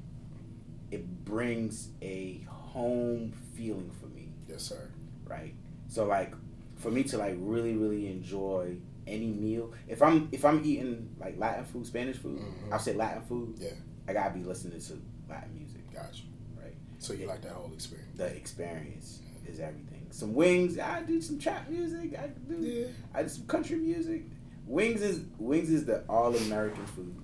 it 0.92 1.26
brings 1.26 1.90
a 2.02 2.46
home 2.50 3.34
feeling 3.56 3.92
for 4.00 4.08
me. 4.08 4.30
Yes, 4.48 4.64
sir. 4.64 4.90
Right. 5.26 5.54
So 5.90 6.06
like, 6.06 6.34
for 6.78 6.90
me 6.92 7.04
to 7.04 7.18
like 7.18 7.36
really 7.40 7.76
really 7.76 8.08
enjoy 8.08 8.78
any 9.06 9.28
meal, 9.28 9.74
if 9.88 10.02
I'm 10.02 10.30
if 10.32 10.46
I'm 10.46 10.64
eating 10.64 11.10
like 11.20 11.38
Latin 11.38 11.66
food, 11.66 11.86
Spanish 11.86 12.18
food, 12.18 12.40
Mhm. 12.40 12.72
I'll 12.72 12.80
say 12.80 12.94
Latin 12.94 13.24
food. 13.24 13.56
Yeah. 13.60 13.70
I 14.08 14.14
gotta 14.14 14.34
be 14.34 14.44
listening 14.44 14.80
to 14.80 14.98
Latin 15.30 15.56
music. 15.58 15.94
Gotcha. 15.94 16.24
Right. 16.62 16.76
So 16.98 17.14
you 17.14 17.28
like 17.28 17.42
that 17.44 17.52
whole 17.52 17.72
experience? 17.74 18.18
The 18.18 18.26
experience 18.28 19.20
is 19.48 19.60
everything. 19.60 20.08
Some 20.12 20.34
wings. 20.34 20.80
I 20.80 21.02
do 21.04 21.22
some 21.22 21.40
trap 21.40 21.70
music. 21.70 22.18
I 22.18 22.28
do. 22.50 22.58
Yeah. 22.60 22.88
I 23.14 23.24
do 23.24 23.30
some 23.30 23.46
country 23.46 23.78
music. 23.78 24.24
Wings 24.66 25.02
is 25.02 25.22
wings 25.38 25.70
is 25.70 25.86
the 25.86 26.04
all 26.10 26.36
American 26.36 26.86
food 26.88 27.16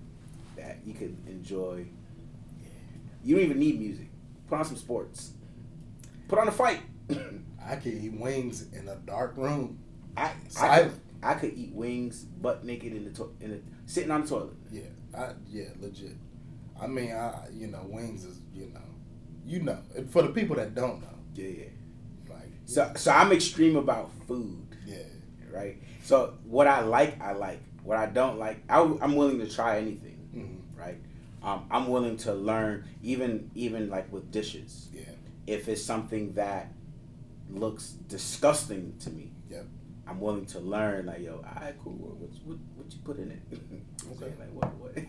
that 0.56 0.78
you 0.86 0.94
could 0.94 1.16
enjoy. 1.28 1.86
You 3.24 3.36
don't 3.36 3.46
even 3.46 3.60
need 3.60 3.80
music. 3.80 4.08
Put 4.48 4.60
on 4.60 4.66
some 4.66 4.78
sports. 4.78 5.32
Put 6.28 6.40
on 6.40 6.48
a 6.48 6.52
fight. 6.52 6.82
I 7.64 7.76
can 7.78 8.00
eat 8.00 8.14
wings 8.14 8.68
in 8.74 8.88
a 8.88 8.96
dark 8.96 9.38
room. 9.38 9.80
I 10.18 10.32
I 10.60 10.84
could, 10.84 10.92
I 11.24 11.34
could 11.36 11.54
eat 11.56 11.74
wings 11.74 12.24
butt 12.24 12.64
naked 12.64 12.94
in 12.94 13.06
the 13.06 13.12
to- 13.12 13.36
in 13.42 13.52
the 13.52 13.60
sitting 13.86 14.12
on 14.12 14.22
the 14.22 14.28
toilet. 14.28 14.54
Yeah, 14.72 14.82
I 15.16 15.32
yeah, 15.50 15.70
legit. 15.80 16.14
I 16.82 16.88
mean, 16.88 17.12
I 17.12 17.48
you 17.54 17.68
know, 17.68 17.86
wings 17.88 18.24
is 18.26 18.40
you 18.54 18.68
know, 18.74 18.82
you 19.46 19.62
know, 19.62 19.80
and 19.96 20.10
for 20.10 20.22
the 20.22 20.30
people 20.30 20.56
that 20.58 20.76
don't 20.76 21.02
know, 21.02 21.08
Yeah, 21.34 21.48
yeah. 21.48 21.66
like 22.30 22.50
So 22.66 22.92
so 22.96 23.12
I'm 23.12 23.32
extreme 23.32 23.76
about 23.78 24.12
food, 24.28 24.68
yeah, 24.86 24.98
right? 25.52 25.78
So 26.04 26.34
what 26.46 26.68
I 26.68 26.82
like, 26.82 27.22
I 27.22 27.34
like. 27.34 27.62
What 27.84 27.98
I 27.98 28.08
don't 28.08 28.40
like, 28.40 28.64
I, 28.68 28.80
I'm 28.80 29.16
willing 29.16 29.38
to 29.40 29.48
try 29.48 29.78
anything, 29.78 30.18
mhm, 30.36 30.80
right? 30.80 30.98
Um, 31.44 31.68
I'm 31.70 31.88
willing 31.88 32.18
to 32.18 32.34
learn, 32.34 32.86
even 33.04 33.52
even 33.56 33.90
like 33.90 34.12
with 34.12 34.32
dishes. 34.32 34.90
yeah, 34.92 35.04
if 35.46 35.68
it's 35.70 35.84
something 35.84 36.34
that 36.34 36.74
looks 37.50 37.90
disgusting 38.10 38.96
to 39.02 39.10
me, 39.12 39.32
Yep. 39.52 39.66
I'm 40.08 40.20
willing 40.20 40.48
to 40.48 40.60
learn. 40.60 41.06
Like, 41.06 41.22
yo, 41.22 41.34
all 41.36 41.62
right, 41.62 41.76
cool. 41.84 41.94
What, 41.94 42.30
what, 42.46 42.58
what 42.76 42.92
you 42.92 43.00
put 43.04 43.18
in 43.20 43.32
it? 43.32 43.42
Okay. 44.14 44.34
Like, 44.40 44.52
what 44.54 44.74
what 44.76 44.96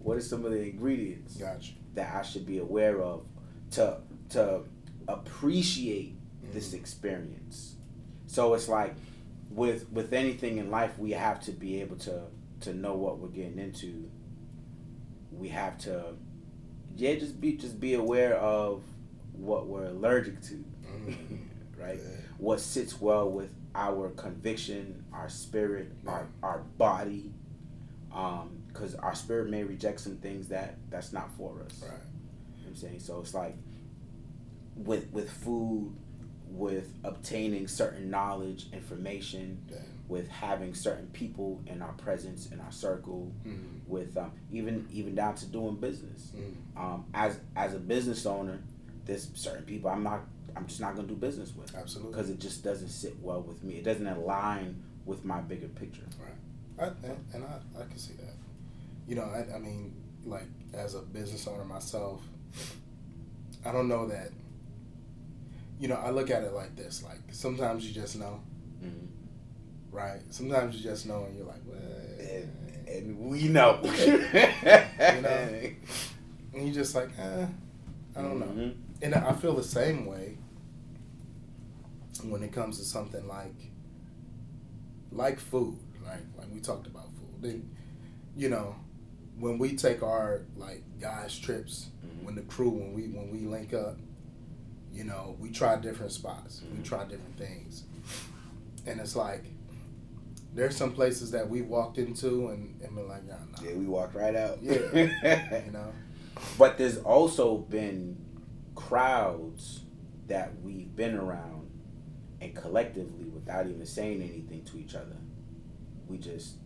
what 0.00 0.16
are 0.16 0.20
some 0.20 0.44
of 0.44 0.52
the 0.52 0.62
ingredients 0.62 1.36
gotcha. 1.36 1.72
that 1.94 2.14
I 2.14 2.22
should 2.22 2.46
be 2.46 2.58
aware 2.58 3.00
of 3.02 3.26
to 3.72 4.00
to 4.30 4.62
appreciate 5.08 6.16
this 6.52 6.70
Mhm. 6.70 6.74
experience? 6.80 7.76
So 8.26 8.54
it's 8.54 8.68
like 8.68 8.94
with 9.50 9.90
with 9.92 10.12
anything 10.12 10.58
in 10.58 10.70
life, 10.70 10.98
we 10.98 11.10
have 11.12 11.40
to 11.42 11.52
be 11.52 11.80
able 11.80 11.96
to 11.96 12.24
to 12.60 12.74
know 12.74 12.94
what 12.96 13.18
we're 13.18 13.28
getting 13.28 13.58
into. 13.58 14.10
We 15.32 15.48
have 15.48 15.78
to, 15.78 16.14
yeah, 16.96 17.14
just 17.14 17.40
be 17.40 17.56
just 17.56 17.80
be 17.80 17.94
aware 17.94 18.36
of 18.36 18.82
what 19.32 19.66
we're 19.68 19.86
allergic 19.86 20.40
to, 20.42 20.64
Mhm. 20.84 21.38
right? 21.78 21.98
Yeah. 21.98 22.16
What 22.38 22.60
sits 22.60 23.00
well 23.00 23.30
with 23.30 23.50
our 23.74 24.10
conviction, 24.10 25.04
our 25.12 25.28
spirit, 25.28 25.92
our 26.06 26.28
our 26.42 26.60
body, 26.78 27.32
because 28.80 28.94
our 28.96 29.14
spirit 29.14 29.50
may 29.50 29.62
reject 29.62 30.00
some 30.00 30.16
things 30.16 30.48
that 30.48 30.76
that's 30.90 31.12
not 31.12 31.30
for 31.36 31.60
us. 31.64 31.82
Right. 31.82 31.90
You 31.90 31.96
know 31.96 31.98
what 32.62 32.68
I'm 32.70 32.76
saying 32.76 33.00
so. 33.00 33.20
It's 33.20 33.34
like 33.34 33.56
with 34.76 35.10
with 35.12 35.30
food, 35.30 35.94
with 36.48 36.92
obtaining 37.04 37.68
certain 37.68 38.10
knowledge, 38.10 38.68
information, 38.72 39.58
Yeah. 39.70 39.78
with 40.08 40.28
having 40.28 40.74
certain 40.74 41.08
people 41.08 41.60
in 41.66 41.82
our 41.82 41.92
presence 41.92 42.50
in 42.50 42.60
our 42.60 42.72
circle, 42.72 43.32
Mhm. 43.46 43.86
with 43.86 44.16
um, 44.16 44.32
even 44.50 44.86
even 44.90 45.14
down 45.14 45.34
to 45.36 45.46
doing 45.46 45.76
business. 45.76 46.32
Mhm. 46.34 46.54
Um, 46.80 47.04
as 47.12 47.38
as 47.56 47.74
a 47.74 47.78
business 47.78 48.24
owner, 48.24 48.58
there's 49.04 49.30
certain 49.34 49.64
people 49.64 49.90
I'm 49.90 50.02
not 50.02 50.26
I'm 50.56 50.66
just 50.66 50.80
not 50.80 50.96
gonna 50.96 51.06
do 51.06 51.14
business 51.14 51.54
with 51.54 51.74
Absolutely. 51.76 52.12
because 52.12 52.30
it 52.30 52.40
just 52.40 52.64
doesn't 52.64 52.88
sit 52.88 53.20
well 53.22 53.42
with 53.42 53.62
me. 53.62 53.74
It 53.74 53.84
doesn't 53.84 54.06
align 54.06 54.82
with 55.06 55.24
my 55.24 55.40
bigger 55.40 55.68
picture. 55.68 56.02
I, 56.78 56.86
and, 56.86 57.16
and 57.34 57.44
I, 57.44 57.60
I 57.78 57.84
can 57.84 57.98
see 57.98 58.14
that. 58.14 58.32
You 59.10 59.16
know, 59.16 59.24
I, 59.24 59.56
I 59.56 59.58
mean, 59.58 59.92
like 60.24 60.46
as 60.72 60.94
a 60.94 61.00
business 61.00 61.48
owner 61.48 61.64
myself, 61.64 62.22
I 63.66 63.72
don't 63.72 63.88
know 63.88 64.06
that. 64.06 64.30
You 65.80 65.88
know, 65.88 65.96
I 65.96 66.10
look 66.10 66.30
at 66.30 66.44
it 66.44 66.52
like 66.52 66.76
this: 66.76 67.02
like 67.02 67.18
sometimes 67.32 67.84
you 67.84 67.92
just 67.92 68.16
know, 68.20 68.40
Mhm. 68.80 69.08
right? 69.90 70.20
Sometimes 70.30 70.76
you 70.76 70.82
just 70.84 71.06
know, 71.06 71.24
and 71.24 71.36
you're 71.36 71.44
like, 71.44 71.62
well, 71.66 71.80
And, 72.20 72.88
and 72.88 73.18
we 73.18 73.48
know. 73.48 73.80
You 73.82 75.22
know? 75.22 75.48
and 76.54 76.66
you 76.68 76.72
just 76.72 76.94
like, 76.94 77.08
eh, 77.18 77.46
I 78.14 78.22
don't 78.22 78.38
know. 78.38 78.46
Mhm. 78.46 78.74
And 79.02 79.14
I 79.16 79.32
feel 79.32 79.56
the 79.56 79.64
same 79.64 80.06
way 80.06 80.36
when 82.22 82.44
it 82.44 82.52
comes 82.52 82.78
to 82.78 82.84
something 82.84 83.26
like 83.26 83.56
like 85.10 85.40
food, 85.40 85.76
like 86.04 86.20
Like 86.38 86.46
we 86.54 86.60
talked 86.60 86.86
about 86.86 87.06
food. 87.16 87.42
Then, 87.42 87.70
you 88.36 88.48
know, 88.50 88.76
when 89.40 89.58
we 89.58 89.74
take 89.76 90.02
our 90.02 90.42
like 90.56 90.82
guys 91.00 91.38
trips, 91.38 91.88
Mhm. 92.04 92.24
when 92.24 92.34
the 92.34 92.42
crew 92.42 92.70
when 92.70 92.92
we 92.92 93.08
when 93.08 93.30
we 93.30 93.40
link 93.40 93.72
up, 93.74 93.98
you 94.92 95.04
know, 95.04 95.36
we 95.40 95.50
try 95.50 95.76
different 95.76 96.12
spots. 96.12 96.62
We 96.70 96.78
Mhm. 96.78 96.84
try 96.84 97.04
different 97.04 97.36
things. 97.38 97.84
And 98.86 99.00
it's 99.00 99.16
like 99.16 99.44
there's 100.52 100.76
some 100.76 100.92
places 100.92 101.30
that 101.30 101.48
we 101.48 101.62
walked 101.62 101.96
into 101.96 102.48
and, 102.48 102.80
and 102.82 102.94
been 102.96 103.06
like, 103.08 103.24
nah, 103.24 103.34
nah. 103.36 103.62
Yeah, 103.68 103.76
we 103.76 103.86
walked 103.86 104.14
right 104.16 104.34
out. 104.34 104.60
Yeah. 104.62 105.62
you 105.64 105.70
know? 105.72 105.92
But 106.58 106.76
there's 106.76 106.98
also 106.98 107.58
been 107.58 108.16
crowds 108.74 109.82
that 110.26 110.52
we've 110.62 110.94
been 110.96 111.14
around 111.14 111.70
and 112.40 112.54
collectively 112.56 113.26
without 113.26 113.66
even 113.68 113.86
saying 113.86 114.22
anything 114.22 114.64
to 114.64 114.78
each 114.78 114.94
other, 114.96 115.16
we 116.08 116.18
just 116.18 116.56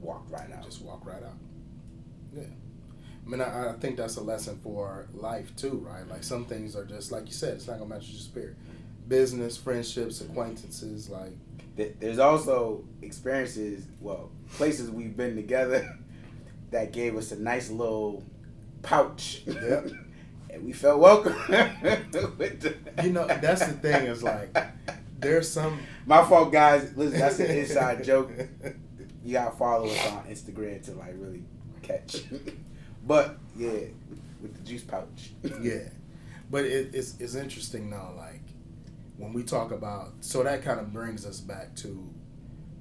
walked 0.00 0.30
right 0.30 0.52
out. 0.52 0.62
Just 0.64 0.82
walk 0.82 1.06
right 1.06 1.22
out. 1.22 1.38
Yeah. 2.34 2.44
I 3.24 3.28
mean, 3.28 3.40
I, 3.40 3.70
I 3.70 3.72
think 3.74 3.96
that's 3.96 4.16
a 4.16 4.20
lesson 4.20 4.58
for 4.62 5.06
life 5.14 5.54
too, 5.56 5.84
right? 5.88 6.06
Like 6.08 6.22
some 6.22 6.44
things 6.44 6.76
are 6.76 6.84
just 6.84 7.10
like 7.12 7.26
you 7.26 7.32
said, 7.32 7.54
it's 7.54 7.66
not 7.66 7.78
gonna 7.78 7.94
match 7.94 8.08
your 8.08 8.20
spirit. 8.20 8.56
Business, 9.08 9.56
friendships, 9.56 10.20
acquaintances, 10.20 11.10
like 11.10 11.32
There's 12.00 12.18
also 12.18 12.84
experiences, 13.02 13.86
well, 14.00 14.30
places 14.54 14.90
we've 14.90 15.16
been 15.16 15.36
together 15.36 15.98
that 16.70 16.92
gave 16.92 17.16
us 17.16 17.32
a 17.32 17.40
nice 17.40 17.70
little 17.70 18.24
pouch. 18.82 19.42
Yep. 19.46 19.90
and 20.50 20.64
we 20.64 20.72
felt 20.72 21.00
welcome. 21.00 21.36
You 23.02 23.10
know, 23.10 23.26
that's 23.26 23.66
the 23.66 23.72
thing 23.72 24.06
is 24.06 24.22
like 24.22 24.56
there's 25.18 25.50
some 25.50 25.80
My 26.06 26.24
fault, 26.24 26.52
guys. 26.52 26.96
Listen, 26.96 27.18
that's 27.18 27.40
an 27.40 27.50
inside 27.50 28.04
joke. 28.04 28.30
You 29.24 29.32
gotta 29.32 29.56
follow 29.56 29.86
us 29.88 30.06
on 30.12 30.24
Instagram 30.24 30.84
to 30.84 30.92
like 30.92 31.14
really 31.16 31.42
catch. 31.86 32.24
but 33.06 33.38
yeah, 33.56 33.86
with 34.40 34.54
the 34.54 34.62
juice 34.62 34.82
pouch. 34.82 35.32
yeah, 35.62 35.88
but 36.50 36.64
it, 36.64 36.94
it's 36.94 37.18
it's 37.20 37.34
interesting 37.34 37.90
now. 37.90 38.12
Like 38.16 38.42
when 39.16 39.32
we 39.32 39.42
talk 39.42 39.70
about, 39.70 40.12
so 40.20 40.42
that 40.42 40.62
kind 40.62 40.80
of 40.80 40.92
brings 40.92 41.24
us 41.24 41.40
back 41.40 41.74
to 41.76 42.12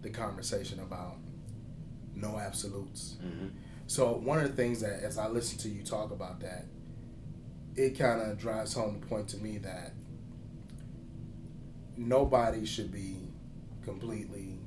the 0.01 0.09
conversation 0.09 0.79
about 0.79 1.17
no 2.15 2.37
absolutes. 2.37 3.17
Mm-hmm. 3.23 3.47
So 3.87 4.13
one 4.13 4.39
of 4.39 4.47
the 4.47 4.55
things 4.55 4.81
that, 4.81 5.03
as 5.03 5.17
I 5.17 5.27
listen 5.27 5.57
to 5.59 5.69
you 5.69 5.83
talk 5.83 6.11
about 6.11 6.39
that, 6.41 6.65
it 7.75 7.97
kind 7.97 8.21
of 8.21 8.37
drives 8.37 8.73
home 8.73 8.99
the 8.99 9.05
point 9.05 9.27
to 9.29 9.37
me 9.37 9.57
that 9.59 9.93
nobody 11.97 12.65
should 12.65 12.91
be 12.91 13.17
completely, 13.83 14.57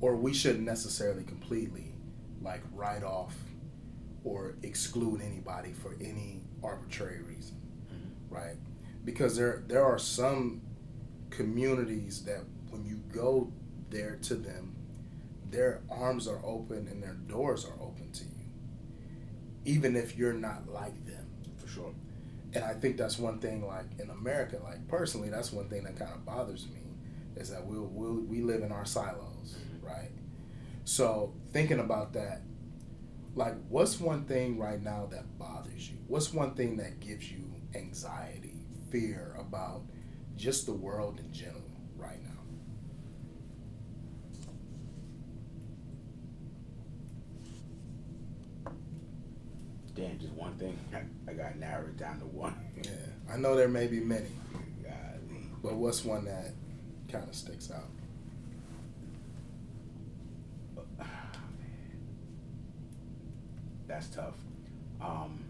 or 0.00 0.16
we 0.16 0.32
shouldn't 0.32 0.64
necessarily 0.64 1.24
completely, 1.24 1.89
like 2.40 2.62
write 2.72 3.02
off 3.02 3.36
or 4.24 4.54
exclude 4.62 5.20
anybody 5.22 5.72
for 5.72 5.94
any 6.00 6.42
arbitrary 6.62 7.22
reason, 7.22 7.56
Mhm. 7.90 8.10
right? 8.34 8.56
Because 9.04 9.36
there 9.36 9.62
there 9.66 9.84
are 9.84 9.98
some 9.98 10.62
communities 11.30 12.24
that 12.24 12.44
when 12.70 12.84
you 12.84 12.96
go 13.12 13.52
there 13.90 14.16
to 14.16 14.34
them, 14.34 14.74
their 15.50 15.80
arms 15.90 16.28
are 16.28 16.40
open 16.44 16.86
and 16.88 17.02
their 17.02 17.14
doors 17.14 17.64
are 17.64 17.80
open 17.80 18.10
to 18.12 18.24
you, 18.24 18.30
even 19.64 19.96
if 19.96 20.16
you're 20.16 20.32
not 20.32 20.68
like 20.68 21.04
them. 21.06 21.26
For 21.56 21.66
sure. 21.68 21.94
And 22.52 22.64
I 22.64 22.74
think 22.74 22.96
that's 22.96 23.18
one 23.18 23.38
thing, 23.38 23.66
like 23.66 23.86
in 23.98 24.10
America, 24.10 24.58
like 24.62 24.86
personally, 24.88 25.28
that's 25.30 25.52
one 25.52 25.68
thing 25.68 25.84
that 25.84 25.96
kind 25.96 26.12
of 26.12 26.24
bothers 26.24 26.66
me, 26.68 26.80
is 27.36 27.50
that 27.50 27.64
we'll, 27.66 27.86
we'll 27.92 28.20
we 28.20 28.42
live 28.42 28.62
in 28.62 28.72
our 28.72 28.84
silos, 28.84 29.56
Mhm. 29.56 29.86
right? 29.86 30.10
So 30.90 31.32
thinking 31.52 31.78
about 31.78 32.14
that, 32.14 32.42
like, 33.36 33.54
what's 33.68 34.00
one 34.00 34.24
thing 34.24 34.58
right 34.58 34.82
now 34.82 35.06
that 35.12 35.38
bothers 35.38 35.88
you? 35.88 35.98
What's 36.08 36.34
one 36.34 36.54
thing 36.54 36.78
that 36.78 36.98
gives 36.98 37.30
you 37.30 37.44
anxiety, 37.76 38.66
fear 38.90 39.36
about 39.38 39.82
just 40.34 40.66
the 40.66 40.72
world 40.72 41.20
in 41.20 41.32
general 41.32 41.62
right 41.96 42.18
now? 42.24 42.30
Damn, 49.94 50.18
just 50.18 50.32
one 50.32 50.56
thing. 50.58 50.76
I 51.28 51.34
got 51.34 51.54
narrowed 51.54 51.98
down 51.98 52.18
to 52.18 52.26
one. 52.26 52.56
Yeah, 52.82 52.90
I 53.32 53.36
know 53.36 53.54
there 53.54 53.68
may 53.68 53.86
be 53.86 54.00
many, 54.00 54.32
but 55.62 55.74
what's 55.74 56.04
one 56.04 56.24
that 56.24 56.54
kind 57.08 57.28
of 57.28 57.34
sticks 57.36 57.70
out? 57.70 57.99
That's 63.90 64.06
tough. 64.06 64.36
Um, 65.00 65.44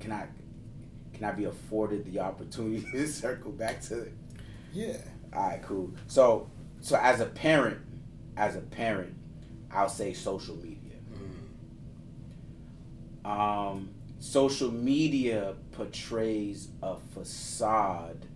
can 0.00 0.10
I 0.10 0.26
can 1.12 1.24
I 1.24 1.30
be 1.30 1.44
afforded 1.44 2.04
the 2.04 2.18
opportunity 2.18 2.84
to 2.92 3.06
circle 3.06 3.52
back 3.52 3.80
to 3.82 4.02
it? 4.02 4.12
Yeah. 4.72 4.96
All 5.32 5.48
right, 5.48 5.62
cool. 5.62 5.92
So 6.08 6.50
so 6.80 6.98
as 7.00 7.20
a 7.20 7.26
parent, 7.26 7.78
as 8.36 8.56
a 8.56 8.60
parent, 8.60 9.14
I'll 9.70 9.88
say 9.88 10.12
social 10.14 10.56
media. 10.56 10.80
Um, 13.24 13.90
social 14.18 14.72
media 14.72 15.54
portrays 15.72 16.68
a 16.82 16.96
facade 17.14 18.26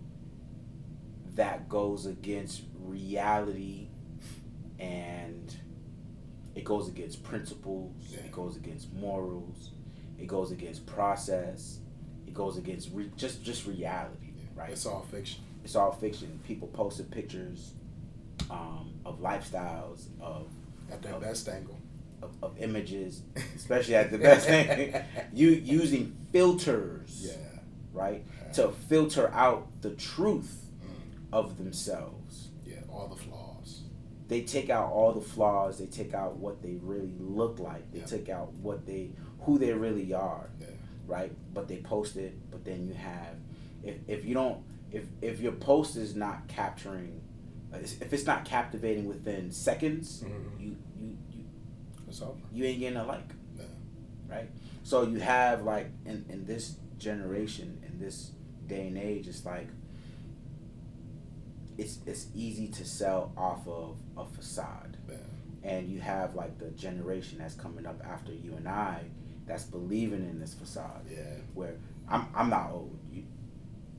that 1.35 1.67
goes 1.67 2.05
against 2.05 2.63
reality 2.79 3.89
and 4.79 5.58
it 6.59 6.65
goes 6.65 6.87
against 6.89 7.23
principles, 7.23 7.93
Yeah. 8.09 8.19
it 8.19 8.31
goes 8.31 8.55
against 8.57 8.91
morals, 8.93 9.71
it 10.17 10.27
goes 10.27 10.51
against 10.51 10.85
process, 10.85 11.79
it 12.27 12.33
goes 12.33 12.57
against 12.57 12.89
re- 12.93 13.11
just 13.15 13.41
just 13.43 13.65
reality, 13.65 14.33
right? 14.55 14.71
It's 14.71 14.85
all 14.85 15.03
fiction. 15.09 15.41
it's 15.63 15.75
all 15.75 15.91
fiction. 15.91 16.39
People 16.45 16.67
posted 16.69 17.09
pictures 17.11 17.73
um, 18.49 18.93
of 19.05 19.19
lifestyles, 19.21 20.07
of, 20.19 20.47
At 20.91 21.01
their 21.01 21.13
of, 21.15 21.21
best 21.21 21.47
angle. 21.47 21.77
of, 22.21 22.31
of 22.41 22.57
images, 22.57 23.21
especially 23.55 23.95
at 23.95 24.11
the 24.11 24.17
best 24.17 24.47
you 25.33 25.49
using 25.49 26.15
filters, 26.33 27.11
Yeah. 27.27 27.59
right, 27.93 28.23
Yeah. 28.45 28.51
to 28.53 28.71
filter 28.89 29.29
out 29.33 29.67
the 29.81 29.91
truth 29.91 30.55
Mm. 30.83 31.37
of 31.39 31.57
themselves. 31.57 32.49
Yeah, 32.65 32.81
all 32.91 33.07
the. 33.07 33.15
They 34.29 34.41
take 34.43 34.69
out 34.69 34.91
all 34.91 35.11
the 35.11 35.21
flaws. 35.21 35.79
They 35.79 35.87
take 35.87 36.13
out 36.13 36.37
what 36.37 36.61
they 36.61 36.75
really 36.75 37.15
look 37.19 37.59
like. 37.59 37.91
They 37.91 37.99
Yeah. 37.99 38.05
take 38.05 38.29
out 38.29 38.53
what 38.53 38.85
they 38.85 39.11
who 39.41 39.57
they 39.57 39.73
really 39.73 40.13
are. 40.13 40.49
Yeah. 40.61 40.67
right? 41.07 41.33
But 41.55 41.67
they 41.67 41.77
post 41.77 42.15
it, 42.17 42.33
but 42.51 42.63
then 42.63 42.87
you 42.87 42.93
have 42.93 43.35
if 43.83 43.95
if 44.07 44.23
you 44.25 44.35
don't 44.35 44.63
if 44.91 45.07
if 45.21 45.39
your 45.41 45.53
post 45.53 45.95
is 45.95 46.15
not 46.15 46.47
capturing 46.47 47.19
if 47.73 48.13
it's 48.13 48.25
not 48.27 48.45
captivating 48.45 49.07
within 49.07 49.49
seconds, 49.51 50.21
Mhm. 50.23 50.59
you 50.61 50.75
you 50.99 51.17
you 51.31 51.45
you 52.53 52.63
ain't 52.65 52.79
getting 52.79 52.97
a 52.97 53.05
like, 53.05 53.33
Yeah. 53.57 53.63
right? 54.27 54.49
So 54.83 55.01
you 55.03 55.19
have 55.19 55.63
like 55.63 55.89
in 56.05 56.25
in 56.29 56.45
this 56.45 56.75
generation 56.99 57.81
in 57.87 57.97
this 57.99 58.31
day 58.67 58.87
and 58.87 58.97
age, 58.97 59.27
it's 59.27 59.45
like 59.45 59.67
it's 61.77 61.99
it's 62.05 62.27
easy 62.35 62.67
to 62.67 62.85
sell 62.85 63.31
off 63.37 63.67
of 63.67 63.95
a 64.19 64.25
facade 64.25 64.97
and 65.61 65.89
you 65.89 65.99
have 65.99 66.35
like 66.35 66.57
the 66.57 66.69
generation 66.71 67.39
that's 67.39 67.53
coming 67.55 67.85
up 67.85 68.01
after 68.05 68.31
you 68.33 68.53
and 68.55 68.67
I 68.67 69.01
that's 69.45 69.65
believing 69.65 70.21
in 70.29 70.39
this 70.39 70.53
facade. 70.53 71.01
Yeah. 71.11 71.19
Where 71.53 71.73
I'm 72.07 72.27
I'm 72.33 72.49
not 72.49 72.71
old. 72.71 72.97
You, 73.11 73.23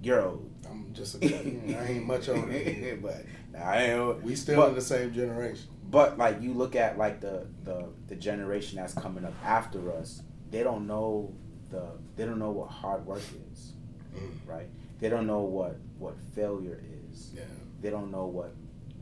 you're 0.02 0.22
old. 0.22 0.50
I'm 0.68 0.92
just 0.94 1.16
a 1.16 1.18
kid. 1.18 1.76
I 1.78 1.84
ain't 1.86 2.06
much 2.14 2.28
older. 2.30 2.98
but 3.02 3.24
nah, 3.52 3.58
I 3.58 3.76
ain't 3.82 3.98
old. 4.00 4.22
We 4.22 4.36
still 4.36 4.56
But- 4.56 4.68
in 4.70 4.74
the 4.76 4.80
same 4.80 5.12
generation. 5.12 5.66
But 5.90 6.16
like 6.18 6.40
you 6.40 6.54
look 6.54 6.76
at 6.76 6.96
like 6.96 7.20
the 7.20 7.46
the 7.64 7.88
the 8.06 8.14
generation 8.16 8.76
that's 8.78 8.94
coming 8.94 9.24
up 9.24 9.34
after 9.44 9.92
us, 9.92 10.22
they 10.50 10.62
don't 10.62 10.86
know 10.86 11.34
the 11.68 11.82
they 12.16 12.24
don't 12.24 12.38
know 12.38 12.52
what 12.52 12.68
hard 12.70 13.04
work 13.06 13.22
is, 13.52 13.72
Mm. 14.16 14.30
right? 14.46 14.68
They 14.98 15.08
don't 15.08 15.26
know 15.26 15.40
what 15.40 15.76
what 15.98 16.14
failure 16.34 16.80
is. 17.10 17.32
Yeah. 17.34 17.42
They 17.82 17.90
don't 17.90 18.10
know 18.10 18.26
what 18.26 18.54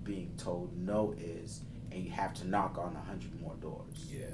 being 0.09 0.33
told 0.39 0.77
no 0.77 1.15
is, 1.19 1.61
and 1.93 2.03
you 2.03 2.11
have 2.11 2.33
to 2.35 2.49
knock 2.49 2.79
on 2.79 2.97
a 2.97 3.07
hundred 3.07 3.39
more 3.41 3.55
doors. 3.61 4.07
Yeah. 4.11 4.25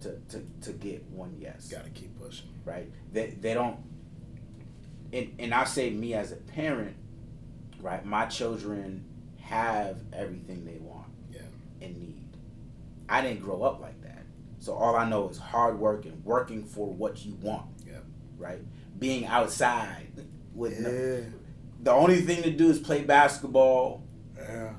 to, 0.00 0.12
to, 0.28 0.42
to 0.62 0.72
get 0.72 1.02
one 1.10 1.36
yes. 1.38 1.68
Got 1.68 1.84
to 1.84 1.90
keep 1.90 2.18
pushing. 2.18 2.48
Right? 2.64 2.90
They, 3.12 3.30
they 3.40 3.52
don't, 3.54 3.76
and, 5.12 5.34
and 5.38 5.52
I 5.52 5.64
say 5.64 5.90
me 5.90 6.14
as 6.14 6.32
a 6.32 6.36
parent, 6.36 6.96
right? 7.80 8.04
My 8.06 8.26
children 8.26 9.04
have 9.40 9.98
everything 10.12 10.64
they 10.64 10.78
want 10.78 11.06
Yeah. 11.32 11.40
and 11.80 11.96
need. 11.98 12.22
I 13.08 13.20
didn't 13.20 13.40
grow 13.42 13.62
up 13.62 13.80
like 13.80 14.00
that. 14.02 14.22
So 14.58 14.74
all 14.74 14.96
I 14.96 15.08
know 15.08 15.28
is 15.28 15.38
hard 15.38 15.78
work 15.78 16.04
and 16.06 16.24
working 16.24 16.64
for 16.64 16.86
what 16.92 17.24
you 17.24 17.34
want. 17.40 17.66
Yep. 17.86 18.04
Right? 18.38 18.60
Being 18.98 19.26
outside 19.26 20.08
with 20.54 20.78
no, 20.80 21.24
the 21.82 21.92
only 21.92 22.20
thing 22.22 22.42
to 22.42 22.50
do 22.50 22.70
is 22.70 22.78
play 22.78 23.02
basketball, 23.02 24.02
Yeah. 24.36 24.72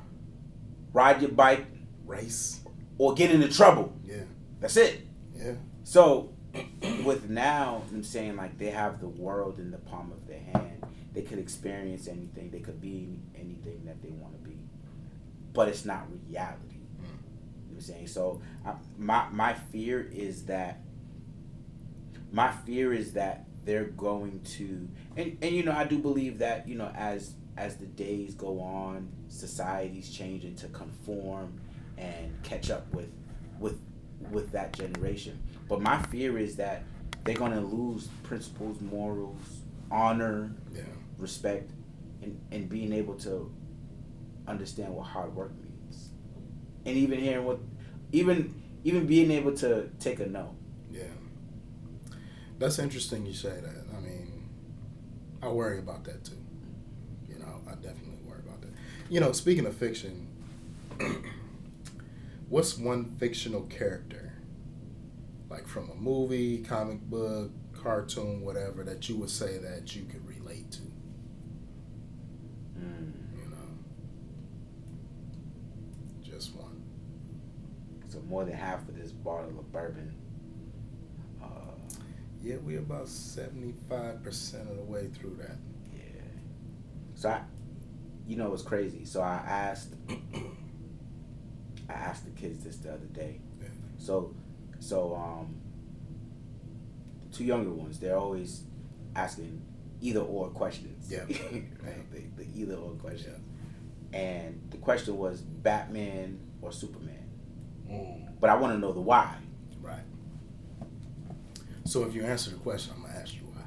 Ride 0.98 1.22
your 1.22 1.30
bike, 1.32 1.64
Race. 2.08 2.62
or 2.98 3.14
get 3.14 3.30
into 3.30 3.48
trouble. 3.48 3.94
Yeah. 4.04 4.24
That's 4.60 4.78
it. 4.78 5.06
Yeah. 5.36 5.54
So 5.84 6.34
with 7.06 7.30
now, 7.30 7.84
I'm 7.94 8.04
saying 8.04 8.36
like 8.36 8.58
they 8.58 8.72
have 8.72 9.00
the 9.00 9.08
world 9.08 9.60
in 9.60 9.70
the 9.70 9.78
palm 9.78 10.12
of 10.12 10.28
their 10.28 10.40
hand. 10.40 10.84
They 11.14 11.22
could 11.22 11.38
experience 11.38 12.08
anything. 12.08 12.50
They 12.50 12.60
could 12.60 12.82
be 12.82 13.20
anything 13.36 13.84
that 13.86 14.02
they 14.02 14.10
want 14.10 14.34
to 14.34 14.50
be, 14.50 14.58
but 15.54 15.68
it's 15.68 15.86
not 15.86 16.08
reality. 16.28 16.82
Mm. 17.00 17.02
You 17.02 17.06
know 17.06 17.14
what 17.68 17.76
I'm 17.76 17.82
saying? 17.82 18.08
So 18.08 18.42
I, 18.66 18.74
my 18.98 19.28
my 19.32 19.54
fear 19.54 20.10
is 20.12 20.46
that 20.46 20.82
my 22.32 22.52
fear 22.52 22.92
is 22.92 23.14
that 23.14 23.46
they're 23.66 23.86
going 23.86 24.42
to 24.58 24.88
and, 25.16 25.38
and 25.42 25.56
you 25.56 25.64
know 25.64 25.74
I 25.74 25.86
do 25.86 25.98
believe 26.00 26.40
that 26.40 26.68
you 26.68 26.76
know 26.76 26.92
as 26.96 27.34
as 27.58 27.76
the 27.78 27.86
days 27.88 28.36
go 28.36 28.60
on, 28.62 29.10
society's 29.30 30.10
changing 30.10 30.56
to 30.58 30.68
conform 30.68 31.60
and 31.98 32.32
catch 32.44 32.70
up 32.70 32.92
with 32.94 33.10
with 33.60 33.80
with 34.32 34.52
that 34.52 34.74
generation. 34.74 35.40
But 35.68 35.82
my 35.82 36.02
fear 36.04 36.38
is 36.38 36.56
that 36.58 36.84
they're 37.24 37.36
gonna 37.36 37.62
lose 37.62 38.08
principles, 38.24 38.80
morals, 38.82 39.62
honor, 39.92 40.52
Yeah. 40.74 40.82
respect, 41.18 41.72
and, 42.22 42.40
and 42.52 42.70
being 42.70 42.94
able 42.94 43.16
to 43.16 43.52
understand 44.48 44.94
what 44.96 45.04
hard 45.08 45.36
work 45.36 45.52
means. 45.62 46.10
And 46.86 46.96
even 46.96 47.20
hearing 47.20 47.46
what 47.46 47.60
even 48.12 48.54
even 48.84 49.06
being 49.08 49.32
able 49.32 49.54
to 49.58 49.90
take 50.00 50.20
a 50.20 50.28
no. 50.28 50.56
Yeah. 50.92 51.04
That's 52.60 52.80
interesting 52.80 53.26
you 53.26 53.34
say 53.34 53.50
that. 53.60 53.86
I 53.96 54.00
mean, 54.00 54.50
I 55.42 55.50
worry 55.50 55.80
about 55.80 56.04
that 56.06 56.24
too. 56.24 56.37
I 57.68 57.76
definitely 57.76 58.20
worry 58.28 58.40
about 58.46 58.62
that. 58.62 58.70
You 59.10 59.20
know, 59.20 59.32
speaking 59.32 59.66
of 59.66 59.76
fiction, 59.76 60.28
what's 62.50 62.78
one 62.78 63.06
fictional 63.06 63.62
character, 63.64 64.34
like 65.50 65.68
from 65.68 65.90
a 65.90 65.96
movie, 65.96 66.60
comic 66.60 67.02
book, 67.02 67.52
cartoon, 67.74 68.42
whatever, 68.42 68.84
that 68.84 69.08
you 69.10 69.18
would 69.18 69.30
say 69.30 69.58
that 69.60 69.96
you 69.96 70.04
could 70.06 70.26
relate 70.28 70.72
to? 70.72 70.82
You 72.76 73.50
know, 73.50 73.70
just 76.24 76.56
one. 76.56 76.82
So 78.10 78.20
more 78.28 78.46
than 78.46 78.54
half 78.56 78.88
of 78.88 78.96
this 78.98 79.12
bottle 79.12 79.60
of 79.60 79.72
bourbon. 79.72 80.14
Uh, 81.42 81.48
Yeah, 82.42 82.56
we're 82.64 82.80
about 82.80 83.08
seventy-five 83.08 84.24
percent 84.24 84.70
of 84.70 84.78
the 84.78 84.84
way 84.84 85.08
through 85.08 85.38
that. 85.42 85.58
yeah. 85.94 86.02
So 87.16 87.30
I, 87.30 87.42
you 88.28 88.36
know, 88.36 88.54
it's 88.54 88.62
crazy. 88.64 89.06
So 89.06 89.22
I 89.22 89.42
asked, 89.48 89.94
I 91.90 91.94
asked 91.94 92.26
the 92.26 92.32
kids 92.32 92.64
this 92.64 92.78
the 92.78 92.94
other 92.94 93.06
day. 93.06 93.40
Yeah. 93.62 93.70
So, 93.98 94.36
so 94.80 95.16
um, 95.16 95.56
two 97.32 97.46
younger 97.46 97.72
ones, 97.72 98.00
they're 98.00 98.18
always 98.18 98.64
asking 99.16 99.62
either 100.02 100.20
or 100.20 100.50
questions. 100.50 101.10
Yeah. 101.10 101.22
right? 101.22 102.12
The, 102.12 102.44
the 102.44 102.48
either 102.54 102.76
or 102.76 102.92
question. 102.92 103.44
And 104.14 104.62
the 104.70 104.78
question 104.78 105.18
was 105.18 105.42
Batman 105.42 106.40
or 106.62 106.72
Superman. 106.72 107.30
But 108.40 108.50
I 108.50 108.56
want 108.56 108.74
to 108.74 108.80
know 108.80 108.92
the 108.92 109.02
why. 109.02 109.36
Right. 109.82 110.04
So 111.86 112.04
if 112.04 112.14
you 112.14 112.24
answer 112.24 112.50
the 112.50 112.58
question, 112.58 112.94
I'm 112.96 113.04
gonna 113.04 113.18
ask 113.18 113.34
you 113.34 113.42
why. 113.42 113.64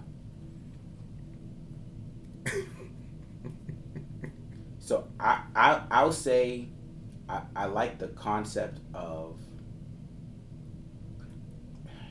So 4.91 5.07
I, 5.21 5.43
I 5.55 5.83
I'll 5.89 6.11
say 6.11 6.67
I, 7.29 7.43
I 7.55 7.67
like 7.67 8.01
the 8.01 8.09
concept 8.09 8.81
of 8.93 9.39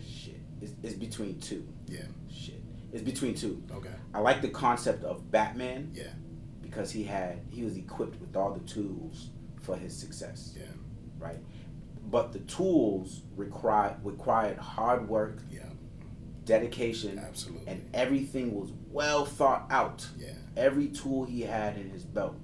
shit. 0.02 0.40
It's, 0.62 0.72
it's 0.82 0.94
between 0.94 1.42
two. 1.42 1.68
Yeah. 1.90 2.04
Shit. 2.32 2.64
It's 2.94 3.02
between 3.04 3.36
two. 3.36 3.62
Okay. 3.70 3.92
I 4.14 4.20
like 4.20 4.42
the 4.42 4.48
concept 4.48 5.04
of 5.04 5.30
Batman. 5.30 5.92
Yeah. 5.94 6.14
Because 6.62 6.90
he 6.90 7.04
had 7.04 7.42
he 7.50 7.66
was 7.66 7.76
equipped 7.76 8.22
with 8.22 8.34
all 8.38 8.54
the 8.54 8.62
tools 8.66 9.32
for 9.62 9.76
his 9.76 9.94
success. 9.94 10.56
Yeah. 10.58 10.64
Right. 11.18 11.40
But 12.10 12.32
the 12.32 12.40
tools 12.40 13.24
required 13.36 13.98
required 14.06 14.58
hard 14.58 15.10
work 15.10 15.40
Yeah. 15.52 15.64
dedication, 16.46 17.20
Absolutely. 17.20 17.68
and 17.68 17.90
everything 17.94 18.58
was 18.58 18.72
well 18.90 19.26
thought 19.26 19.68
out. 19.70 20.08
Yeah. 20.18 20.32
Every 20.56 20.88
tool 20.88 21.26
he 21.26 21.42
had 21.42 21.78
in 21.78 21.90
his 21.90 22.06
belt 22.06 22.38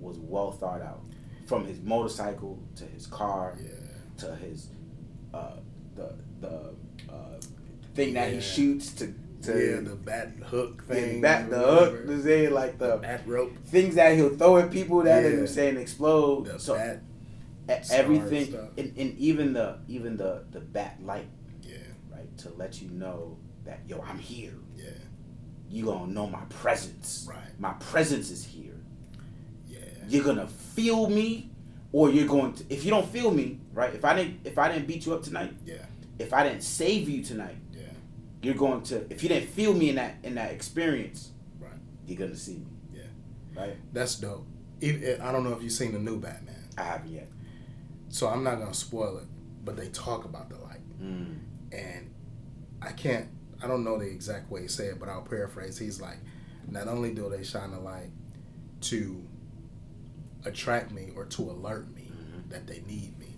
was 0.00 0.18
well 0.18 0.52
thought 0.52 0.82
out, 0.82 1.02
from 1.46 1.64
his 1.66 1.80
motorcycle 1.80 2.62
to 2.76 2.84
his 2.84 3.06
car 3.06 3.56
Yeah. 3.62 3.70
to 4.18 4.36
his 4.36 4.68
uh, 5.34 5.56
the 5.94 6.14
the 6.40 6.74
uh, 7.10 7.40
thing 7.94 8.14
that 8.14 8.28
Yeah. 8.30 8.34
he 8.36 8.40
shoots 8.40 8.92
to 8.94 9.14
to 9.42 9.52
yeah, 9.52 9.80
the 9.80 9.94
bat 9.96 10.32
hook 10.44 10.84
thing. 10.84 11.20
back 11.20 11.48
the 11.48 11.58
hook, 11.58 12.06
the 12.06 12.20
say 12.22 12.48
like 12.48 12.78
the 12.78 12.96
bat 12.96 13.22
rope. 13.26 13.52
things 13.66 13.94
that 13.94 14.16
he'll 14.16 14.36
throw 14.36 14.58
at 14.58 14.70
people 14.70 15.02
that 15.02 15.22
Yeah. 15.22 15.30
are 15.40 15.46
saying 15.46 15.76
explode. 15.76 16.46
The 16.46 16.58
so 16.58 16.74
bat. 16.74 17.02
everything, 17.90 18.54
and, 18.76 18.92
and 18.96 19.18
even 19.18 19.52
the 19.52 19.78
even 19.88 20.16
the 20.16 20.44
the 20.50 20.60
bat 20.60 20.98
light, 21.04 21.28
Yeah. 21.62 21.76
right, 22.10 22.36
to 22.38 22.50
let 22.56 22.80
you 22.82 22.88
know 22.90 23.36
that 23.64 23.80
yo, 23.86 24.00
I'm 24.00 24.18
here. 24.18 24.54
Yeah. 24.76 24.90
You 25.70 25.84
gonna 25.84 26.12
know 26.12 26.26
my 26.26 26.44
presence. 26.48 27.26
Right. 27.28 27.60
My 27.60 27.74
presence 27.74 28.30
is 28.30 28.44
here. 28.44 28.77
You're 30.08 30.24
gonna 30.24 30.46
feel 30.48 31.08
me, 31.08 31.50
or 31.92 32.10
you're 32.10 32.26
going 32.26 32.52
to. 32.54 32.64
If 32.68 32.84
you 32.84 32.90
don't 32.90 33.08
feel 33.08 33.30
me, 33.30 33.60
right? 33.72 33.94
If 33.94 34.04
I 34.04 34.14
didn't, 34.16 34.40
if 34.44 34.58
I 34.58 34.72
didn't 34.72 34.86
beat 34.86 35.06
you 35.06 35.14
up 35.14 35.22
tonight, 35.22 35.52
Yeah. 35.64 35.84
if 36.18 36.32
I 36.32 36.42
didn't 36.44 36.62
save 36.62 37.08
you 37.08 37.22
tonight, 37.22 37.56
Yeah. 37.72 37.82
you're 38.42 38.54
going 38.54 38.82
to. 38.84 39.06
If 39.12 39.22
you 39.22 39.28
didn't 39.28 39.48
feel 39.50 39.74
me 39.74 39.90
in 39.90 39.96
that 39.96 40.16
in 40.22 40.34
that 40.36 40.52
experience, 40.52 41.30
Right. 41.60 41.72
you're 42.06 42.18
gonna 42.18 42.36
see 42.36 42.54
me. 42.58 42.66
Yeah. 42.94 43.02
Right. 43.60 43.76
That's 43.92 44.16
dope. 44.16 44.46
Even, 44.80 45.20
I 45.20 45.32
don't 45.32 45.44
know 45.44 45.52
if 45.54 45.62
you've 45.62 45.72
seen 45.72 45.92
the 45.92 45.98
new 45.98 46.18
Batman, 46.20 46.62
I 46.76 46.82
haven't 46.84 47.10
yet. 47.12 47.28
so 48.10 48.28
I'm 48.28 48.42
not 48.42 48.58
gonna 48.58 48.72
spoil 48.74 49.18
it. 49.18 49.26
But 49.64 49.76
they 49.76 49.88
talk 49.88 50.24
about 50.24 50.48
the 50.48 50.56
light, 50.56 50.80
Mm. 51.02 51.38
and 51.72 52.10
I 52.80 52.92
can't. 52.92 53.28
I 53.62 53.66
don't 53.66 53.82
know 53.84 53.98
the 53.98 54.06
exact 54.06 54.50
way 54.50 54.62
he 54.62 54.68
said 54.68 54.86
it, 54.94 54.98
but 55.00 55.08
I'll 55.10 55.20
paraphrase. 55.22 55.76
He's 55.78 56.00
like, 56.00 56.16
not 56.70 56.86
only 56.88 57.12
do 57.12 57.28
they 57.28 57.42
shine 57.42 57.72
the 57.72 57.80
light 57.80 58.10
to 58.82 59.22
attract 60.48 60.90
me 60.92 61.12
or 61.16 61.24
to 61.26 61.42
alert 61.50 61.94
me 61.94 62.10
Mhm. 62.12 62.50
that 62.50 62.66
they 62.66 62.80
need 62.86 63.18
me, 63.18 63.36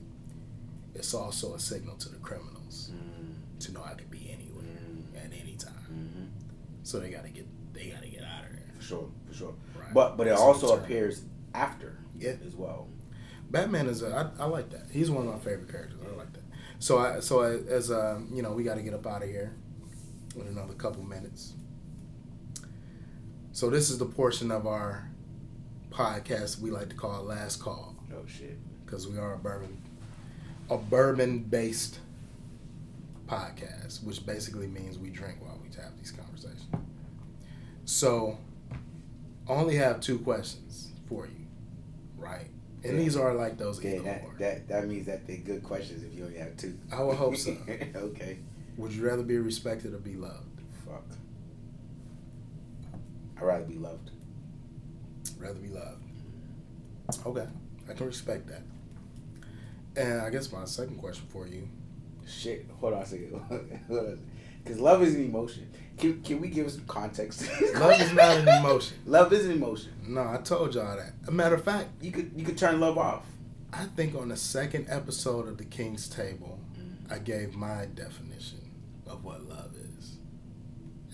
it's 0.95 1.13
also 1.15 1.55
a 1.55 1.59
signal 1.59 1.97
to 1.97 2.09
the 2.09 2.19
criminals 2.19 2.91
Mm. 2.93 3.59
to 3.61 3.73
know 3.73 3.83
I 3.85 3.95
could 3.95 4.11
be 4.11 4.31
anywhere 4.31 4.65
Mm. 4.65 5.17
at 5.25 5.33
any 5.33 5.57
time. 5.57 5.85
Mhm. 5.93 6.87
So 6.87 6.99
they 7.01 7.11
gotta 7.11 7.29
get 7.31 7.47
they 7.73 7.91
gotta 7.91 8.09
get 8.09 8.25
out 8.25 8.45
of 8.47 8.53
there. 8.53 8.73
For 8.77 8.83
sure, 8.83 9.11
for 9.27 9.35
sure. 9.35 9.55
Right. 9.79 9.95
But 9.95 10.17
but 10.17 10.27
it 10.27 10.33
also 10.33 10.77
appears 10.77 11.23
after. 11.55 11.99
Yeah. 12.19 12.37
As 12.47 12.55
well. 12.55 12.89
Batman 13.51 13.87
is 13.87 14.03
a, 14.03 14.33
I, 14.39 14.45
I 14.45 14.47
like 14.47 14.71
that. 14.71 14.87
He's 14.91 15.11
one 15.11 15.27
of 15.27 15.33
my 15.33 15.39
favorite 15.41 15.69
characters. 15.71 15.99
I 16.07 16.15
like 16.17 16.33
that. 16.35 16.43
So 16.79 16.99
I 16.99 17.21
so 17.21 17.41
I, 17.43 17.57
as 17.69 17.91
uh, 17.91 18.21
you 18.33 18.43
know, 18.43 18.53
we 18.53 18.63
got 18.65 18.75
to 18.77 18.83
get 18.83 18.95
up 18.95 19.07
out 19.07 19.23
of 19.23 19.29
here 19.29 19.55
in 20.37 20.47
another 20.47 20.75
couple 20.75 21.03
minutes. 21.03 21.55
So 23.53 23.69
this 23.71 23.91
is 23.91 23.99
the 23.99 24.07
portion 24.07 24.51
of 24.51 24.67
our 24.67 25.11
podcast 25.91 26.61
we 26.61 26.71
like 26.71 26.89
to 26.89 26.95
call 26.95 27.23
last 27.25 27.57
call 27.61 27.95
Oh 28.13 28.25
shit. 28.27 28.59
because 28.85 29.07
we 29.09 29.19
are 29.19 29.35
a 29.35 29.39
bourbon 29.39 29.81
a 30.71 30.77
bourbon 30.79 31.41
based 31.41 31.99
podcast, 33.27 34.03
which 34.05 34.25
basically 34.27 34.67
means 34.67 34.99
we 34.99 35.09
drink 35.11 35.37
while 35.41 35.59
we 35.63 35.69
have 35.81 35.97
these 35.99 36.11
conversations. 36.11 36.67
So 37.85 38.37
I 39.49 39.53
only 39.53 39.77
have 39.77 40.01
two 40.01 40.19
questions 40.21 40.91
for 41.09 41.27
you, 41.27 41.47
right? 42.19 42.47
And 42.85 42.95
Yeah. 42.97 42.99
these 43.05 43.17
are 43.17 43.35
like 43.35 43.57
those 43.59 43.79
Okay, 43.79 43.99
that, 43.99 44.23
or. 44.25 44.35
that 44.39 44.69
that 44.69 44.89
means 44.89 45.07
that 45.07 45.27
they're 45.27 45.37
good 45.39 45.63
questions 45.63 46.03
if 46.05 46.13
you 46.17 46.25
only 46.25 46.39
have 46.39 46.57
two. 46.57 46.77
I 46.93 47.03
would 47.03 47.17
hope 47.17 47.37
so. 47.37 47.57
okay. 47.97 48.39
Would 48.77 48.93
you 48.93 49.07
rather 49.07 49.23
be 49.23 49.39
respected 49.39 49.93
or 49.95 49.99
be 49.99 50.17
loved? 50.17 50.61
Fuck. 50.87 51.05
I'd 53.37 53.43
rather 53.43 53.65
be 53.65 53.75
loved. 53.79 54.11
Rather 55.41 55.59
be 55.59 55.69
loved. 55.69 56.05
Okay, 57.27 57.47
I 57.89 57.93
can 57.95 58.07
respect 58.07 58.47
that. 58.49 58.63
And 59.97 60.21
I 60.21 60.31
guess 60.31 60.53
my 60.53 60.65
second 60.65 60.99
question 60.99 61.27
for 61.29 61.47
you. 61.49 61.69
Shit. 62.27 62.67
Hold 62.79 62.95
on 62.95 63.03
a 63.03 63.07
second. 63.07 64.21
Because 64.63 64.79
love 64.79 65.03
is 65.03 65.15
an 65.15 65.25
emotion. 65.25 65.71
Can, 65.97 66.21
can 66.23 66.41
we 66.41 66.49
give 66.49 66.71
some 66.71 66.85
context? 66.87 67.49
Love 67.75 68.01
is 68.01 68.13
not 68.13 68.37
an 68.37 68.49
emotion. 68.49 68.97
Love 69.07 69.33
is 69.33 69.47
an 69.47 69.53
emotion. 69.53 69.93
No, 70.07 70.21
I 70.29 70.37
told 70.39 70.75
y'all 70.75 70.97
that. 70.97 71.13
A 71.27 71.31
matter 71.31 71.55
of 71.55 71.65
fact, 71.65 71.89
You 72.03 72.11
could 72.11 72.33
you 72.37 72.45
could 72.45 72.59
turn 72.59 72.81
love 72.81 72.99
off. 72.99 73.25
I 73.73 73.85
think 73.85 74.15
on 74.15 74.29
the 74.29 74.37
second 74.37 74.87
episode 74.89 75.49
of 75.49 75.59
The 75.59 75.65
King's 75.65 76.09
Table, 76.09 76.59
mm. 76.79 77.13
I 77.13 77.19
gave 77.19 77.55
my 77.55 77.87
definition 77.95 78.61
of 79.07 79.25
what 79.25 79.49
love 79.49 79.73
is. 79.99 80.17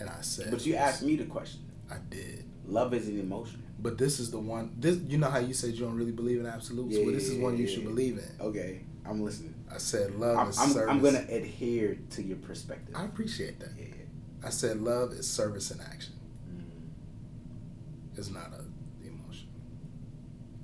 And 0.01 0.09
I 0.09 0.21
said 0.23 0.51
But 0.51 0.65
you 0.65 0.75
asked 0.75 1.03
me 1.03 1.17
the 1.17 1.25
question. 1.25 1.61
I 1.91 1.97
did. 2.11 2.45
Love 2.67 2.95
is 2.95 3.09
an 3.09 3.21
emotion. 3.21 3.63
But 3.79 3.99
this 3.99 4.19
is 4.21 4.31
the 4.31 4.39
one 4.39 4.73
this 4.79 4.97
you 5.07 5.19
know 5.19 5.29
how 5.31 5.39
you 5.39 5.55
said 5.55 5.75
you 5.75 5.85
don't 5.85 5.97
really 5.97 6.13
believe 6.13 6.41
in 6.41 6.47
absolutes? 6.47 6.97
Yeah, 6.97 7.05
well 7.05 7.13
this 7.15 7.29
is 7.29 7.39
one 7.39 7.57
you 7.59 7.69
should 7.69 7.85
believe 7.85 8.19
in. 8.19 8.31
Okay, 8.47 8.81
I'm 9.05 9.23
listening. 9.23 9.55
I 9.73 9.79
said 9.79 10.15
love 10.17 10.37
I'm, 10.39 10.49
is 10.49 10.59
I'm, 10.59 10.71
service. 10.71 10.91
I'm 10.91 11.03
gonna 11.03 11.25
adhere 11.29 11.99
to 12.11 12.23
your 12.23 12.39
perspective. 12.39 12.95
I 12.97 13.05
appreciate 13.05 13.61
that. 13.61 13.71
yeah, 13.79 13.85
yeah. 13.89 14.47
I 14.47 14.51
said 14.51 14.81
love 14.81 15.13
is 15.13 15.29
service 15.29 15.71
in 15.71 15.81
action. 15.81 16.15
Mm. 16.51 18.19
It's 18.19 18.31
not 18.31 18.51
a 18.53 19.07
emotion. 19.07 19.49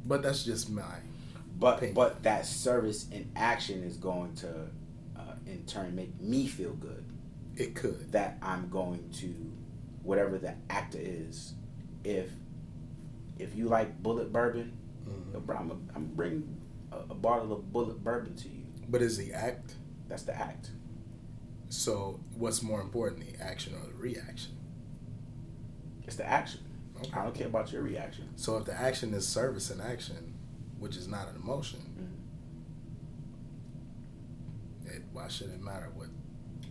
But 0.06 0.22
that's 0.22 0.44
just 0.44 0.70
my 0.70 0.82
But 1.58 1.76
Opinion. 1.78 1.94
but 1.94 2.22
that 2.22 2.46
service 2.46 3.08
in 3.10 3.30
action 3.36 3.82
is 3.82 3.96
going 3.96 4.34
to, 4.36 4.48
uh, 5.16 5.34
in 5.46 5.64
turn, 5.66 5.94
make 5.94 6.18
me 6.20 6.46
feel 6.46 6.72
good. 6.74 7.04
it 7.56 7.74
could. 7.74 8.12
That 8.12 8.38
I'm 8.40 8.68
going 8.70 9.10
to, 9.20 9.34
whatever 10.02 10.38
the 10.38 10.54
actor 10.70 10.98
is, 11.00 11.52
if 12.04 12.30
if 13.38 13.54
you 13.56 13.68
like 13.68 14.02
Bulleit 14.02 14.30
bourbon, 14.32 14.72
Mhm. 15.08 15.58
I'm 15.58 15.88
I'm 15.94 16.06
bring 16.14 16.56
a, 16.92 16.98
a 17.10 17.14
bottle 17.14 17.52
of 17.52 17.64
Bulleit 17.72 17.98
bourbon 18.02 18.34
to 18.36 18.48
you. 18.48 18.64
But 18.88 19.02
is 19.02 19.16
the 19.16 19.32
act 19.32 19.74
That's 20.08 20.22
the 20.24 20.34
act. 20.38 20.70
so 21.68 22.20
what's 22.36 22.62
more 22.62 22.80
important, 22.80 23.26
the 23.26 23.42
action 23.42 23.74
or 23.74 23.86
the 23.86 23.94
reaction? 23.94 24.52
It's 26.04 26.16
the 26.16 26.26
action. 26.26 26.60
Okay. 26.98 27.10
I 27.18 27.22
don't 27.24 27.34
care 27.34 27.46
about 27.46 27.72
your 27.72 27.82
reaction. 27.82 28.28
So 28.36 28.56
if 28.58 28.64
the 28.66 28.78
action 28.78 29.14
is 29.14 29.26
service 29.26 29.70
and 29.70 29.80
action, 29.80 30.34
which 30.78 30.96
is 30.96 31.08
not 31.08 31.28
an 31.28 31.36
emotion, 31.36 31.80
it, 34.84 35.02
why 35.12 35.28
should 35.28 35.50
it 35.50 35.60
matter 35.60 35.88
what 35.94 36.08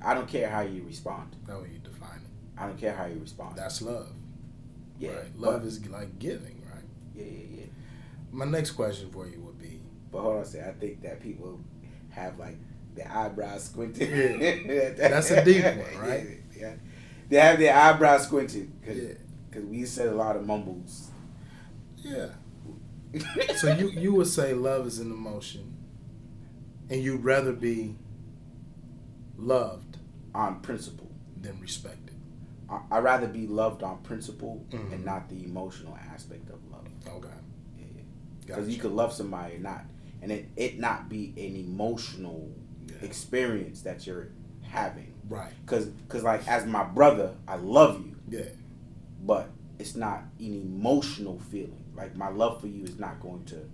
I 0.01 0.13
don't 0.13 0.27
care 0.27 0.49
how 0.49 0.61
you 0.61 0.83
respond. 0.83 1.35
how 1.47 1.61
you 1.63 1.79
define 1.79 2.21
it? 2.23 2.29
I 2.59 2.67
don't 2.67 2.77
care 2.77 2.93
how 2.93 3.05
you 3.05 3.19
respond. 3.19 3.55
That's 3.57 3.81
love. 3.81 4.13
Yeah. 5.01 5.09
Right? 5.17 5.39
but- 5.39 5.51
Love 5.51 5.65
is 5.65 5.85
like 5.87 6.19
giving, 6.19 6.61
right? 6.73 6.83
Yeah, 7.15 7.23
yeah, 7.25 7.57
yeah. 7.59 7.65
My 8.31 8.45
next 8.45 8.71
question 8.71 9.09
for 9.11 9.27
you 9.27 9.41
would 9.41 9.57
be 9.59 9.81
But 10.11 10.21
hold 10.21 10.35
on 10.37 10.41
a 10.43 10.45
second. 10.45 10.69
I 10.69 10.73
think 10.79 11.01
that 11.03 11.21
people 11.21 11.59
have 12.09 12.37
like 12.39 12.57
their 12.95 13.09
eyebrows 13.11 13.63
squinted. 13.65 14.09
Yeah. 14.65 14.89
That's 15.09 15.31
a 15.31 15.43
deep 15.43 15.63
one, 15.65 15.99
right? 16.01 16.25
Yeah, 16.55 16.59
yeah. 16.61 16.73
They 17.29 17.37
have 17.37 17.59
their 17.59 17.75
eyebrows 17.75 18.23
squinted 18.23 18.79
because 18.81 18.97
Yeah. 19.55 19.61
we 19.61 19.85
said 19.85 20.07
a 20.09 20.15
lot 20.15 20.35
of 20.35 20.45
mumbles. 20.45 21.09
Yeah. 21.97 22.27
So 23.57 23.73
you 23.73 23.89
you 23.89 24.13
would 24.13 24.27
say 24.27 24.53
love 24.53 24.87
is 24.87 24.99
an 24.99 25.11
emotion 25.11 25.75
and 26.89 27.01
you'd 27.03 27.23
rather 27.23 27.51
be 27.53 27.95
loved 29.37 29.97
on 30.33 30.61
principle. 30.61 31.07
than 31.41 31.59
respected. 31.59 32.00
I, 32.71 32.79
I'd 32.91 33.03
rather 33.03 33.27
be 33.27 33.45
loved 33.47 33.83
on 33.83 33.97
principle 33.99 34.65
Mhm. 34.71 34.93
and 34.93 35.05
not 35.05 35.29
the 35.29 35.43
emotional 35.43 35.97
aspect 36.13 36.49
of 36.49 36.59
love. 36.71 36.87
Okay. 37.07 37.27
Because 38.39 38.65
Gotcha. 38.65 38.71
you 38.71 38.79
could 38.79 38.91
love 38.93 39.13
somebody 39.13 39.55
and 39.55 39.63
not, 39.63 39.83
and 40.21 40.31
it, 40.31 40.49
it 40.55 40.79
not 40.79 41.09
be 41.09 41.33
an 41.37 41.55
emotional 41.55 42.49
Yeah. 42.87 42.95
experience 43.03 43.81
that 43.81 44.07
you're 44.07 44.29
having. 44.63 45.13
Right. 45.29 45.53
Cause, 45.65 45.89
cause 46.09 46.23
like 46.23 46.47
as 46.47 46.65
my 46.65 46.83
brother, 46.83 47.35
I 47.47 47.55
love 47.57 48.03
you, 48.05 48.15
Yeah. 48.29 48.49
but 49.25 49.49
it's 49.79 49.95
not 49.95 50.23
an 50.39 50.53
emotional 50.61 51.39
feeling. 51.39 51.83
Like 51.95 52.15
my 52.15 52.29
love 52.29 52.59
for 52.61 52.67
you 52.67 52.83
is 52.83 52.97
not 52.99 53.19
going 53.21 53.43
to 53.45 53.69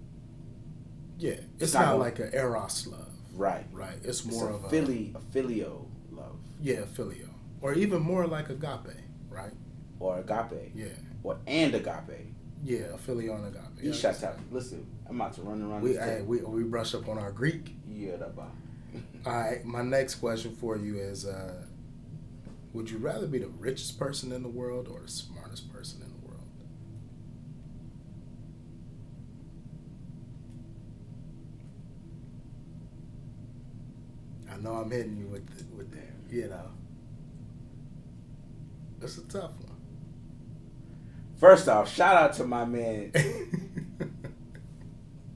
Yeah. 1.20 1.40
It's, 1.60 1.74
not 1.74 1.82
not, 1.82 1.86
gonna- 1.94 2.04
like 2.04 2.20
an 2.20 2.30
eros 2.34 2.88
love. 2.88 3.12
right. 3.36 3.66
Right. 3.72 3.96
It's 4.04 4.24
It's 4.24 4.26
more 4.26 4.50
a 4.50 4.56
of 4.56 4.66
a 4.66 4.70
fili, 4.70 5.14
a 5.16 5.20
phileo 5.20 5.86
love 6.12 6.38
Yeah, 6.62 6.82
phileo. 6.82 7.27
Or 7.62 7.74
even 7.74 8.02
more 8.02 8.28
like 8.28 8.50
agape, 8.50 8.94
right? 9.30 9.52
or 10.00 10.20
agape 10.20 10.72
Yeah. 10.76 10.88
or 11.24 11.38
and 11.48 11.74
agape. 11.74 12.34
Yeah, 12.64 12.94
a 12.94 12.98
phileo 12.98 13.36
and 13.36 13.48
agape. 13.48 13.80
He 13.82 13.88
Yeah. 13.88 13.94
shuts 13.94 14.24
out. 14.24 14.38
Listen, 14.52 14.86
I'm 15.10 15.20
about 15.20 15.34
to 15.34 15.42
run 15.42 15.62
around. 15.62 15.82
We, 15.82 15.94
this 15.94 16.00
hey, 16.04 16.22
we 16.22 16.40
we 16.42 16.64
brush 16.64 16.94
up 16.94 17.08
on 17.10 17.18
our 17.18 17.32
Greek. 17.32 17.76
yeah, 17.90 18.16
that. 18.18 18.32
All 19.26 19.34
right, 19.34 19.64
my 19.66 19.82
next 19.82 20.16
question 20.16 20.56
for 20.56 20.78
you 20.78 20.98
is 20.98 21.26
uh, 21.26 21.66
Would 22.74 22.90
you 22.92 23.00
rather 23.00 23.28
be 23.28 23.40
the 23.40 23.48
richest 23.48 23.98
person 23.98 24.32
in 24.32 24.44
the 24.44 24.50
world 24.50 24.88
or 24.88 25.02
the 25.02 25.08
smartest 25.08 25.72
person 25.74 26.02
in 26.04 26.10
the 26.10 26.28
world? 26.28 26.44
I 34.52 34.58
know 34.58 34.74
I'm 34.76 34.92
hitting 34.92 35.18
you 35.18 35.28
with 35.28 35.46
the, 35.58 35.76
with 35.76 35.92
the, 35.92 36.36
you 36.36 36.48
know. 36.48 36.72
That's 39.00 39.18
a 39.18 39.28
tough 39.28 39.52
one. 39.60 39.76
First 41.40 41.68
off, 41.70 41.94
shout 41.94 42.16
out 42.16 42.34
to 42.34 42.46
my 42.46 42.66
man, 42.66 43.12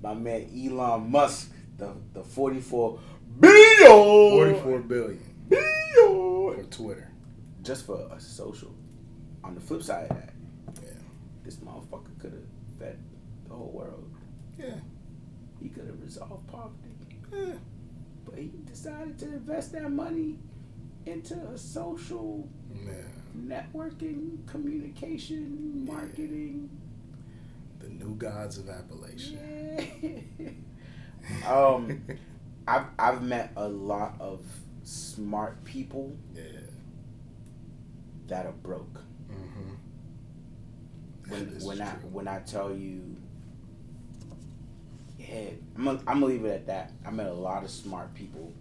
my 0.02 0.14
man 0.16 0.50
Elon 0.56 1.12
Musk, 1.12 1.52
the 1.78 1.94
the 2.14 2.24
forty 2.24 2.60
four 2.60 3.00
billion, 3.40 3.88
forty 3.88 4.60
four 4.60 4.80
billion 4.80 5.24
billion 5.48 6.56
for 6.56 6.64
Twitter. 6.72 7.12
Just 7.62 7.86
for 7.86 8.10
a 8.12 8.20
social. 8.20 8.74
On 9.44 9.54
the 9.54 9.62
flip 9.62 9.84
side 9.84 10.10
of 10.10 10.18
that, 10.18 10.34
yeah, 10.84 10.90
this 11.44 11.58
motherfucker 11.58 12.18
could 12.20 12.32
have 12.34 12.80
fed 12.80 12.98
the 13.48 13.54
whole 13.54 13.72
world. 13.72 14.12
Yeah, 14.58 14.76
he 15.62 15.70
could 15.70 15.86
have 15.86 16.02
resolved 16.02 16.48
poverty. 16.48 16.96
Yeah, 17.32 17.54
but 18.26 18.40
he 18.40 18.52
decided 18.66 19.20
to 19.20 19.26
invest 19.26 19.74
that 19.74 19.92
money 19.92 20.40
into 21.06 21.36
a 21.36 21.58
social 21.58 22.48
yeah. 22.74 22.92
Networking, 23.38 24.46
communication, 24.48 25.86
marketing. 25.86 26.70
The 27.80 27.90
new 27.90 28.16
gods 28.16 28.58
of 28.58 28.66
Appalachia. 28.66 29.38
Yeah. 30.02 30.50
um, 31.52 32.02
I've 32.68 32.86
I've 33.00 33.22
met 33.24 33.52
a 33.56 33.68
lot 33.68 34.16
of 34.20 34.46
smart 34.84 35.64
people. 35.64 36.16
Yeah. 36.36 36.44
That 38.28 38.46
are 38.46 38.54
broke. 38.54 39.02
Mm-hmm. 39.30 39.72
When 41.30 41.60
when 41.66 41.82
I 41.82 41.90
when 42.12 42.28
I 42.28 42.40
tell 42.40 42.74
you, 42.74 43.16
yeah, 45.20 45.50
I'm 45.78 45.86
gonna, 45.86 46.00
I'm 46.08 46.20
gonna 46.20 46.26
leave 46.26 46.46
it 46.46 46.54
at 46.54 46.68
that. 46.68 46.92
I 47.06 47.12
met 47.12 47.28
a 47.28 47.34
lot 47.34 47.64
of 47.64 47.70
smart 47.70 48.14
people 48.14 48.54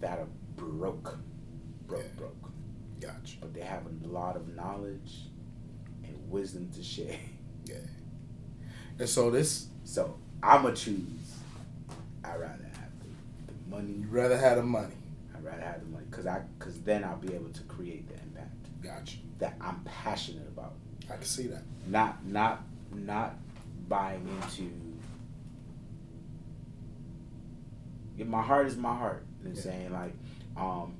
that 0.00 0.18
are 0.18 0.28
broke, 0.56 1.18
broke, 1.86 2.00
yeah. 2.00 2.06
broke. 2.16 2.49
Gotcha. 3.00 3.36
But 3.40 3.54
they 3.54 3.60
have 3.60 3.82
a 3.86 4.06
lot 4.08 4.36
of 4.36 4.54
knowledge 4.54 5.26
and 6.04 6.16
wisdom 6.30 6.70
to 6.76 6.82
share. 6.82 7.16
Yeah. 7.66 7.76
And 8.98 9.08
so 9.08 9.30
this. 9.30 9.66
So 9.84 10.16
I'ma 10.42 10.72
choose. 10.72 11.36
I 12.24 12.30
rather 12.32 12.64
have 12.64 12.90
the, 12.98 13.52
the 13.52 13.76
money. 13.76 13.92
You 13.92 14.08
rather 14.10 14.36
have 14.36 14.56
the 14.56 14.64
money. 14.64 14.94
I 15.36 15.40
rather 15.40 15.62
have 15.62 15.80
the 15.80 15.86
money 15.86 16.04
because 16.10 16.26
I 16.26 16.42
because 16.58 16.80
then 16.80 17.04
I'll 17.04 17.18
be 17.18 17.32
able 17.32 17.50
to 17.50 17.62
create 17.64 18.08
the 18.08 18.14
impact. 18.14 18.56
Gotcha. 18.82 19.18
That 19.38 19.54
I'm 19.60 19.80
passionate 19.84 20.48
about. 20.48 20.72
I 21.10 21.14
can 21.16 21.24
see 21.24 21.46
that. 21.48 21.62
Not 21.86 22.24
not 22.26 22.62
not 22.92 23.36
buying 23.88 24.26
into. 24.42 24.70
Yeah, 28.16 28.24
my 28.24 28.42
heart 28.42 28.66
is 28.66 28.76
my 28.76 28.96
heart. 28.96 29.24
And 29.44 29.54
yeah. 29.54 29.62
saying 29.62 29.92
like, 29.92 30.12
um, 30.56 30.94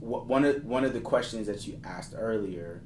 one 0.00 0.44
of 0.44 0.64
one 0.64 0.84
of 0.84 0.92
the 0.92 1.00
questions 1.00 1.46
that 1.46 1.66
you 1.66 1.80
asked 1.84 2.14
earlier, 2.16 2.80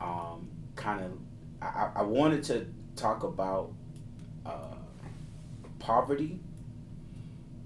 um, 0.00 0.48
kind 0.76 1.04
of, 1.04 1.12
I, 1.60 1.90
I 1.96 2.02
wanted 2.02 2.44
to 2.44 2.66
talk 2.96 3.22
about 3.22 3.72
uh, 4.44 4.76
poverty. 5.78 6.38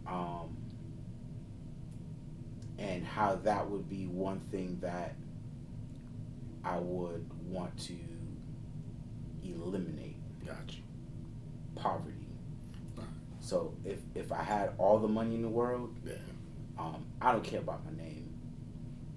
Um, 0.07 0.57
and 2.79 3.05
how 3.05 3.37
that 3.37 3.69
would 3.69 3.89
be 3.89 4.07
one 4.07 4.39
thing 4.39 4.79
that 4.83 5.17
I 6.63 6.79
would 6.79 7.29
want 7.49 7.77
to 7.87 7.95
eliminate. 9.43 10.17
Gotcha. 10.45 10.79
Poverty. 11.75 12.27
So 13.41 13.75
if 13.85 14.01
if 14.15 14.33
I 14.33 14.43
had 14.43 14.73
all 14.77 14.99
the 14.99 15.09
money 15.09 15.37
in 15.37 15.43
the 15.43 15.49
world, 15.49 15.95
yeah. 16.05 16.15
um, 16.79 17.07
I 17.23 17.31
don't 17.31 17.45
care 17.45 17.61
about 17.61 17.85
my 17.85 17.93
name. 18.03 18.26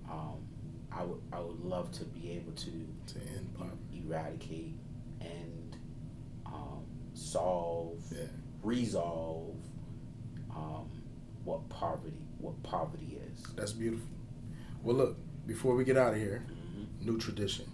Um, 0.10 0.38
I 0.92 1.04
would 1.04 1.22
I 1.32 1.40
would 1.40 1.60
love 1.64 1.92
to 1.94 2.06
be 2.06 2.32
able 2.32 2.52
to 2.54 2.72
to 3.08 3.20
end 3.20 3.54
poverty, 3.56 4.04
eradicate, 4.06 4.76
and 5.22 5.78
um, 6.46 6.84
solve, 7.14 8.02
yeah. 8.12 8.26
resolve 8.64 9.56
um, 10.56 10.90
what 11.44 11.68
poverty 11.70 12.14
what 12.40 12.62
poverty 12.64 13.20
is. 13.32 13.44
That's 13.56 13.74
beautiful. 13.74 14.08
Well, 14.84 14.96
look 14.96 15.18
before 15.46 15.76
we 15.76 15.84
get 15.84 15.98
out 15.98 16.14
of 16.14 16.20
here, 16.20 16.46
mm-hmm. 16.48 17.10
new 17.10 17.18
tradition. 17.18 17.66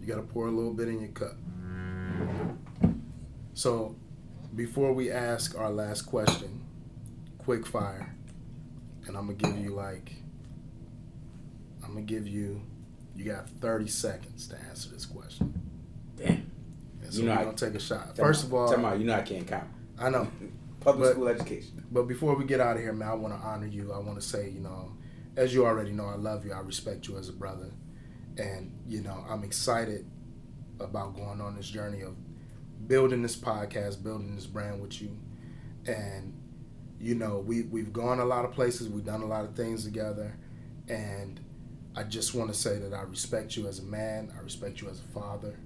You 0.00 0.06
got 0.06 0.16
to 0.16 0.22
pour 0.22 0.46
a 0.46 0.50
little 0.50 0.72
bit 0.72 0.88
in 0.88 1.00
your 1.00 1.10
cup. 1.10 1.36
So 3.54 3.96
before 4.54 4.92
we 4.92 5.10
ask 5.10 5.58
our 5.58 5.70
last 5.70 6.02
question, 6.02 6.62
quick 7.38 7.66
fire, 7.66 8.14
and 9.06 9.16
I'm 9.16 9.26
gonna 9.26 9.34
give 9.34 9.58
you 9.58 9.74
like, 9.74 10.14
I'm 11.90 11.96
gonna 11.96 12.06
give 12.06 12.28
you, 12.28 12.62
you 13.16 13.24
got 13.24 13.48
30 13.48 13.88
seconds 13.88 14.46
to 14.48 14.56
answer 14.68 14.90
this 14.90 15.06
question. 15.06 15.60
Damn. 16.16 16.48
And 17.02 17.12
so 17.12 17.20
you 17.20 17.26
know, 17.26 17.34
we're 17.34 17.44
gonna 17.44 17.56
take 17.56 17.74
a 17.74 17.80
shot. 17.80 18.16
First 18.16 18.44
of 18.44 18.54
all, 18.54 18.68
tell 18.68 18.78
me, 18.78 18.98
you 19.00 19.04
know 19.04 19.14
I 19.14 19.22
can't 19.22 19.46
count. 19.46 19.68
I 19.98 20.08
know. 20.08 20.30
Public 20.80 21.08
but, 21.08 21.12
school 21.12 21.28
education. 21.28 21.84
But 21.90 22.04
before 22.04 22.36
we 22.36 22.44
get 22.44 22.60
out 22.60 22.76
of 22.76 22.82
here, 22.82 22.92
man, 22.92 23.08
I 23.08 23.14
want 23.14 23.34
to 23.34 23.46
honor 23.46 23.66
you. 23.66 23.92
I 23.92 23.98
want 23.98 24.18
to 24.20 24.26
say, 24.26 24.48
you 24.48 24.60
know, 24.60 24.92
as 25.36 25.52
you 25.52 25.66
already 25.66 25.90
know, 25.90 26.06
I 26.06 26.14
love 26.14 26.46
you. 26.46 26.52
I 26.52 26.60
respect 26.60 27.08
you 27.08 27.18
as 27.18 27.28
a 27.28 27.32
brother, 27.32 27.70
and 28.38 28.72
you 28.86 29.02
know, 29.02 29.24
I'm 29.28 29.42
excited 29.42 30.06
about 30.78 31.16
going 31.16 31.40
on 31.40 31.56
this 31.56 31.68
journey 31.68 32.02
of 32.02 32.14
building 32.86 33.22
this 33.22 33.36
podcast, 33.36 34.02
building 34.02 34.36
this 34.36 34.46
brand 34.46 34.80
with 34.80 35.02
you. 35.02 35.18
And, 35.86 36.34
you 37.00 37.14
know, 37.14 37.38
we, 37.38 37.62
we've 37.62 37.92
gone 37.92 38.20
a 38.20 38.24
lot 38.24 38.44
of 38.44 38.52
places, 38.52 38.88
we've 38.88 39.04
done 39.04 39.22
a 39.22 39.26
lot 39.26 39.44
of 39.44 39.54
things 39.54 39.84
together. 39.84 40.36
And 40.88 41.40
I 41.96 42.04
just 42.04 42.34
want 42.34 42.52
to 42.52 42.58
say 42.58 42.78
that 42.78 42.94
I 42.94 43.02
respect 43.02 43.56
you 43.56 43.66
as 43.66 43.80
a 43.80 43.84
man, 43.84 44.32
I 44.36 44.42
respect 44.42 44.80
you 44.80 44.88
as 44.88 45.00
a 45.00 45.18
father, 45.18 45.58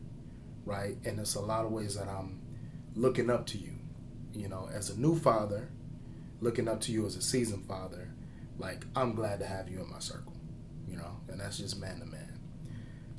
right? 0.64 0.96
And 1.04 1.18
there's 1.18 1.34
a 1.34 1.40
lot 1.40 1.64
of 1.64 1.72
ways 1.72 1.96
that 1.96 2.08
I'm 2.08 2.40
looking 2.94 3.30
up 3.30 3.46
to 3.48 3.58
you, 3.58 3.72
you 4.32 4.48
know, 4.48 4.68
as 4.72 4.90
a 4.90 4.98
new 4.98 5.18
father, 5.18 5.68
looking 6.40 6.68
up 6.68 6.80
to 6.82 6.92
you 6.92 7.06
as 7.06 7.16
a 7.16 7.22
seasoned 7.22 7.66
father. 7.66 8.10
Like, 8.58 8.86
I'm 8.96 9.14
glad 9.14 9.40
to 9.40 9.46
have 9.46 9.68
you 9.68 9.80
in 9.80 9.90
my 9.90 9.98
circle, 9.98 10.32
you 10.88 10.96
know, 10.96 11.20
and 11.28 11.40
that's 11.40 11.58
just 11.58 11.78
man 11.78 12.00
to 12.00 12.06
man. 12.06 12.38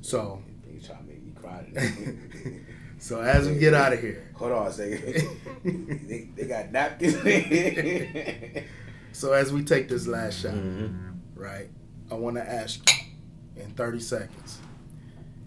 So, 0.00 0.42
you 0.76 0.80
trying 0.80 0.98
to 1.00 1.04
make 1.04 1.22
me 1.22 1.32
cry 1.32 1.64
So 2.98 3.20
as 3.20 3.48
we 3.48 3.58
get 3.58 3.74
out 3.74 3.92
of 3.92 4.00
here, 4.00 4.30
hold 4.34 4.52
on 4.52 4.66
a 4.68 4.72
second. 4.72 5.38
they, 6.08 6.28
they 6.34 6.46
got 6.46 6.72
napkins. 6.72 7.14
so 9.12 9.32
as 9.32 9.52
we 9.52 9.62
take 9.62 9.88
this 9.88 10.06
last 10.06 10.40
shot, 10.40 10.54
mm-hmm. 10.54 11.10
right? 11.34 11.68
I 12.10 12.14
want 12.14 12.36
to 12.36 12.42
ask 12.42 12.88
you 12.90 13.62
in 13.62 13.70
30 13.70 14.00
seconds 14.00 14.58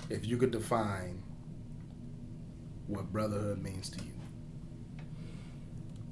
if 0.10 0.26
you 0.26 0.38
could 0.38 0.52
define 0.52 1.24
what 2.88 3.12
brotherhood 3.12 3.62
means 3.62 3.90
to 3.90 4.00
you. 4.04 4.14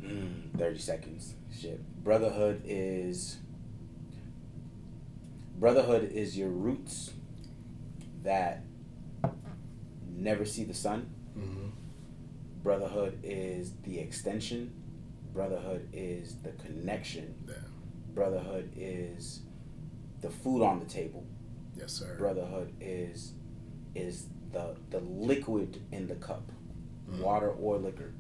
Mm, 0.04 0.58
30 0.58 0.78
seconds. 0.78 1.34
Shit. 1.52 1.82
Brotherhood 2.04 2.62
is 2.66 3.38
brotherhood 5.58 6.12
is 6.14 6.38
your 6.38 6.50
roots 6.50 7.14
that 8.24 8.64
never 10.16 10.46
see 10.46 10.64
the 10.64 10.74
sun 10.74 11.10
Mm-hmm. 11.38 11.68
Brotherhood 12.64 13.20
is 13.24 13.74
the 13.84 14.00
extension. 14.00 14.74
Brotherhood 15.34 15.88
is 15.94 16.36
the 16.38 16.52
connection. 16.52 17.36
Yeah. 17.48 17.54
Brotherhood 18.14 18.72
is 18.76 19.42
the 20.28 20.34
food 20.34 20.62
on 20.62 20.80
the 20.80 20.86
table. 20.86 21.26
Yes, 21.76 21.94
sir. 21.94 22.16
Brotherhood 22.18 22.74
is 22.82 23.34
is 23.96 24.26
the 24.52 24.76
the 24.90 25.00
liquid 25.00 25.82
in 25.92 26.08
the 26.08 26.16
cup, 26.16 26.52
mm-hmm. 27.10 27.22
water 27.22 27.50
or 27.50 27.78
liquor. 27.78 28.14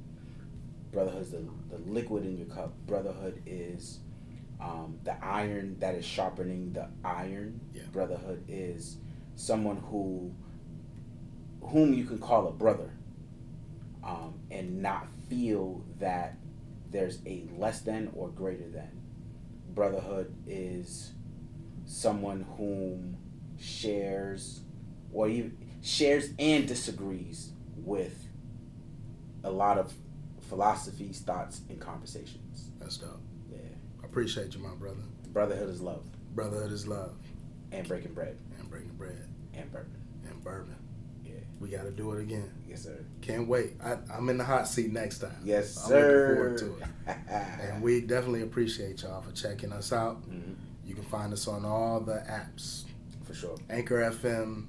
Brotherhood 0.91 1.21
is 1.23 1.31
the, 1.31 1.43
the 1.69 1.77
liquid 1.85 2.23
in 2.25 2.37
your 2.37 2.47
cup. 2.47 2.73
Brotherhood 2.85 3.41
is 3.45 3.99
um, 4.59 4.97
the 5.03 5.15
iron 5.23 5.77
that 5.79 5.95
is 5.95 6.05
sharpening 6.05 6.73
the 6.73 6.87
iron. 7.03 7.59
Yeah. 7.73 7.83
Brotherhood 7.91 8.45
is 8.47 8.97
someone 9.35 9.77
who 9.77 10.33
whom 11.61 11.93
you 11.93 12.05
can 12.05 12.19
call 12.19 12.47
a 12.47 12.51
brother 12.51 12.91
um, 14.03 14.35
and 14.49 14.81
not 14.81 15.07
feel 15.29 15.83
that 15.99 16.37
there's 16.89 17.19
a 17.25 17.43
less 17.57 17.81
than 17.81 18.09
or 18.15 18.29
greater 18.29 18.69
than. 18.69 18.91
Brotherhood 19.73 20.33
is 20.47 21.11
someone 21.87 22.45
whom 22.57 23.17
shares 23.57 24.61
or 25.11 25.27
even 25.27 25.57
shares 25.81 26.29
and 26.37 26.67
disagrees 26.67 27.51
with 27.77 28.27
a 29.43 29.49
lot 29.49 29.77
of 29.77 29.93
philosophies, 30.41 31.19
thoughts, 31.19 31.61
and 31.69 31.79
conversations. 31.79 32.71
That's 32.79 32.97
dope. 32.97 33.21
Yeah. 33.49 33.57
I 34.01 34.05
appreciate 34.05 34.53
you, 34.53 34.61
my 34.61 34.75
brother. 34.75 35.01
Brotherhood 35.29 35.69
is 35.69 35.81
love. 35.81 36.05
Brotherhood 36.35 36.71
is 36.71 36.87
love. 36.87 37.15
And 37.71 37.87
breaking 37.87 38.13
bread. 38.13 38.37
And 38.59 38.69
breaking 38.69 38.95
bread. 38.97 39.27
And 39.53 39.71
bourbon. 39.71 40.01
And 40.29 40.43
bourbon. 40.43 40.75
Yeah. 41.25 41.33
We 41.59 41.69
got 41.69 41.83
to 41.83 41.91
do 41.91 42.11
it 42.13 42.21
again. 42.21 42.51
Yes, 42.67 42.83
sir. 42.83 43.05
Can't 43.21 43.47
wait. 43.47 43.73
I, 43.83 43.97
am 44.15 44.29
in 44.29 44.37
the 44.37 44.43
hot 44.43 44.67
seat 44.67 44.91
next 44.91 45.19
time. 45.19 45.35
Yes, 45.43 45.77
I'm 45.83 45.89
sir. 45.89 46.27
looking 46.29 46.67
forward 46.67 46.83
to 47.05 47.11
it. 47.11 47.17
and 47.61 47.81
we 47.81 48.01
definitely 48.01 48.41
appreciate 48.41 49.03
y'all 49.03 49.21
for 49.21 49.31
checking 49.31 49.71
us 49.71 49.91
out. 49.93 50.21
Mm-hmm. 50.29 50.53
You 50.87 50.95
can 50.95 51.03
find 51.03 51.33
us 51.33 51.47
on 51.47 51.65
all 51.65 51.99
the 51.99 52.23
apps. 52.29 52.85
For 53.25 53.33
sure. 53.33 53.55
Anchor 53.69 54.09
FM, 54.09 54.67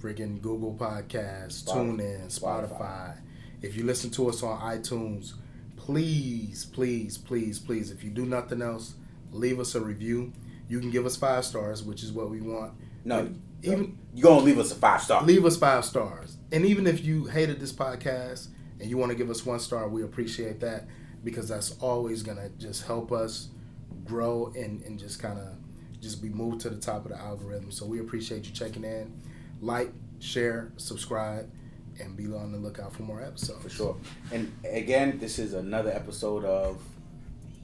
freaking 0.00 0.40
Google 0.40 0.74
Podcasts, 0.74 1.64
Spotify. 1.64 1.96
TuneIn, 1.98 2.26
Spotify. 2.26 2.78
Spotify. 2.78 3.16
If 3.62 3.76
you 3.76 3.84
listen 3.84 4.10
to 4.10 4.28
us 4.28 4.42
on 4.42 4.60
iTunes, 4.60 5.32
please, 5.76 6.66
please, 6.66 7.16
please, 7.18 7.58
please, 7.58 7.90
if 7.90 8.04
you 8.04 8.10
do 8.10 8.26
nothing 8.26 8.60
else, 8.62 8.94
leave 9.32 9.58
us 9.58 9.74
a 9.74 9.80
review. 9.80 10.32
You 10.68 10.80
can 10.80 10.90
give 10.90 11.06
us 11.06 11.16
five 11.16 11.44
stars, 11.44 11.82
which 11.82 12.02
is 12.02 12.12
what 12.12 12.28
we 12.28 12.40
want. 12.40 12.74
No, 13.04 13.20
And 13.20 13.42
even 13.62 13.98
you 14.14 14.22
gonna 14.22 14.44
leave 14.44 14.58
us 14.58 14.70
a 14.70 14.74
five 14.74 15.02
star. 15.02 15.24
leave 15.24 15.44
us 15.46 15.56
five 15.56 15.84
stars. 15.84 16.36
And 16.52 16.66
even 16.66 16.86
if 16.86 17.02
you 17.04 17.24
hated 17.24 17.58
this 17.58 17.72
podcast 17.72 18.48
and 18.78 18.88
you 18.90 18.98
want 18.98 19.10
to 19.10 19.16
give 19.16 19.30
us 19.30 19.46
one 19.46 19.58
star, 19.60 19.88
we 19.88 20.02
appreciate 20.02 20.60
that 20.60 20.84
because 21.24 21.48
that's 21.48 21.72
always 21.80 22.22
gonna 22.22 22.50
just 22.58 22.86
help 22.86 23.10
us 23.10 23.48
grow 24.08 24.52
and, 24.56 24.82
and 24.82 24.98
just 24.98 25.20
kind 25.20 25.38
of 25.38 25.48
just 26.00 26.22
be 26.22 26.28
moved 26.28 26.60
to 26.62 26.70
the 26.70 26.80
top 26.80 27.04
of 27.04 27.10
the 27.12 27.18
algorithm. 27.18 27.70
So 27.70 27.84
we 27.86 28.00
appreciate 28.00 28.46
you 28.46 28.52
checking 28.52 28.84
in. 28.84 29.12
Like, 29.60 29.92
share, 30.20 30.72
subscribe, 30.76 31.50
and 32.00 32.16
be 32.16 32.26
on 32.26 32.52
the 32.52 32.58
lookout 32.58 32.92
for 32.94 33.02
more 33.02 33.20
episodes. 33.20 33.62
for 33.62 33.68
sure. 33.68 33.96
And 34.32 34.52
again, 34.64 35.18
this 35.18 35.38
is 35.38 35.54
another 35.54 35.90
episode 35.90 36.44
of 36.44 36.80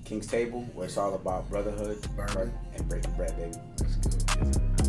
King's 0.05 0.27
Table, 0.27 0.63
where 0.75 0.87
it's 0.87 0.97
all 0.97 1.15
about 1.15 1.49
brotherhood 1.49 2.05
Bourbon. 2.17 2.53
and 2.75 2.89
breaking 2.89 3.13
bread, 3.13 3.37
baby. 3.37 3.57
That's 3.77 3.97
good. 3.97 4.84